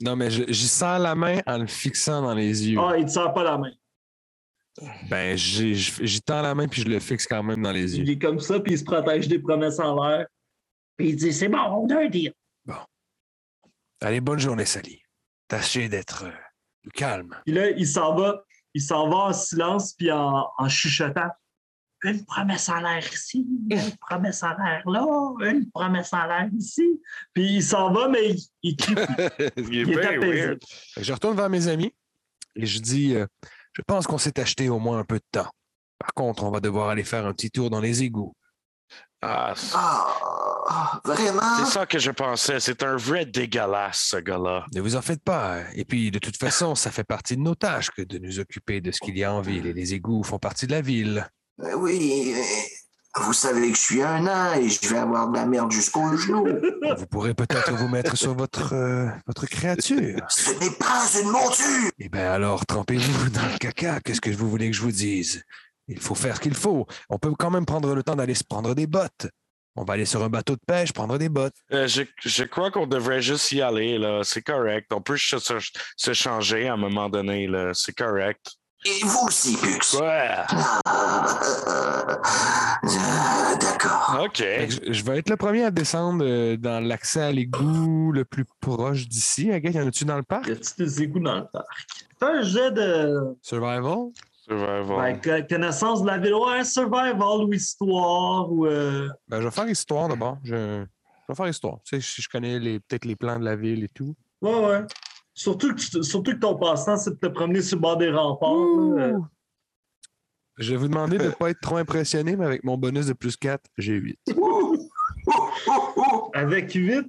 Non, 0.00 0.16
mais 0.16 0.30
j'y 0.32 0.66
sens 0.66 1.00
la 1.00 1.14
main 1.14 1.42
en 1.46 1.58
le 1.58 1.68
fixant 1.68 2.22
dans 2.22 2.34
les 2.34 2.70
yeux. 2.70 2.80
Ah, 2.82 2.94
il 2.96 3.02
ne 3.02 3.06
te 3.06 3.12
sert 3.12 3.32
pas 3.32 3.44
la 3.44 3.56
main. 3.58 3.70
Ben, 5.08 5.36
j'y 5.36 6.20
tends 6.22 6.42
la 6.42 6.56
main 6.56 6.66
puis 6.66 6.82
je 6.82 6.88
le 6.88 6.98
fixe 6.98 7.24
quand 7.24 7.44
même 7.44 7.62
dans 7.62 7.70
les 7.70 7.96
Il 7.96 8.04
yeux. 8.08 8.14
est 8.14 8.18
comme 8.18 8.40
ça, 8.40 8.58
puis 8.58 8.72
il 8.72 8.78
se 8.80 8.84
protège 8.84 9.28
des 9.28 9.38
promesses 9.38 9.78
en 9.78 9.94
l'air. 10.02 10.26
Puis 10.96 11.10
il 11.10 11.16
dit 11.16 11.32
C'est 11.32 11.48
bon, 11.48 11.58
on 11.58 11.88
a 11.90 12.04
un 12.04 12.08
deal. 12.08 12.32
Allez, 14.00 14.20
bonne 14.20 14.40
journée, 14.40 14.64
Sally. 14.64 15.00
Tâchez 15.46 15.88
d'être 15.88 16.24
euh, 16.24 16.90
calme. 16.94 17.36
Puis 17.44 17.54
là, 17.54 17.70
il 17.70 17.86
s'en 17.86 18.16
va, 18.16 18.42
il 18.74 18.82
s'en 18.82 19.08
va 19.08 19.16
en 19.16 19.32
silence, 19.32 19.92
puis 19.92 20.10
en, 20.10 20.48
en 20.58 20.68
chuchotant. 20.68 21.30
Une 22.04 22.24
promesse 22.24 22.68
en 22.68 22.80
l'air 22.80 23.04
ici, 23.12 23.46
une 23.70 23.96
promesse 24.00 24.42
en 24.42 24.56
l'air 24.56 24.82
là, 24.86 25.06
une 25.48 25.70
promesse 25.70 26.12
en 26.12 26.26
l'air 26.26 26.48
ici. 26.58 27.00
Puis 27.32 27.44
il 27.44 27.62
s'en 27.62 27.92
va, 27.92 28.08
mais 28.08 28.30
il, 28.30 28.40
il. 28.62 28.76
Il 29.56 29.78
est 29.78 29.82
Il 29.82 29.90
est 29.92 30.04
apaisé. 30.04 30.58
que 30.96 31.02
Je 31.02 31.12
retourne 31.12 31.36
vers 31.36 31.48
mes 31.48 31.68
amis 31.68 31.94
et 32.56 32.66
je 32.66 32.80
dis 32.80 33.14
euh, 33.14 33.26
Je 33.72 33.82
pense 33.86 34.08
qu'on 34.08 34.18
s'est 34.18 34.40
acheté 34.40 34.68
au 34.68 34.80
moins 34.80 34.98
un 34.98 35.04
peu 35.04 35.18
de 35.18 35.24
temps. 35.30 35.50
Par 36.00 36.12
contre, 36.14 36.42
on 36.42 36.50
va 36.50 36.58
devoir 36.58 36.88
aller 36.88 37.04
faire 37.04 37.24
un 37.24 37.32
petit 37.32 37.52
tour 37.52 37.70
dans 37.70 37.80
les 37.80 38.02
égouts. 38.02 38.34
Ah, 39.22 39.52
c'est- 39.56 39.72
Ah, 39.74 41.00
vraiment? 41.04 41.40
c'est 41.64 41.70
ça 41.72 41.86
que 41.86 41.98
je 41.98 42.10
pensais. 42.10 42.58
C'est 42.60 42.82
un 42.82 42.96
vrai 42.96 43.24
dégueulasse, 43.26 44.08
ce 44.10 44.16
gars-là. 44.16 44.66
Ne 44.74 44.80
vous 44.80 44.96
en 44.96 45.02
faites 45.02 45.22
pas. 45.22 45.58
Et 45.74 45.84
puis, 45.84 46.10
de 46.10 46.18
toute 46.18 46.36
façon, 46.36 46.74
ça 46.74 46.90
fait 46.90 47.04
partie 47.04 47.36
de 47.36 47.42
nos 47.42 47.54
tâches 47.54 47.90
que 47.90 48.02
de 48.02 48.18
nous 48.18 48.38
occuper 48.40 48.80
de 48.80 48.90
ce 48.90 48.98
qu'il 49.00 49.16
y 49.16 49.24
a 49.24 49.32
en 49.32 49.40
ville. 49.40 49.66
Et 49.66 49.72
les 49.72 49.94
égouts 49.94 50.22
font 50.24 50.38
partie 50.38 50.66
de 50.66 50.72
la 50.72 50.80
ville. 50.80 51.28
Ben 51.58 51.74
oui, 51.74 52.34
vous 53.20 53.32
savez 53.32 53.70
que 53.70 53.76
je 53.76 53.80
suis 53.82 54.02
un 54.02 54.26
an 54.26 54.54
et 54.54 54.68
je 54.68 54.88
vais 54.88 54.98
avoir 54.98 55.28
de 55.28 55.36
la 55.36 55.46
merde 55.46 55.70
jusqu'au 55.70 56.16
genou. 56.16 56.46
Vous 56.98 57.06
pourrez 57.06 57.34
peut-être 57.34 57.72
vous 57.74 57.88
mettre 57.88 58.16
sur 58.16 58.34
votre, 58.34 58.72
euh, 58.74 59.06
votre 59.26 59.46
créature. 59.46 60.18
Ce 60.30 60.50
n'est 60.58 60.70
pas 60.70 61.04
une 61.22 61.28
monture! 61.30 61.90
Eh 61.98 62.08
bien, 62.08 62.32
alors, 62.32 62.64
trempez-vous 62.64 63.28
dans 63.30 63.42
le 63.52 63.58
caca. 63.58 64.00
Qu'est-ce 64.00 64.20
que 64.22 64.30
vous 64.30 64.48
voulez 64.48 64.70
que 64.70 64.76
je 64.76 64.80
vous 64.82 64.92
dise? 64.92 65.44
Il 65.92 66.00
faut 66.00 66.14
faire 66.14 66.36
ce 66.36 66.40
qu'il 66.40 66.54
faut. 66.54 66.86
On 67.08 67.18
peut 67.18 67.32
quand 67.38 67.50
même 67.50 67.64
prendre 67.66 67.94
le 67.94 68.02
temps 68.02 68.16
d'aller 68.16 68.34
se 68.34 68.44
prendre 68.44 68.74
des 68.74 68.86
bottes. 68.86 69.28
On 69.74 69.84
va 69.84 69.94
aller 69.94 70.04
sur 70.04 70.22
un 70.22 70.28
bateau 70.28 70.54
de 70.54 70.60
pêche, 70.66 70.92
prendre 70.92 71.16
des 71.16 71.30
bottes. 71.30 71.54
Euh, 71.72 71.86
je, 71.88 72.02
je 72.22 72.44
crois 72.44 72.70
qu'on 72.70 72.86
devrait 72.86 73.22
juste 73.22 73.52
y 73.52 73.62
aller, 73.62 73.96
là. 73.96 74.20
C'est 74.22 74.42
correct. 74.42 74.90
On 74.92 75.00
peut 75.00 75.16
se, 75.16 75.38
se- 75.38 75.70
se 75.96 76.12
changer 76.12 76.68
à 76.68 76.74
un 76.74 76.76
moment 76.76 77.08
donné, 77.08 77.46
là. 77.46 77.70
C'est 77.72 77.94
correct. 77.96 78.40
Et 78.84 79.04
vous 79.04 79.26
aussi, 79.28 79.56
Pux. 79.56 79.98
Ouais. 80.00 80.28
Ah, 80.84 81.38
euh, 82.84 83.56
D'accord. 83.60 84.24
OK. 84.24 84.38
Je, 84.42 84.92
je 84.92 85.04
vais 85.04 85.18
être 85.18 85.30
le 85.30 85.36
premier 85.36 85.64
à 85.64 85.70
descendre 85.70 86.24
euh, 86.26 86.56
dans 86.56 86.84
l'accès 86.84 87.22
à 87.22 87.32
l'égout 87.32 88.12
le 88.12 88.24
plus 88.24 88.44
proche 88.60 89.08
d'ici. 89.08 89.52
Regarde, 89.52 89.76
y 89.76 89.80
en 89.80 89.86
a-tu 89.88 90.04
dans 90.04 90.16
le 90.16 90.22
parc? 90.22 90.46
Y 90.48 90.52
a-tu 90.52 90.72
des 90.78 91.02
égouts 91.02 91.20
dans 91.20 91.36
le 91.38 91.46
parc? 91.46 91.66
Fais 92.18 92.26
un 92.26 92.42
jet 92.42 92.70
de 92.72 93.36
Survival? 93.42 94.10
Survival. 94.44 94.86
ben, 95.20 95.20
co- 95.20 95.46
connaissance 95.48 96.02
de 96.02 96.06
la 96.08 96.18
ville. 96.18 96.34
Ouais, 96.34 96.64
survival 96.64 97.44
ou 97.44 97.52
histoire 97.52 98.50
ou. 98.50 98.66
euh, 98.66 99.08
Ben, 99.28 99.40
je 99.40 99.44
vais 99.46 99.50
faire 99.52 99.68
histoire 99.68 100.08
d'abord. 100.08 100.38
Je, 100.42 100.54
je 100.56 100.84
vais 101.28 101.34
faire 101.34 101.48
histoire. 101.48 101.78
Tu 101.84 101.96
sais, 101.96 102.00
si 102.00 102.22
je 102.22 102.28
connais 102.28 102.58
les- 102.58 102.80
peut-être 102.80 103.04
les 103.04 103.14
plans 103.16 103.38
de 103.38 103.44
la 103.44 103.54
ville 103.56 103.84
et 103.84 103.88
tout. 103.88 104.14
Ouais, 104.40 104.54
ouais. 104.66 104.80
Surtout 105.34 105.74
que, 105.74 105.80
tu- 105.80 106.02
surtout 106.02 106.32
que 106.32 106.36
ton 106.38 106.56
passe-temps, 106.58 106.96
c'est 106.98 107.10
de 107.10 107.16
te 107.16 107.26
promener 107.28 107.62
sur 107.62 107.76
le 107.76 107.82
bord 107.82 107.96
des 107.96 108.10
remparts. 108.10 108.98
Euh, 108.98 109.18
Je 110.58 110.72
vais 110.72 110.76
vous 110.76 110.88
demander 110.88 111.18
de 111.18 111.24
ne 111.24 111.30
pas 111.30 111.50
être 111.50 111.60
trop 111.60 111.76
impressionné, 111.76 112.36
mais 112.36 112.44
avec 112.44 112.64
mon 112.64 112.76
bonus 112.76 113.06
de 113.06 113.12
plus 113.14 113.36
4, 113.36 113.64
j'ai 113.78 113.94
8. 113.94 114.18
Ouh, 114.36 114.40
ouh, 114.40 114.88
ouh, 115.68 116.00
ouh. 116.00 116.30
Avec 116.34 116.72
8. 116.72 117.06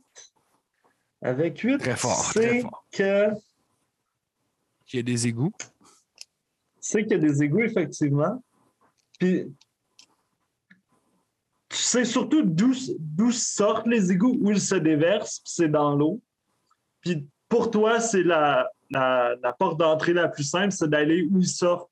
Avec 1.21 1.59
8. 1.59 1.79
Très 1.79 1.95
fort, 1.97 2.23
tu 2.31 2.39
sais 2.39 2.47
très 2.47 2.61
fort. 2.61 2.85
Que, 2.91 3.29
Il 4.93 4.97
y 4.97 4.99
a 4.99 5.03
des 5.03 5.27
égouts. 5.27 5.51
Sais 6.87 7.03
qu'il 7.03 7.13
y 7.13 7.15
a 7.15 7.17
des 7.17 7.43
égouts, 7.43 7.61
effectivement. 7.61 8.43
Puis. 9.19 9.53
Tu 11.69 11.77
sais 11.79 12.05
surtout 12.05 12.43
d'où 12.43 13.31
sortent 13.31 13.87
les 13.87 14.11
égouts, 14.11 14.37
où 14.39 14.51
ils 14.51 14.61
se 14.61 14.75
déversent, 14.75 15.39
puis 15.39 15.53
c'est 15.55 15.69
dans 15.69 15.95
l'eau. 15.95 16.21
Puis 17.01 17.27
pour 17.49 17.71
toi, 17.71 17.99
c'est 17.99 18.21
la, 18.21 18.69
la, 18.91 19.55
porte 19.57 19.79
d'entrée 19.79 20.13
la 20.13 20.27
plus 20.27 20.43
simple, 20.43 20.71
c'est 20.71 20.89
d'aller 20.89 21.27
où 21.31 21.39
ils 21.39 21.47
sortent. 21.47 21.91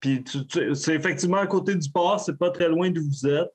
Puis 0.00 0.24
c'est 0.74 0.94
effectivement 0.94 1.38
à 1.38 1.46
côté 1.46 1.76
du 1.76 1.88
port, 1.90 2.18
c'est 2.18 2.36
pas 2.36 2.50
très 2.50 2.68
loin 2.68 2.90
d'où 2.90 3.02
vous 3.02 3.28
êtes. 3.28 3.52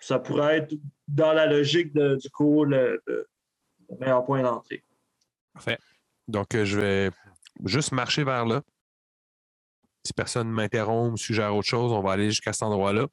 Ça 0.00 0.18
pourrait 0.18 0.58
être 0.58 0.74
dans 1.08 1.32
la 1.32 1.46
logique 1.46 1.92
de- 1.94 2.16
du 2.16 2.30
cours 2.30 2.66
le 2.66 3.02
meilleur 3.98 4.24
point 4.24 4.42
d'entrée. 4.42 4.84
Parfait. 5.54 5.78
Donc, 6.28 6.54
euh, 6.54 6.64
je 6.64 6.78
vais 6.78 7.10
juste 7.64 7.92
marcher 7.92 8.24
vers 8.24 8.44
là. 8.44 8.62
Si 10.06 10.12
personne 10.12 10.46
ne 10.46 10.52
m'interrompt 10.52 11.14
ou 11.14 11.16
suggère 11.16 11.52
autre 11.52 11.66
chose, 11.66 11.90
on 11.90 12.00
va 12.00 12.12
aller 12.12 12.30
jusqu'à 12.30 12.52
cet 12.52 12.62
endroit-là. 12.62 13.06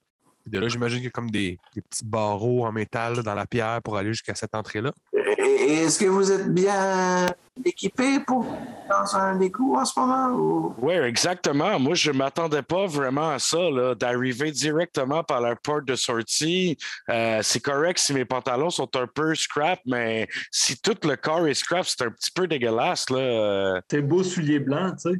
De 0.45 0.59
là, 0.59 0.67
j'imagine 0.67 0.97
qu'il 0.97 1.05
y 1.05 1.07
a 1.07 1.11
comme 1.11 1.31
des, 1.31 1.57
des 1.73 1.81
petits 1.81 2.05
barreaux 2.05 2.67
en 2.67 2.71
métal 2.71 3.15
là, 3.15 3.23
dans 3.23 3.33
la 3.33 3.47
pierre 3.47 3.81
pour 3.81 3.97
aller 3.97 4.09
jusqu'à 4.09 4.35
cette 4.35 4.53
entrée-là. 4.53 4.91
Est-ce 5.11 5.97
que 5.97 6.05
vous 6.05 6.31
êtes 6.31 6.53
bien 6.53 7.25
équipé 7.65 8.19
pour 8.19 8.45
dans 8.89 9.15
un 9.15 9.39
égout 9.39 9.75
en 9.75 9.85
ce 9.85 9.99
moment? 9.99 10.27
Ou... 10.37 10.75
Oui, 10.77 10.93
exactement. 10.93 11.79
Moi, 11.79 11.95
je 11.95 12.11
ne 12.11 12.17
m'attendais 12.17 12.61
pas 12.61 12.85
vraiment 12.85 13.29
à 13.29 13.39
ça, 13.39 13.57
là, 13.57 13.95
d'arriver 13.95 14.51
directement 14.51 15.23
par 15.23 15.41
la 15.41 15.55
porte 15.55 15.85
de 15.85 15.95
sortie. 15.95 16.77
Euh, 17.09 17.39
c'est 17.41 17.61
correct 17.61 17.97
si 17.97 18.13
mes 18.13 18.25
pantalons 18.25 18.69
sont 18.69 18.93
un 18.95 19.07
peu 19.07 19.33
scrap, 19.33 19.79
mais 19.85 20.27
si 20.51 20.79
tout 20.79 20.97
le 21.03 21.15
corps 21.15 21.47
est 21.47 21.53
scrap, 21.53 21.85
c'est 21.85 22.03
un 22.03 22.11
petit 22.11 22.31
peu 22.31 22.45
dégueulasse. 22.45 23.09
Là. 23.09 23.81
Tes 23.87 24.01
beaux 24.01 24.23
souliers 24.23 24.59
blancs, 24.59 24.97
tu 25.01 25.11
sais. 25.11 25.17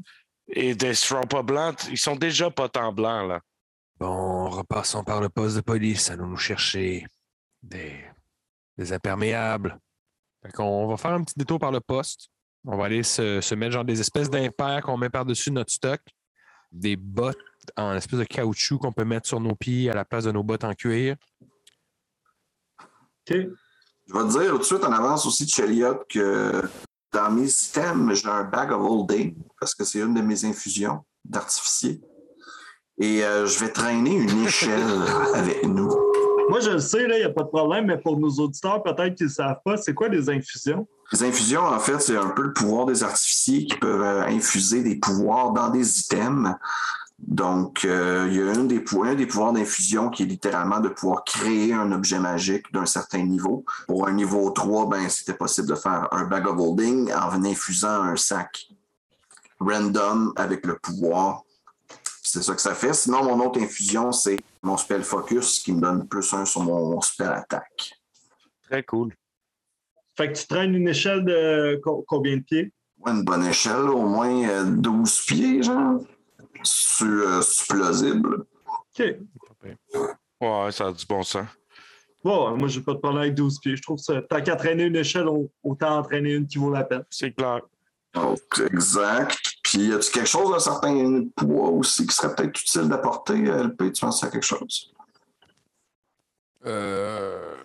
Et 0.56 0.76
des 0.76 0.94
seront 0.94 1.26
pas 1.26 1.42
blancs, 1.42 1.88
ils 1.90 1.98
sont 1.98 2.16
déjà 2.16 2.52
pas 2.52 2.70
tant 2.70 2.94
blancs. 2.94 3.28
Là. 3.28 3.42
Bon, 4.00 4.50
repassons 4.50 5.04
par 5.04 5.20
le 5.20 5.30
poste 5.30 5.56
de 5.56 5.62
police. 5.62 6.12
Allons 6.12 6.28
nous 6.28 6.38
chercher 6.38 7.06
des, 7.64 8.04
des 8.78 8.94
imperméables. 8.94 9.80
Fait 10.44 10.52
qu'on 10.52 10.88
va 10.88 10.98
faire 10.98 11.12
un 11.12 11.24
petit 11.24 11.34
détour 11.38 11.60
par 11.60 11.72
le 11.72 11.80
poste. 11.80 12.30
On 12.66 12.78
va 12.78 12.86
aller 12.86 13.02
se, 13.02 13.42
se 13.42 13.56
mettre 13.56 13.74
genre 13.74 13.86
des 13.86 14.00
espèces 14.00 14.30
d'impairs 14.30 14.84
qu'on 14.84 14.98
met 14.98 15.10
par-dessus 15.10 15.52
notre 15.52 15.72
stock. 15.72 16.02
Des 16.72 16.96
bottes 16.96 17.38
en 17.76 17.94
espèce 17.94 18.20
de 18.20 18.26
caoutchouc 18.26 18.80
qu'on 18.80 18.92
peut 18.92 19.06
mettre 19.06 19.28
sur 19.28 19.40
nos 19.40 19.56
pieds 19.56 19.90
à 19.90 19.94
la 19.94 20.06
place 20.06 20.26
de 20.26 20.32
nos 20.32 20.44
bottes 20.44 20.64
en 20.64 20.74
cuir. 20.74 21.16
OK. 22.80 23.38
Je 24.08 24.14
vais 24.14 24.20
te 24.20 24.40
dire 24.40 24.52
tout 24.52 24.58
de 24.58 24.64
suite 24.64 24.84
en 24.84 24.92
avance 24.92 25.26
aussi 25.26 25.46
de 25.46 25.50
chez 25.50 25.64
Elliott 25.64 26.06
que 26.10 26.62
dans 27.14 27.32
mes 27.32 27.48
items, 27.48 28.22
j'ai 28.22 28.28
un 28.28 28.44
bag 28.44 28.72
of 28.72 28.82
holding 28.82 29.36
parce 29.60 29.74
que 29.76 29.84
c'est 29.84 30.00
une 30.00 30.14
de 30.14 30.22
mes 30.22 30.44
infusions 30.46 31.04
d'artificier. 31.24 32.02
Et 33.00 33.24
euh, 33.24 33.46
je 33.46 33.60
vais 33.60 33.72
traîner 33.72 34.16
une 34.16 34.46
échelle 34.46 34.84
avec 35.34 35.64
nous. 35.64 35.90
Moi, 36.50 36.60
je 36.60 36.72
le 36.72 36.80
sais, 36.80 37.04
il 37.04 37.16
n'y 37.16 37.24
a 37.24 37.30
pas 37.30 37.44
de 37.44 37.48
problème, 37.48 37.86
mais 37.86 37.98
pour 37.98 38.20
nos 38.20 38.30
auditeurs, 38.30 38.84
peut-être 38.84 39.16
qu'ils 39.16 39.28
ne 39.28 39.32
savent 39.32 39.62
pas, 39.64 39.78
c'est 39.78 39.94
quoi 39.94 40.10
des 40.10 40.30
infusions? 40.30 40.88
Les 41.12 41.24
infusions, 41.24 41.62
en 41.62 41.80
fait, 41.80 42.00
c'est 42.02 42.18
un 42.18 42.30
peu 42.30 42.44
le 42.44 42.54
pouvoir 42.54 42.86
des 42.86 43.04
artificiers 43.04 43.66
qui 43.66 43.78
peuvent 43.78 44.02
euh, 44.02 44.26
infuser 44.26 44.84
des 44.84 44.98
pouvoirs 44.98 45.52
dans 45.54 45.70
des 45.70 46.00
items. 46.00 46.54
Donc, 47.38 47.84
euh, 47.84 48.28
il 48.30 48.36
y 48.38 48.42
a 48.42 48.52
un 48.52 48.64
des, 48.66 48.80
pou- 48.80 49.04
un 49.06 49.16
des 49.16 49.26
pouvoirs 49.26 49.54
d'infusion 49.54 50.12
qui 50.12 50.22
est 50.22 50.26
littéralement 50.28 50.80
de 50.80 50.90
pouvoir 50.90 51.24
créer 51.24 51.74
un 51.74 51.92
objet 51.92 52.20
magique 52.20 52.72
d'un 52.72 52.86
certain 52.86 53.24
niveau. 53.24 53.66
Pour 53.88 54.08
un 54.08 54.12
niveau 54.14 54.52
3, 54.52 54.88
ben, 54.88 55.10
c'était 55.10 55.34
possible 55.34 55.68
de 55.68 55.74
faire 55.74 56.08
un 56.12 56.26
bag 56.26 56.46
of 56.46 56.60
holding 56.60 57.12
en 57.12 57.44
infusant 57.44 58.04
un 58.04 58.16
sac 58.16 58.68
random 59.60 60.32
avec 60.36 60.64
le 60.64 60.78
pouvoir. 60.78 61.42
C'est 62.22 62.44
ça 62.44 62.54
que 62.54 62.62
ça 62.62 62.76
fait. 62.76 62.94
Sinon, 62.94 63.24
mon 63.24 63.44
autre 63.44 63.60
infusion, 63.60 64.12
c'est 64.12 64.38
mon 64.62 64.78
spell 64.78 65.04
focus 65.04 65.58
qui 65.60 65.74
me 65.74 65.82
donne 65.82 66.08
plus 66.08 66.32
un 66.36 66.46
sur 66.46 66.62
mon 66.62 67.02
spell 67.02 67.32
attaque. 67.32 67.94
Très 68.70 68.84
cool. 68.84 69.12
Fait 70.16 70.32
que 70.32 70.38
tu 70.38 70.46
traînes 70.46 70.76
une 70.76 70.88
échelle 70.88 71.26
de 71.26 71.82
co- 71.84 72.06
combien 72.08 72.38
de 72.38 72.44
pieds? 72.44 72.72
Ouais, 73.00 73.12
une 73.12 73.24
bonne 73.24 73.44
échelle, 73.46 73.90
au 73.90 74.04
moins 74.06 74.48
euh, 74.48 74.64
12 74.66 75.22
pieds, 75.26 75.64
genre. 75.64 76.00
C'est 76.64 77.04
euh, 77.06 77.42
c'est 77.42 77.68
plausible. 77.68 78.46
OK. 78.68 79.04
Ouais, 80.42 80.72
ça 80.72 80.88
a 80.88 80.92
du 80.92 81.06
bon 81.06 81.24
sens. 81.24 81.48
Bon, 82.24 82.56
moi, 82.56 82.68
j'ai 82.70 82.82
pas 82.82 82.94
de 82.94 83.00
problème 83.00 83.22
avec 83.22 83.36
12 83.36 83.60
pieds. 83.60 83.76
Je 83.76 83.82
trouve 83.82 83.98
ça. 83.98 84.22
Tant 84.22 84.42
qu'à 84.42 84.56
traîner 84.56 84.84
une 84.84 84.96
échelle, 84.96 85.28
autant 85.62 85.98
en 85.98 86.02
traîner 86.04 86.34
une 86.34 86.48
qui 86.48 86.58
vaut 86.58 86.72
la 86.72 86.84
peine. 86.84 87.04
C'est 87.10 87.32
clair. 87.32 87.62
Donc, 88.14 88.40
exact. 88.72 89.38
Puis, 89.64 89.88
y 89.88 89.94
a-tu 89.94 90.12
quelque 90.12 90.28
chose 90.28 90.52
d'un 90.52 90.60
certain 90.60 91.26
poids 91.36 91.70
aussi 91.70 92.06
qui 92.08 92.16
serait 92.16 92.34
peut-être 92.34 92.62
utile 92.62 92.88
d'apporter, 92.88 93.34
LP? 93.34 93.92
Tu 93.92 94.02
penses 94.02 94.24
à 94.24 94.30
quelque 94.30 94.46
chose? 94.46 94.94
Euh, 96.66 97.56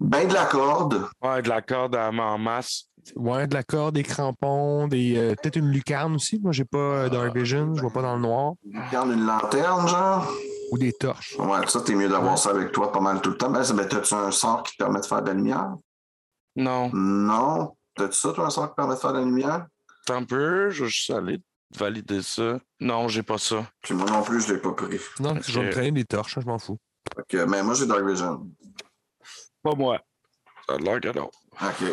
Ben 0.00 0.28
de 0.28 0.34
la 0.34 0.46
corde. 0.46 1.08
Ouais, 1.22 1.40
de 1.40 1.48
la 1.48 1.62
corde 1.62 1.96
à 1.96 2.10
en 2.10 2.38
masse. 2.38 2.90
Ouais, 3.16 3.46
de 3.46 3.54
la 3.54 3.62
corde, 3.62 3.94
des 3.94 4.02
crampons, 4.02 4.88
des 4.88 5.16
euh, 5.16 5.34
peut-être 5.34 5.56
une 5.56 5.70
lucarne 5.70 6.14
aussi. 6.14 6.38
Moi, 6.40 6.52
j'ai 6.52 6.64
pas 6.64 6.78
euh, 6.78 7.08
Dark 7.08 7.36
Vision, 7.36 7.74
je 7.74 7.80
vois 7.80 7.90
pas 7.92 8.02
dans 8.02 8.14
le 8.16 8.22
noir. 8.22 8.54
Regarde 8.88 9.10
une 9.10 9.24
lanterne, 9.26 9.88
genre? 9.88 10.30
Ou 10.72 10.78
des 10.78 10.92
torches. 10.92 11.36
Ouais, 11.38 11.66
ça, 11.66 11.80
t'es 11.80 11.94
mieux 11.94 12.08
d'avoir 12.08 12.36
ça 12.38 12.50
avec 12.50 12.72
toi 12.72 12.92
pas 12.92 13.00
mal 13.00 13.20
tout 13.22 13.30
le 13.30 13.36
temps. 13.36 13.50
Ben, 13.50 13.62
ben, 13.74 13.88
t'as-tu 13.88 14.14
un 14.14 14.30
sort 14.30 14.62
qui 14.62 14.72
te 14.76 14.82
permet 14.82 15.00
de 15.00 15.06
faire 15.06 15.22
de 15.22 15.28
la 15.28 15.34
lumière? 15.34 15.70
Non, 16.56 16.90
Non? 16.92 17.74
T'as-tu 17.94 18.14
ça, 18.18 18.32
toi, 18.32 18.46
un 18.46 18.50
sort 18.50 18.64
qui 18.66 18.70
te 18.70 18.76
permet 18.76 18.94
de 18.94 19.00
faire 19.00 19.12
de 19.12 19.18
la 19.18 19.24
lumière? 19.24 19.66
un 20.10 20.24
peu, 20.24 20.70
je 20.70 20.84
vais 20.84 20.90
juste 20.90 21.10
aller 21.10 21.38
valider 21.76 22.22
ça. 22.22 22.58
Non, 22.80 23.08
j'ai 23.08 23.22
pas 23.22 23.36
ça. 23.36 23.66
Puis 23.82 23.92
moi 23.94 24.08
non 24.08 24.22
plus, 24.22 24.40
je 24.46 24.54
l'ai 24.54 24.58
pas 24.60 24.72
pris. 24.72 24.98
Non, 25.20 25.34
je 25.46 25.52
vais 25.52 25.60
me 25.64 25.66
Ok. 25.68 25.72
traîner 25.72 25.90
des 25.92 26.04
torches, 26.06 26.38
hein, 26.38 26.40
je 26.42 26.46
m'en 26.46 26.58
fous. 26.58 26.78
Que, 27.28 27.44
mais 27.44 27.62
moi, 27.62 27.74
j'ai 27.74 27.84
Dark 27.86 28.02
Vision. 28.06 28.48
Pas 29.62 29.74
moi. 29.74 30.00
Ça 30.66 30.76
a 30.76 30.78
l'air 30.78 31.00
que 31.00 31.14
non. 31.18 31.30
OK. 31.60 31.84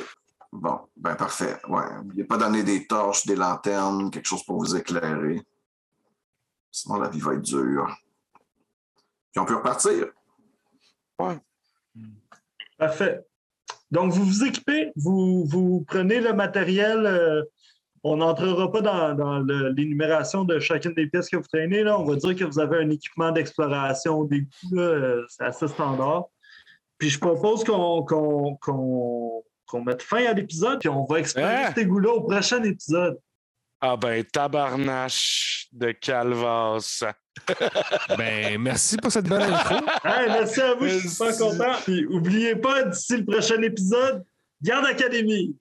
Bon, 0.57 0.79
ben 0.95 1.15
parfait. 1.15 1.57
Ouais. 1.67 1.83
Il 2.15 2.21
a 2.21 2.25
pas 2.25 2.37
donné 2.37 2.63
des 2.63 2.87
torches, 2.87 3.25
des 3.25 3.35
lanternes, 3.35 4.09
quelque 4.09 4.25
chose 4.27 4.43
pour 4.43 4.57
vous 4.59 4.75
éclairer. 4.75 5.41
Sinon, 6.71 6.99
la 6.99 7.09
vie 7.09 7.19
va 7.19 7.33
être 7.33 7.41
dure. 7.41 7.93
Puis 9.31 9.39
on 9.39 9.45
peut 9.45 9.55
repartir. 9.55 10.07
Parfait. 12.77 13.21
Donc, 13.91 14.11
vous 14.11 14.23
vous 14.25 14.43
équipez, 14.43 14.91
vous, 14.95 15.45
vous 15.45 15.83
prenez 15.87 16.19
le 16.19 16.33
matériel. 16.33 17.05
euh, 17.05 17.43
on 18.03 18.17
n'entrera 18.17 18.71
pas 18.71 18.81
dans, 18.81 19.15
dans 19.15 19.39
le- 19.39 19.69
l'énumération 19.69 20.43
de 20.43 20.59
chacune 20.59 20.93
des 20.93 21.07
pièces 21.07 21.27
que 21.29 21.37
vous 21.37 21.47
traînez. 21.47 21.83
Là. 21.83 21.99
On 21.99 22.03
va 22.05 22.15
dire 22.15 22.35
que 22.35 22.43
vous 22.43 22.59
avez 22.59 22.77
un 22.77 22.89
équipement 22.91 23.31
d'exploration 23.31 24.23
des 24.25 24.41
goûts. 24.41 25.25
C'est 25.27 25.43
assez 25.43 25.67
standard. 25.67 26.25
Puis 26.97 27.09
je 27.09 27.19
propose 27.19 27.63
qu'on 27.63 28.03
qu'on- 28.03 28.55
qu'on- 28.57 29.43
qu'on 29.68 29.84
mette 29.84 30.01
fin 30.03 30.26
à 30.26 30.34
l'épisode, 30.34 30.80
puis 30.80 30.89
on 30.89 31.03
va 31.05 31.20
explorer 31.20 31.66
Hein? 31.66 31.74
ces 31.76 31.86
goûts-là 31.86 32.11
au 32.11 32.22
prochain 32.22 32.61
épisode. 32.63 33.18
Ah 33.82 33.97
ben, 33.97 34.24
tabarnache 34.24 35.68
de 35.72 35.91
Calvas. 35.91 37.03
Ben, 38.18 38.57
merci 38.61 38.95
pour 38.97 39.11
cette 39.11 39.28
belle 39.28 39.41
intro. 39.41 39.76
Hey, 40.05 40.28
merci 40.30 40.61
à 40.61 40.74
vous, 40.74 40.88
je 40.88 40.99
suis 40.99 41.09
super 41.09 41.26
Merci. 41.28 41.41
content. 41.41 41.74
Puis 41.84 42.05
oubliez 42.05 42.55
pas, 42.55 42.84
d'ici 42.84 43.18
le 43.18 43.26
prochain 43.26 43.61
épisode, 43.61 44.24
Garde 44.61 44.86
Académie. 44.86 45.55